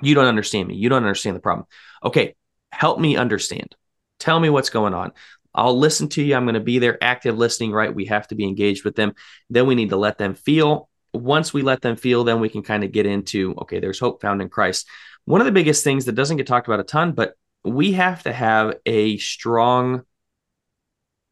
you 0.01 0.16
don't 0.16 0.28
understand 0.28 0.68
me. 0.68 0.76
You 0.76 0.89
don't 0.89 1.03
understand 1.03 1.36
the 1.36 1.41
problem. 1.41 1.68
Okay, 2.03 2.36
help 2.72 2.99
me 2.99 3.18
understand. 3.18 3.76
Tell 4.20 4.39
me 4.39 4.49
what's 4.49 4.70
going 4.70 4.93
on. 4.93 5.12
I'll 5.54 5.78
listen 5.78 6.08
to 6.10 6.24
you. 6.24 6.36
I'm 6.36 6.45
going 6.45 6.54
to 6.54 6.60
be 6.60 6.80
there, 6.80 6.97
active 7.04 7.38
listening, 7.38 7.72
right? 7.72 7.93
We 7.93 8.06
have 8.06 8.28
to 8.30 8.36
be 8.36 8.45
engaged 8.45 8.86
with 8.86 8.95
them. 8.95 9.14
Then 9.49 9.68
we 9.68 9.76
need 9.76 9.89
to 9.89 9.97
let 9.97 10.18
them 10.18 10.34
feel. 10.34 10.89
Once 11.14 11.54
we 11.54 11.62
let 11.62 11.82
them 11.82 11.97
feel, 11.97 12.24
then 12.24 12.39
we 12.39 12.49
can 12.49 12.64
kind 12.64 12.84
of 12.84 12.91
get 12.91 13.06
into 13.06 13.54
okay, 13.62 13.80
there's 13.80 13.99
hope 13.99 14.22
found 14.22 14.41
in 14.41 14.49
Christ. 14.49 14.88
One 15.26 15.41
of 15.41 15.45
the 15.45 15.52
biggest 15.52 15.84
things 15.84 16.06
that 16.06 16.16
doesn't 16.16 16.38
get 16.38 16.47
talked 16.47 16.68
about 16.68 16.80
a 16.80 16.84
ton, 16.84 17.12
but 17.12 17.34
we 17.64 17.93
have 17.93 18.24
to 18.24 18.34
have 18.34 18.76
a 18.86 19.18
strong 19.18 20.04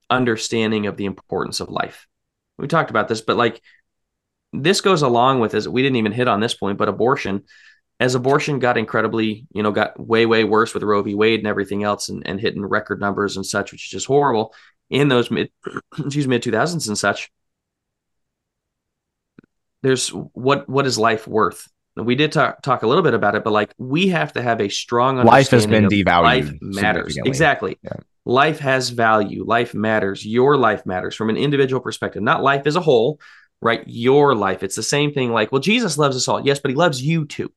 understanding 0.10 0.88
of 0.88 0.98
the 0.98 1.06
importance 1.06 1.60
of 1.60 1.70
life. 1.70 2.08
We 2.58 2.68
talked 2.68 2.90
about 2.90 3.08
this, 3.08 3.22
but 3.22 3.38
like 3.38 3.62
this 4.52 4.82
goes 4.82 5.02
along 5.02 5.40
with 5.40 5.54
as 5.54 5.68
we 5.68 5.82
didn't 5.82 5.98
even 5.98 6.12
hit 6.12 6.28
on 6.28 6.40
this 6.40 6.54
point, 6.54 6.78
but 6.78 6.90
abortion 6.90 7.44
as 8.00 8.16
abortion 8.16 8.60
got 8.60 8.78
incredibly, 8.78 9.46
you 9.52 9.62
know, 9.62 9.72
got 9.72 10.00
way, 10.00 10.26
way 10.26 10.44
worse 10.44 10.74
with 10.74 10.84
Roe 10.84 11.02
v. 11.02 11.16
Wade 11.16 11.42
and 11.42 11.48
everything 11.48 11.84
else 11.84 12.08
and, 12.08 12.26
and 12.26 12.40
hitting 12.40 12.66
record 12.66 13.02
numbers 13.02 13.36
and 13.36 13.46
such, 13.46 13.72
which 13.72 13.86
is 13.86 13.92
just 13.92 14.08
horrible 14.08 14.54
in 14.90 15.10
those 15.10 15.30
mid, 15.30 15.52
excuse 15.98 16.28
mid 16.28 16.42
2000s 16.42 16.88
and 16.88 16.98
such. 16.98 17.30
There's 19.82 20.10
what, 20.10 20.70
what 20.70 20.88
is 20.88 20.98
life 20.98 21.28
worth? 21.28 21.68
We 21.96 22.16
did 22.16 22.32
talk, 22.32 22.62
talk 22.62 22.84
a 22.84 22.88
little 22.88 23.04
bit 23.04 23.14
about 23.14 23.36
it, 23.36 23.44
but 23.44 23.52
like 23.52 23.74
we 23.78 24.08
have 24.10 24.32
to 24.34 24.42
have 24.42 24.62
a 24.62 24.70
strong 24.70 25.18
life 25.18 25.50
has 25.50 25.68
been 25.68 25.88
devalued. 25.88 26.24
Life 26.24 26.54
matters. 26.62 27.18
Exactly. 27.18 27.78
Yeah. 27.84 27.94
Life 28.24 28.60
has 28.60 28.90
value. 28.90 29.44
Life 29.44 29.74
matters. 29.74 30.26
Your 30.26 30.56
life 30.56 30.86
matters 30.86 31.16
from 31.16 31.30
an 31.30 31.36
individual 31.36 31.82
perspective, 31.82 32.22
not 32.22 32.44
life 32.44 32.68
as 32.68 32.78
a 32.78 32.82
whole, 32.82 33.20
right? 33.62 33.84
Your 33.86 34.36
life. 34.36 34.64
It's 34.64 34.76
the 34.76 34.84
same 34.84 35.14
thing 35.14 35.32
like, 35.34 35.52
well, 35.52 35.62
Jesus 35.62 35.98
loves 35.98 36.16
us 36.16 36.30
all. 36.30 36.46
Yes, 36.46 36.60
but 36.60 36.72
he 36.72 36.76
loves 36.76 37.02
you 37.02 37.26
too 37.26 37.52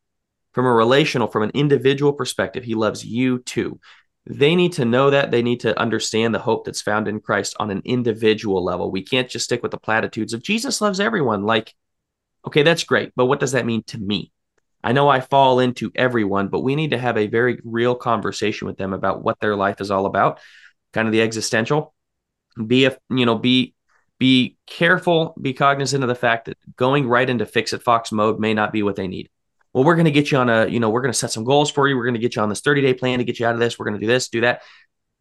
from 0.53 0.67
a 0.67 0.73
relational, 0.73 1.29
from 1.29 1.43
an 1.43 1.51
individual 1.55 2.13
perspective, 2.13 2.65
he 2.65 2.75
loves 2.75 3.05
you 3.05 3.39
too. 3.41 3.81
They 4.27 4.55
need 4.55 4.75
to 4.75 4.85
know 4.85 5.11
that. 5.11 5.31
They 5.31 5.43
need 5.43 5.61
to 5.61 5.79
understand 5.79 6.35
the 6.35 6.39
hope 6.39 6.65
that's 6.65 6.83
found 6.83 7.09
in 7.09 7.21
Christ 7.21 7.57
on 7.59 7.71
an 7.71 7.83
individual 7.85 8.63
level. 8.63 8.91
We 8.91 9.03
can't 9.03 9.29
just 9.29 9.47
stick 9.47 9.63
with 9.63 9.73
the 9.73 9.79
platitudes 9.79 10.33
of 10.33 10.43
Jesus 10.43 10.81
loves 10.81 11.01
everyone. 11.01 11.45
Like, 11.45 11.75
okay, 12.47 12.63
that's 12.63 12.85
great, 12.85 13.13
but 13.17 13.27
what 13.27 13.41
does 13.41 13.53
that 13.53 13.67
mean 13.67 13.83
to 13.89 13.99
me? 13.99 14.31
I 14.85 14.93
know 14.93 15.09
I 15.09 15.21
fall 15.21 15.61
into 15.61 15.93
everyone, 15.95 16.49
but 16.49 16.61
we 16.61 16.75
need 16.77 16.91
to 16.91 16.99
have 16.99 17.17
a 17.17 17.29
very 17.29 17.61
real 17.65 17.95
conversation 17.95 18.67
with 18.67 18.77
them 18.77 18.93
about 18.93 19.23
what 19.23 19.39
their 19.41 19.57
life 19.57 19.81
is 19.81 19.91
all 19.91 20.07
about, 20.07 20.41
kind 20.93 21.07
of 21.07 21.13
the 21.13 21.23
existential. 21.23 21.95
Be 22.65 22.85
a, 22.85 22.97
you 23.09 23.25
know, 23.25 23.39
be 23.39 23.75
be 24.19 24.57
careful, 24.67 25.35
be 25.41 25.53
cognizant 25.53 26.05
of 26.05 26.09
the 26.09 26.15
fact 26.15 26.45
that 26.45 26.59
going 26.77 27.09
right 27.09 27.29
into 27.29 27.47
fix 27.47 27.73
it 27.73 27.83
fox 27.83 28.13
mode 28.13 28.39
may 28.39 28.55
not 28.55 28.73
be 28.73 28.83
what 28.83 28.95
they 28.95 29.09
need 29.09 29.31
well, 29.73 29.85
we're 29.85 29.95
going 29.95 30.05
to 30.05 30.11
get 30.11 30.31
you 30.31 30.39
on 30.39 30.51
a, 30.51 30.67
you 30.67 30.81
know, 30.81 30.91
we're 30.91 31.01
going 31.01 31.13
to 31.13 31.19
set 31.19 31.31
some 31.31 31.45
goals 31.45 31.71
for 31.71 31.89
you. 31.89 31.97
We're 31.97 32.05
going 32.05 32.15
to 32.15 32.21
get 32.21 32.37
you 32.37 32.43
on 32.43 32.49
this 32.49 32.61
30 32.61 32.83
day 32.83 32.95
plan 32.95 33.19
to 33.19 33.25
get 33.25 33.39
you 33.39 33.47
out 33.47 33.55
of 33.55 33.61
this. 33.61 33.79
We're 33.79 33.87
going 33.87 33.99
to 33.99 34.01
do 34.01 34.07
this, 34.07 34.29
do 34.29 34.43
that. 34.43 34.63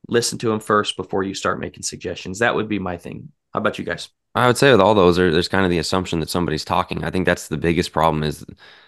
Listen 0.08 0.38
to 0.39 0.49
them 0.49 0.60
first 0.60 0.97
before 0.97 1.24
you 1.24 1.34
start 1.34 1.60
making 1.60 1.84
suggestions. 1.84 2.39
That 2.39 2.56
would 2.56 2.68
be 2.68 2.80
my 2.80 2.97
thing. 2.97 3.32
How 3.54 3.60
about 3.60 3.80
you 3.80 3.86
guys? 3.86 4.10
I 4.34 4.47
would 4.47 4.58
say 4.58 4.72
with 4.72 4.80
all 4.80 4.95
those, 4.95 5.18
there's 5.18 5.49
kind 5.49 5.66
of 5.66 5.72
the 5.72 5.78
assumption 5.78 6.22
that 6.22 6.30
somebody's 6.30 6.64
talking. 6.64 7.04
I 7.04 7.10
think 7.12 7.26
that's 7.26 7.49
the 7.49 7.58
biggest 7.58 7.91
problem 7.91 8.24
is 8.24 8.45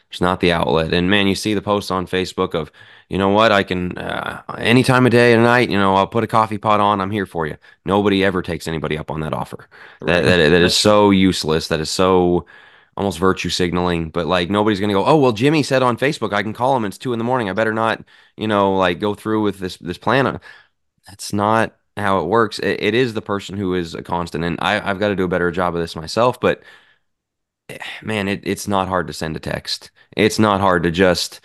there's 0.09 0.21
not 0.21 0.39
the 0.39 0.53
outlet. 0.53 0.93
And 0.93 1.09
man, 1.09 1.27
you 1.27 1.35
see 1.35 1.53
the 1.53 1.61
posts 1.61 1.91
on 1.91 2.07
Facebook 2.07 2.55
of, 2.55 2.71
you 3.09 3.17
know 3.17 3.29
what, 3.29 3.51
I 3.51 3.63
can 3.63 3.97
uh, 3.97 4.41
any 4.57 4.83
time 4.83 5.05
of 5.05 5.11
day 5.11 5.33
and 5.33 5.43
night, 5.43 5.69
you 5.69 5.77
know, 5.77 5.95
I'll 5.95 6.07
put 6.07 6.23
a 6.23 6.27
coffee 6.27 6.57
pot 6.57 6.79
on. 6.79 7.01
I'm 7.01 7.11
here 7.11 7.25
for 7.25 7.45
you. 7.45 7.57
Nobody 7.85 8.23
ever 8.23 8.41
takes 8.41 8.67
anybody 8.69 8.97
up 8.97 9.11
on 9.11 9.19
that 9.19 9.33
offer. 9.33 9.67
That 10.01 10.23
that, 10.23 10.37
that 10.37 10.61
is 10.61 10.77
so 10.77 11.11
useless. 11.11 11.67
That 11.67 11.81
is 11.81 11.89
so 11.89 12.45
almost 12.97 13.19
virtue 13.19 13.49
signaling, 13.49 14.09
but 14.09 14.27
like 14.27 14.49
nobody's 14.49 14.79
gonna 14.79 14.93
go, 14.93 15.05
oh 15.05 15.17
well, 15.17 15.31
Jimmy 15.31 15.63
said 15.63 15.83
on 15.83 15.97
Facebook 15.97 16.33
I 16.33 16.43
can 16.43 16.53
call 16.53 16.75
him. 16.75 16.85
It's 16.85 16.97
two 16.97 17.13
in 17.13 17.19
the 17.19 17.25
morning. 17.25 17.49
I 17.49 17.53
better 17.53 17.73
not, 17.73 18.03
you 18.37 18.47
know, 18.47 18.75
like 18.75 18.99
go 18.99 19.15
through 19.15 19.41
with 19.43 19.59
this 19.59 19.77
this 19.77 19.97
plan. 19.97 20.39
That's 21.07 21.33
not 21.33 21.75
how 21.97 22.19
it 22.21 22.27
works. 22.27 22.59
it, 22.59 22.81
it 22.81 22.93
is 22.95 23.13
the 23.13 23.21
person 23.21 23.57
who 23.57 23.75
is 23.75 23.95
a 23.95 24.03
constant, 24.03 24.43
and 24.43 24.57
I, 24.61 24.89
I've 24.89 24.99
got 24.99 25.09
to 25.09 25.15
do 25.15 25.25
a 25.25 25.27
better 25.27 25.51
job 25.51 25.75
of 25.75 25.81
this 25.81 25.95
myself. 25.95 26.39
But 26.39 26.63
eh, 27.69 27.77
man, 28.01 28.27
it, 28.27 28.41
it's 28.43 28.67
not 28.67 28.87
hard 28.87 29.07
to 29.07 29.13
send 29.13 29.35
a 29.35 29.39
text. 29.39 29.91
It's 30.15 30.39
not 30.39 30.61
hard 30.61 30.83
to 30.83 30.91
just 30.91 31.41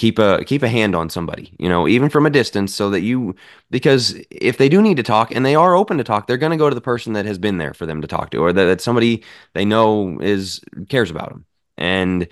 keep 0.00 0.18
a 0.18 0.42
keep 0.44 0.62
a 0.62 0.68
hand 0.68 0.94
on 0.94 1.10
somebody 1.10 1.52
you 1.58 1.68
know 1.68 1.86
even 1.86 2.08
from 2.08 2.24
a 2.24 2.30
distance 2.30 2.74
so 2.74 2.88
that 2.88 3.02
you 3.02 3.34
because 3.70 4.18
if 4.30 4.56
they 4.56 4.68
do 4.68 4.80
need 4.80 4.96
to 4.96 5.02
talk 5.02 5.30
and 5.30 5.44
they 5.44 5.54
are 5.54 5.74
open 5.76 5.98
to 5.98 6.04
talk 6.04 6.26
they're 6.26 6.38
going 6.38 6.50
to 6.50 6.56
go 6.56 6.70
to 6.70 6.74
the 6.74 6.80
person 6.80 7.12
that 7.12 7.26
has 7.26 7.38
been 7.38 7.58
there 7.58 7.74
for 7.74 7.84
them 7.84 8.00
to 8.00 8.08
talk 8.08 8.30
to 8.30 8.38
or 8.38 8.50
that, 8.50 8.64
that 8.64 8.80
somebody 8.80 9.22
they 9.52 9.64
know 9.64 10.18
is 10.20 10.60
cares 10.88 11.10
about 11.10 11.28
them 11.28 11.44
and 11.76 12.26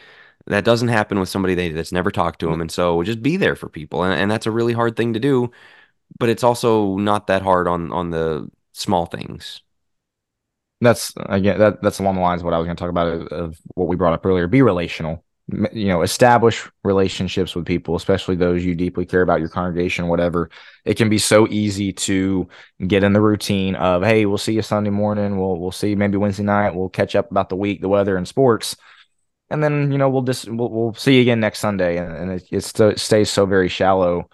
that 0.46 0.64
doesn't 0.64 0.88
happen 0.88 1.20
with 1.20 1.28
somebody 1.28 1.54
they, 1.54 1.70
that's 1.70 1.92
never 1.92 2.10
talked 2.10 2.40
to 2.40 2.46
them 2.46 2.62
and 2.62 2.70
so 2.70 3.02
just 3.02 3.22
be 3.22 3.36
there 3.36 3.54
for 3.54 3.68
people. 3.68 4.02
And, 4.02 4.18
and 4.18 4.30
that's 4.30 4.46
a 4.46 4.50
really 4.50 4.72
hard 4.72 4.96
thing 4.96 5.12
to 5.12 5.20
do 5.20 5.50
but 6.18 6.28
it's 6.28 6.44
also 6.44 6.96
not 6.96 7.26
that 7.26 7.42
hard 7.42 7.68
on 7.68 7.92
on 7.92 8.10
the 8.10 8.50
small 8.72 9.06
things. 9.06 9.62
That's 10.80 11.12
again 11.16 11.58
that 11.58 11.82
that's 11.82 11.98
along 11.98 12.14
the 12.14 12.20
lines 12.22 12.40
of 12.40 12.44
what 12.46 12.54
I 12.54 12.58
was 12.58 12.66
going 12.66 12.76
to 12.76 12.80
talk 12.80 12.90
about 12.90 13.08
of, 13.08 13.26
of 13.28 13.58
what 13.74 13.88
we 13.88 13.96
brought 13.96 14.14
up 14.14 14.24
earlier. 14.24 14.46
Be 14.46 14.62
relational 14.62 15.24
you 15.72 15.86
know 15.86 16.02
establish 16.02 16.68
relationships 16.84 17.54
with 17.54 17.64
people 17.64 17.96
especially 17.96 18.36
those 18.36 18.62
you 18.62 18.74
deeply 18.74 19.06
care 19.06 19.22
about 19.22 19.40
your 19.40 19.48
congregation 19.48 20.08
whatever 20.08 20.50
it 20.84 20.96
can 20.96 21.08
be 21.08 21.18
so 21.18 21.46
easy 21.48 21.92
to 21.92 22.46
get 22.86 23.02
in 23.02 23.12
the 23.12 23.20
routine 23.20 23.74
of 23.76 24.02
hey 24.02 24.26
we'll 24.26 24.38
see 24.38 24.54
you 24.54 24.62
sunday 24.62 24.90
morning. 24.90 25.38
We'll 25.38 25.58
we'll 25.58 25.72
see 25.72 25.94
maybe 25.94 26.16
wednesday 26.16 26.42
night. 26.42 26.74
We'll 26.74 26.88
catch 26.88 27.16
up 27.16 27.30
about 27.30 27.48
the 27.48 27.56
week 27.56 27.80
the 27.80 27.88
weather 27.88 28.16
and 28.16 28.28
sports. 28.28 28.76
And 29.50 29.62
then 29.64 29.90
you 29.90 29.98
know 29.98 30.08
we'll 30.08 30.22
just 30.22 30.48
we'll, 30.48 30.70
we'll 30.70 30.94
see 30.94 31.16
you 31.16 31.22
again 31.22 31.40
next 31.40 31.60
sunday. 31.60 31.96
And, 31.96 32.14
and 32.14 32.32
it, 32.32 32.48
it 32.50 32.64
st- 32.64 32.98
stays 32.98 33.30
so 33.30 33.46
very 33.46 33.68
shallow. 33.68 34.28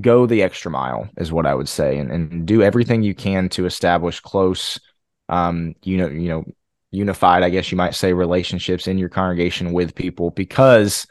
Go 0.00 0.26
the 0.26 0.42
extra 0.42 0.70
mile 0.70 1.08
is 1.18 1.30
what 1.30 1.44
i 1.44 1.54
would 1.54 1.68
say 1.68 1.98
and, 1.98 2.10
and 2.10 2.46
do 2.46 2.62
everything 2.62 3.02
you 3.02 3.14
can 3.14 3.50
to 3.50 3.66
establish 3.66 4.18
close 4.20 4.80
um 5.28 5.74
you 5.82 5.98
know 5.98 6.08
you 6.08 6.28
know 6.30 6.44
unified, 6.94 7.42
I 7.42 7.50
guess 7.50 7.70
you 7.70 7.76
might 7.76 7.94
say, 7.94 8.12
relationships 8.12 8.86
in 8.86 8.98
your 8.98 9.08
congregation 9.08 9.72
with 9.72 9.94
people 9.94 10.30
because 10.30 11.06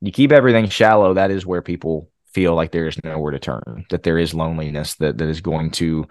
you 0.00 0.12
keep 0.12 0.32
everything 0.32 0.68
shallow. 0.68 1.14
That 1.14 1.30
is 1.30 1.44
where 1.44 1.62
people 1.62 2.08
feel 2.32 2.54
like 2.54 2.72
there 2.72 2.86
is 2.86 3.02
nowhere 3.04 3.32
to 3.32 3.38
turn, 3.38 3.86
that 3.90 4.02
there 4.02 4.18
is 4.18 4.34
loneliness 4.34 4.94
that, 4.96 5.18
that 5.18 5.28
is 5.28 5.40
going 5.40 5.70
to, 5.72 6.06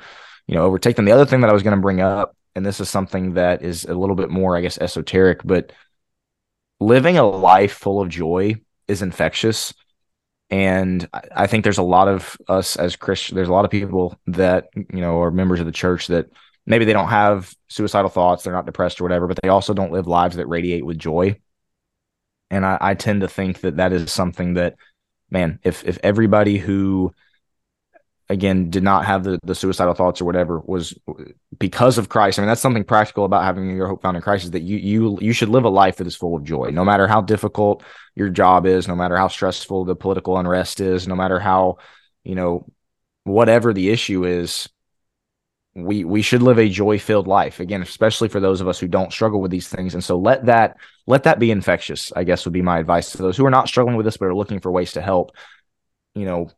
you 0.47 0.55
know, 0.55 0.63
overtake 0.63 0.95
them. 0.95 1.05
The 1.05 1.11
other 1.11 1.25
thing 1.25 1.41
that 1.41 1.49
I 1.49 1.53
was 1.53 1.63
going 1.63 1.75
to 1.75 1.81
bring 1.81 2.01
up, 2.01 2.35
and 2.55 2.65
this 2.65 2.79
is 2.79 2.89
something 2.89 3.33
that 3.33 3.63
is 3.63 3.85
a 3.85 3.95
little 3.95 4.15
bit 4.15 4.29
more, 4.29 4.55
I 4.55 4.61
guess, 4.61 4.77
esoteric, 4.77 5.41
but 5.43 5.71
living 6.79 7.17
a 7.17 7.25
life 7.25 7.73
full 7.73 8.01
of 8.01 8.09
joy 8.09 8.55
is 8.87 9.01
infectious. 9.01 9.73
And 10.49 11.07
I 11.35 11.47
think 11.47 11.63
there's 11.63 11.77
a 11.77 11.83
lot 11.83 12.07
of 12.07 12.37
us 12.47 12.75
as 12.75 12.95
Christians, 12.95 13.35
there's 13.35 13.47
a 13.47 13.53
lot 13.53 13.65
of 13.65 13.71
people 13.71 14.19
that, 14.27 14.67
you 14.75 15.01
know, 15.01 15.21
are 15.21 15.31
members 15.31 15.59
of 15.59 15.65
the 15.65 15.71
church 15.71 16.07
that 16.07 16.27
maybe 16.65 16.85
they 16.85 16.93
don't 16.93 17.09
have 17.09 17.53
suicidal 17.67 18.09
thoughts, 18.09 18.43
they're 18.43 18.53
not 18.53 18.65
depressed 18.65 19.01
or 19.01 19.03
whatever, 19.03 19.27
but 19.27 19.39
they 19.41 19.49
also 19.49 19.73
don't 19.73 19.91
live 19.91 20.07
lives 20.07 20.35
that 20.35 20.47
radiate 20.47 20.85
with 20.85 20.97
joy. 20.97 21.39
And 22.49 22.65
I, 22.65 22.77
I 22.79 22.93
tend 22.93 23.21
to 23.21 23.27
think 23.27 23.61
that 23.61 23.77
that 23.77 23.93
is 23.93 24.11
something 24.11 24.55
that, 24.55 24.75
man, 25.29 25.59
if 25.63 25.83
if 25.85 25.97
everybody 26.03 26.57
who 26.57 27.13
again 28.29 28.69
did 28.69 28.83
not 28.83 29.05
have 29.05 29.23
the, 29.23 29.39
the 29.43 29.55
suicidal 29.55 29.93
thoughts 29.93 30.21
or 30.21 30.25
whatever 30.25 30.59
was 30.59 30.97
because 31.57 31.97
of 31.97 32.09
Christ. 32.09 32.39
I 32.39 32.41
mean, 32.41 32.47
that's 32.47 32.61
something 32.61 32.83
practical 32.83 33.25
about 33.25 33.43
having 33.43 33.75
your 33.75 33.87
hope 33.87 34.01
found 34.01 34.15
in 34.15 34.23
Christ 34.23 34.45
is 34.45 34.51
that 34.51 34.61
you 34.61 34.77
you 34.77 35.17
you 35.21 35.33
should 35.33 35.49
live 35.49 35.65
a 35.65 35.69
life 35.69 35.97
that 35.97 36.07
is 36.07 36.15
full 36.15 36.35
of 36.35 36.43
joy, 36.43 36.69
no 36.71 36.85
matter 36.85 37.07
how 37.07 37.21
difficult 37.21 37.83
your 38.15 38.29
job 38.29 38.65
is, 38.65 38.87
no 38.87 38.95
matter 38.95 39.17
how 39.17 39.27
stressful 39.27 39.85
the 39.85 39.95
political 39.95 40.37
unrest 40.37 40.79
is, 40.79 41.07
no 41.07 41.15
matter 41.15 41.39
how, 41.39 41.77
you 42.23 42.35
know, 42.35 42.65
whatever 43.23 43.73
the 43.73 43.89
issue 43.89 44.25
is, 44.25 44.69
we 45.75 46.03
we 46.03 46.21
should 46.21 46.43
live 46.43 46.59
a 46.59 46.69
joy 46.69 46.99
filled 46.99 47.27
life. 47.27 47.59
Again 47.59 47.81
especially 47.81 48.27
for 48.27 48.39
those 48.39 48.61
of 48.61 48.67
us 48.67 48.79
who 48.79 48.87
don't 48.87 49.11
struggle 49.11 49.41
with 49.41 49.51
these 49.51 49.67
things. 49.67 49.93
And 49.93 50.03
so 50.03 50.17
let 50.17 50.45
that 50.45 50.77
let 51.07 51.23
that 51.23 51.39
be 51.39 51.51
infectious 51.51 52.13
i 52.15 52.23
guess 52.23 52.45
would 52.45 52.53
be 52.53 52.61
my 52.61 52.79
advice 52.79 53.11
to 53.11 53.17
those 53.17 53.35
who 53.35 53.45
are 53.45 53.51
not 53.51 53.67
struggling 53.67 53.97
with 53.97 54.05
this 54.05 54.17
but 54.17 54.27
are 54.27 54.35
looking 54.35 54.59
for 54.59 54.71
ways 54.71 54.93
to 54.93 55.01
help. 55.01 55.35
You 56.15 56.25
know 56.25 56.51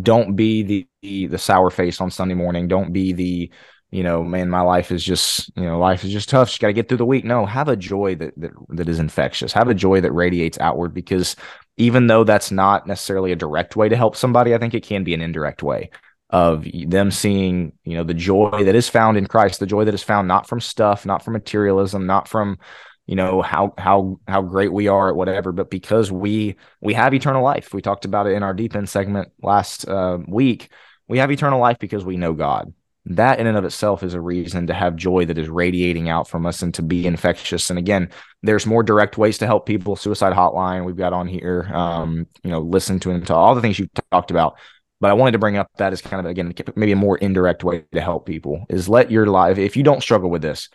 don't 0.00 0.36
be 0.36 0.62
the 0.62 0.88
the, 1.02 1.26
the 1.26 1.38
sour 1.38 1.70
face 1.70 2.00
on 2.00 2.10
sunday 2.10 2.34
morning. 2.34 2.68
Don't 2.68 2.92
be 2.92 3.12
the 3.12 3.50
you 3.90 4.04
know 4.04 4.22
man 4.22 4.48
my 4.48 4.60
life 4.62 4.90
is 4.90 5.04
just 5.04 5.50
you 5.56 5.64
know 5.64 5.78
life 5.78 6.04
is 6.04 6.12
just 6.12 6.30
tough. 6.30 6.48
Just 6.48 6.60
got 6.60 6.68
to 6.68 6.72
get 6.72 6.88
through 6.88 6.98
the 6.98 7.04
week. 7.04 7.24
No 7.24 7.44
have 7.44 7.68
a 7.68 7.76
joy 7.76 8.14
that, 8.14 8.32
that 8.40 8.52
that 8.70 8.88
is 8.88 9.00
infectious. 9.00 9.52
Have 9.52 9.68
a 9.68 9.74
joy 9.74 10.00
that 10.00 10.12
radiates 10.12 10.58
outward 10.60 10.94
because 10.94 11.36
even 11.76 12.06
though 12.06 12.24
that's 12.24 12.50
not 12.50 12.86
necessarily 12.86 13.32
a 13.32 13.36
direct 13.36 13.76
way 13.76 13.88
to 13.88 13.96
help 13.96 14.16
somebody, 14.16 14.54
I 14.54 14.58
think 14.58 14.74
it 14.74 14.82
can 14.82 15.04
be 15.04 15.12
an 15.12 15.20
indirect 15.20 15.62
way 15.62 15.90
of 16.30 16.66
them 16.86 17.10
seeing, 17.10 17.72
you 17.84 17.96
know, 17.96 18.04
the 18.04 18.14
joy 18.14 18.64
that 18.64 18.74
is 18.74 18.88
found 18.88 19.16
in 19.16 19.26
Christ, 19.26 19.60
the 19.60 19.66
joy 19.66 19.84
that 19.84 19.94
is 19.94 20.02
found 20.02 20.28
not 20.28 20.48
from 20.48 20.60
stuff, 20.60 21.04
not 21.04 21.24
from 21.24 21.34
materialism, 21.34 22.06
not 22.06 22.28
from, 22.28 22.58
you 23.06 23.16
know, 23.16 23.42
how 23.42 23.74
how 23.76 24.20
how 24.26 24.42
great 24.42 24.72
we 24.72 24.88
are 24.88 25.08
at 25.08 25.16
whatever, 25.16 25.52
but 25.52 25.70
because 25.70 26.10
we 26.10 26.56
we 26.80 26.94
have 26.94 27.12
eternal 27.14 27.42
life. 27.42 27.74
We 27.74 27.82
talked 27.82 28.04
about 28.04 28.26
it 28.26 28.34
in 28.34 28.42
our 28.42 28.54
deep 28.54 28.76
end 28.76 28.88
segment 28.88 29.30
last 29.42 29.88
uh, 29.88 30.18
week. 30.26 30.70
We 31.08 31.18
have 31.18 31.30
eternal 31.30 31.60
life 31.60 31.78
because 31.78 32.04
we 32.04 32.16
know 32.16 32.32
God 32.32 32.72
that 33.06 33.40
in 33.40 33.46
and 33.46 33.56
of 33.56 33.64
itself 33.64 34.02
is 34.02 34.14
a 34.14 34.20
reason 34.20 34.66
to 34.66 34.74
have 34.74 34.94
joy 34.94 35.24
that 35.24 35.38
is 35.38 35.48
radiating 35.48 36.08
out 36.08 36.28
from 36.28 36.44
us 36.44 36.62
and 36.62 36.74
to 36.74 36.82
be 36.82 37.06
infectious. 37.06 37.70
And 37.70 37.78
again, 37.78 38.10
there's 38.42 38.66
more 38.66 38.82
direct 38.82 39.16
ways 39.16 39.38
to 39.38 39.46
help 39.46 39.66
people. 39.66 39.96
Suicide 39.96 40.34
hotline 40.34 40.84
we've 40.84 40.96
got 40.96 41.12
on 41.12 41.26
here. 41.26 41.68
Um, 41.72 42.26
you 42.44 42.50
know, 42.50 42.60
listen 42.60 43.00
to 43.00 43.10
and 43.10 43.26
to 43.26 43.34
all 43.34 43.54
the 43.54 43.62
things 43.62 43.78
you've 43.78 43.90
talked 44.12 44.30
about. 44.30 44.58
But 45.00 45.10
I 45.10 45.14
wanted 45.14 45.32
to 45.32 45.38
bring 45.38 45.56
up 45.56 45.70
that 45.78 45.92
as 45.92 46.02
kind 46.02 46.24
of 46.24 46.30
again 46.30 46.54
maybe 46.76 46.92
a 46.92 46.96
more 46.96 47.16
indirect 47.16 47.64
way 47.64 47.84
to 47.92 48.00
help 48.00 48.26
people 48.26 48.66
is 48.68 48.88
let 48.88 49.10
your 49.10 49.26
life. 49.26 49.58
If 49.58 49.76
you 49.76 49.82
don't 49.82 50.02
struggle 50.02 50.30
with 50.30 50.42
this, 50.42 50.68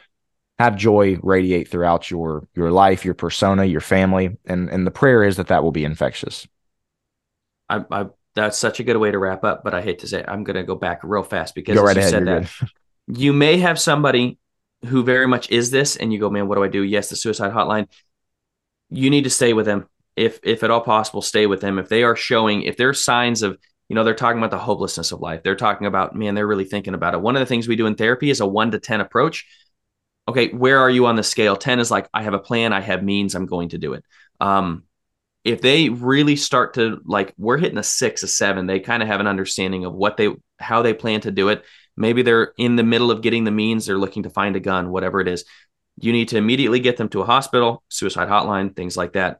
have 0.57 0.75
joy 0.75 1.17
radiate 1.21 1.67
throughout 1.67 2.09
your 2.09 2.47
your 2.55 2.71
life, 2.71 3.05
your 3.05 3.13
persona, 3.13 3.65
your 3.65 3.81
family, 3.81 4.37
and 4.45 4.69
and 4.69 4.87
the 4.87 4.91
prayer 4.91 5.23
is 5.23 5.37
that 5.37 5.47
that 5.47 5.63
will 5.63 5.71
be 5.71 5.85
infectious. 5.85 6.47
I, 7.69 7.83
I 7.91 8.05
that's 8.35 8.57
such 8.57 8.79
a 8.79 8.83
good 8.83 8.97
way 8.97 9.11
to 9.11 9.19
wrap 9.19 9.43
up. 9.43 9.63
But 9.63 9.73
I 9.73 9.81
hate 9.81 9.99
to 9.99 10.07
say, 10.07 10.19
it, 10.19 10.25
I'm 10.27 10.43
going 10.43 10.57
to 10.57 10.63
go 10.63 10.75
back 10.75 11.01
real 11.03 11.23
fast 11.23 11.55
because 11.55 11.77
right 11.77 11.95
you 11.95 12.01
ahead, 12.01 12.11
said 12.11 12.25
that 12.27 12.69
you 13.07 13.33
may 13.33 13.57
have 13.57 13.79
somebody 13.79 14.37
who 14.85 15.03
very 15.03 15.27
much 15.27 15.49
is 15.49 15.71
this, 15.71 15.95
and 15.95 16.13
you 16.13 16.19
go, 16.19 16.29
man, 16.29 16.47
what 16.47 16.55
do 16.55 16.63
I 16.63 16.67
do? 16.67 16.83
Yes, 16.83 17.09
the 17.09 17.15
suicide 17.15 17.53
hotline. 17.53 17.87
You 18.89 19.09
need 19.09 19.23
to 19.23 19.29
stay 19.29 19.53
with 19.53 19.65
them 19.65 19.87
if 20.15 20.39
if 20.43 20.63
at 20.63 20.71
all 20.71 20.81
possible. 20.81 21.21
Stay 21.21 21.47
with 21.47 21.61
them 21.61 21.79
if 21.79 21.89
they 21.89 22.03
are 22.03 22.15
showing 22.15 22.61
if 22.61 22.77
there 22.77 22.89
are 22.89 22.93
signs 22.93 23.41
of 23.41 23.57
you 23.89 23.95
know 23.95 24.03
they're 24.03 24.15
talking 24.15 24.39
about 24.39 24.51
the 24.51 24.57
hopelessness 24.57 25.11
of 25.11 25.21
life. 25.21 25.43
They're 25.43 25.55
talking 25.55 25.87
about 25.87 26.15
man, 26.15 26.35
they're 26.35 26.47
really 26.47 26.65
thinking 26.65 26.93
about 26.93 27.13
it. 27.13 27.21
One 27.21 27.35
of 27.35 27.39
the 27.39 27.45
things 27.45 27.67
we 27.67 27.75
do 27.75 27.87
in 27.87 27.95
therapy 27.95 28.29
is 28.29 28.39
a 28.39 28.47
one 28.47 28.71
to 28.71 28.79
ten 28.79 29.01
approach. 29.01 29.45
Okay, 30.27 30.49
where 30.49 30.79
are 30.79 30.89
you 30.89 31.05
on 31.05 31.15
the 31.15 31.23
scale? 31.23 31.55
Ten 31.55 31.79
is 31.79 31.91
like 31.91 32.09
I 32.13 32.23
have 32.23 32.33
a 32.33 32.39
plan, 32.39 32.73
I 32.73 32.81
have 32.81 33.03
means, 33.03 33.35
I'm 33.35 33.45
going 33.45 33.69
to 33.69 33.77
do 33.77 33.93
it. 33.93 34.03
Um, 34.41 34.83
if 35.45 35.61
they 35.61 35.89
really 35.89 36.35
start 36.35 36.73
to 36.73 36.99
like 37.05 37.33
we're 37.37 37.57
hitting 37.57 37.77
a 37.77 37.83
six 37.83 38.23
a 38.23 38.27
seven 38.27 38.65
they 38.65 38.79
kind 38.79 39.01
of 39.01 39.07
have 39.07 39.21
an 39.21 39.27
understanding 39.27 39.85
of 39.85 39.93
what 39.93 40.17
they 40.17 40.29
how 40.59 40.81
they 40.81 40.93
plan 40.93 41.21
to 41.21 41.31
do 41.31 41.47
it 41.49 41.63
maybe 41.95 42.23
they're 42.23 42.51
in 42.57 42.75
the 42.75 42.83
middle 42.83 43.11
of 43.11 43.21
getting 43.21 43.45
the 43.45 43.51
means 43.51 43.85
they're 43.85 43.97
looking 43.97 44.23
to 44.23 44.29
find 44.29 44.55
a 44.55 44.59
gun 44.59 44.89
whatever 44.89 45.21
it 45.21 45.27
is 45.27 45.45
you 46.01 46.11
need 46.11 46.27
to 46.27 46.37
immediately 46.37 46.79
get 46.79 46.97
them 46.97 47.07
to 47.07 47.21
a 47.21 47.25
hospital 47.25 47.83
suicide 47.87 48.27
hotline 48.27 48.75
things 48.75 48.97
like 48.97 49.13
that 49.13 49.39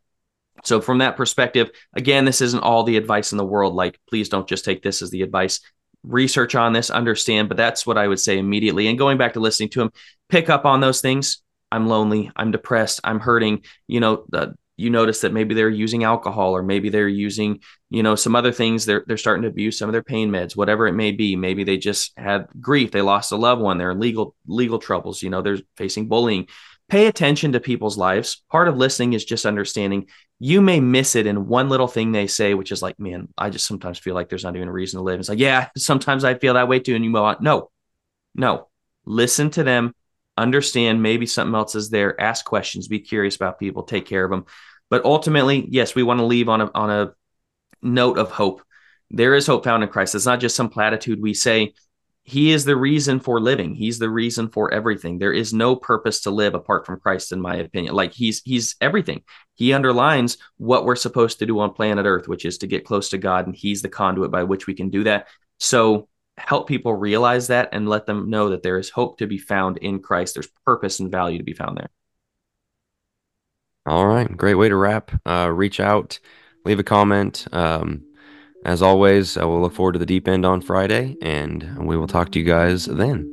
so 0.66 0.82
from 0.82 1.00
that 1.00 1.18
perspective 1.18 1.72
again 1.94 2.26
this 2.26 2.42
isn't 2.42 2.64
all 2.64 2.84
the 2.84 2.98
advice 2.98 3.32
in 3.32 3.38
the 3.38 3.46
world. 3.46 3.74
Like 3.74 4.00
please 4.10 4.30
don't 4.30 4.48
just 4.48 4.66
take 4.66 4.84
this 4.84 5.02
as 5.02 5.10
the 5.10 5.22
advice. 5.22 5.60
Research 6.04 6.54
on 6.54 6.74
this 6.74 6.92
understand 6.92 7.50
but 7.50 7.58
that's 7.58 7.88
what 7.88 7.98
i 7.98 8.08
would 8.08 8.20
say 8.20 8.38
immediately. 8.38 8.88
And 8.88 8.98
going 8.98 9.18
back 9.18 9.34
to 9.34 9.40
listening 9.40 9.70
to 9.70 9.82
him 9.82 9.92
pick 10.30 10.50
up 10.50 10.66
on 10.66 10.80
those 10.80 11.02
things. 11.02 11.42
I'm 11.72 11.88
lonely. 11.88 12.32
I'm 12.36 12.52
depressed. 12.52 13.02
I'm 13.04 13.20
hurting. 13.20 13.64
You 13.88 14.00
know 14.00 14.26
the 14.30 14.56
you 14.78 14.90
notice 14.90 15.22
that 15.22 15.32
maybe 15.32 15.56
they're 15.56 15.70
using 15.70 16.04
alcohol 16.04 16.54
or 16.54 16.62
maybe 16.62 16.90
they're 16.90 17.08
using 17.08 17.62
you 17.90 18.04
know 18.04 18.16
some 18.16 18.36
other 18.36 18.52
things. 18.52 18.86
They're 18.86 19.04
they're 19.08 19.18
starting 19.18 19.44
to 19.44 19.50
abuse 19.50 19.78
some 19.78 19.90
of 19.90 19.94
their 19.94 20.04
pain 20.04 20.30
meds 20.30 20.56
whatever 20.56 20.88
it 20.88 20.94
may 20.94 21.12
be. 21.12 21.36
Maybe 21.36 21.64
they 21.64 21.78
just 21.78 22.14
had 22.18 22.48
grief. 22.60 22.92
They 22.92 23.02
lost 23.02 23.32
a 23.32 23.38
loved 23.38 23.62
one. 23.62 23.78
They're 23.78 23.92
in 23.92 24.00
legal 24.00 24.36
legal 24.48 24.80
troubles. 24.80 25.22
You 25.22 25.30
know 25.30 25.42
they're 25.42 25.60
facing 25.78 26.08
bullying. 26.08 26.48
Pay 26.88 27.08
attention 27.08 27.54
to 27.54 27.60
people's 27.60 27.98
lives. 27.98 28.44
Part 28.52 28.68
of 28.68 28.78
listening 28.78 29.14
is 29.14 29.26
just 29.26 29.46
understanding 29.46 30.08
you 30.40 30.62
may 30.62 30.80
miss 30.80 31.16
it 31.16 31.28
in 31.28 31.48
one 31.48 31.70
little 31.70 31.88
thing 31.88 32.12
they 32.12 32.28
say 32.28 32.54
which 32.54 32.72
is 32.72 32.82
like 32.82 33.00
man 33.00 33.28
i 33.38 33.50
just 33.50 33.66
sometimes 33.66 33.98
feel 33.98 34.14
like 34.14 34.28
there's 34.28 34.44
not 34.44 34.56
even 34.56 34.68
a 34.68 34.72
reason 34.72 35.00
to 35.00 35.04
live. 35.04 35.20
It's 35.20 35.30
like 35.30 35.40
yeah 35.40 35.70
sometimes 35.78 36.24
i 36.24 36.36
feel 36.36 36.56
that 36.56 36.68
way 36.68 36.80
too 36.80 36.96
and 36.96 37.04
you 37.04 37.10
move 37.10 37.22
on. 37.22 37.38
No 37.42 37.72
no. 38.34 38.68
Listen 39.06 39.50
to 39.52 39.64
them 39.64 39.94
understand 40.38 41.02
maybe 41.02 41.26
something 41.26 41.56
else 41.56 41.76
is 41.76 41.90
there 41.90 42.20
ask 42.20 42.44
questions 42.44 42.90
be 42.90 43.00
curious 43.00 43.38
about 43.38 43.58
people 43.58 43.84
take 43.84 44.06
care 44.06 44.26
of 44.26 44.32
them 44.32 44.46
but 44.90 45.06
ultimately 45.06 45.66
yes 45.70 45.96
we 45.96 46.04
want 46.04 46.20
to 46.20 46.26
leave 46.26 46.50
on 46.50 46.60
a 46.60 46.72
on 46.76 46.90
a 46.90 47.14
note 47.86 48.18
of 48.18 48.32
hope. 48.32 48.62
There 49.12 49.36
is 49.36 49.48
hope 49.48 49.64
found 49.64 49.84
in 49.84 49.90
christ. 49.90 50.16
It's 50.16 50.26
not 50.26 50.40
just 50.40 50.56
some 50.56 50.70
platitude 50.70 51.22
we 51.22 51.34
say 51.34 51.74
he 52.26 52.52
is 52.52 52.66
the 52.66 52.76
reason 52.76 53.20
for 53.20 53.40
living 53.40 53.74
he's 53.74 54.00
the 54.00 54.10
reason 54.10 54.50
for 54.50 54.74
everything 54.74 55.18
there 55.18 55.34
is 55.34 55.54
no 55.54 55.76
purpose 55.76 56.22
to 56.22 56.32
live 56.32 56.56
apart 56.56 56.86
from 56.86 57.00
christ 57.00 57.32
in 57.32 57.40
my 57.40 57.56
opinion 57.56 57.94
like 57.94 58.14
he's 58.14 58.42
he's 58.44 58.76
everything 58.82 59.22
he 59.54 59.72
underlines 59.72 60.38
what 60.58 60.86
we're 60.86 60.96
supposed 60.96 61.40
to 61.40 61.46
do 61.46 61.60
on 61.60 61.72
planet 61.72 62.06
earth 62.06 62.28
which 62.28 62.46
is 62.46 62.58
to 62.58 62.68
get 62.68 62.86
close 62.86 63.10
to 63.10 63.18
god 63.18 63.46
and 63.46 63.56
he's 63.56 63.82
the 63.82 63.90
conduit 63.90 64.32
by 64.32 64.44
which 64.44 64.68
we 64.68 64.74
can 64.74 64.90
do 64.90 65.04
that 65.04 65.28
so 65.60 66.08
help 66.38 66.68
people 66.68 66.94
realize 66.94 67.48
that 67.48 67.70
and 67.72 67.88
let 67.88 68.06
them 68.06 68.30
know 68.30 68.50
that 68.50 68.64
there 68.64 68.78
is 68.78 68.90
hope 68.90 69.18
to 69.18 69.28
be 69.28 69.38
found 69.38 69.78
in 69.78 70.00
Christ. 70.00 70.34
There's 70.34 70.50
purpose 70.66 71.00
and 71.00 71.12
value 71.12 71.38
to 71.38 71.44
be 71.44 71.54
found 71.54 71.78
there. 71.78 71.90
All 73.86 74.06
right. 74.06 74.36
Great 74.36 74.56
way 74.56 74.70
to 74.70 74.76
wrap. 74.76 75.12
Uh, 75.26 75.50
reach 75.54 75.80
out, 75.80 76.20
leave 76.66 76.80
a 76.80 76.84
comment. 76.84 77.48
Um, 77.52 78.05
as 78.66 78.82
always, 78.82 79.38
I 79.38 79.46
will 79.46 79.62
look 79.62 79.74
forward 79.74 79.94
to 79.94 80.00
the 80.00 80.06
deep 80.06 80.28
end 80.28 80.46
on 80.46 80.60
Friday, 80.60 81.18
and 81.22 81.78
we 81.78 81.96
will 81.96 82.08
talk 82.08 82.32
to 82.32 82.40
you 82.40 82.46
guys 82.46 82.86
then. 82.86 83.32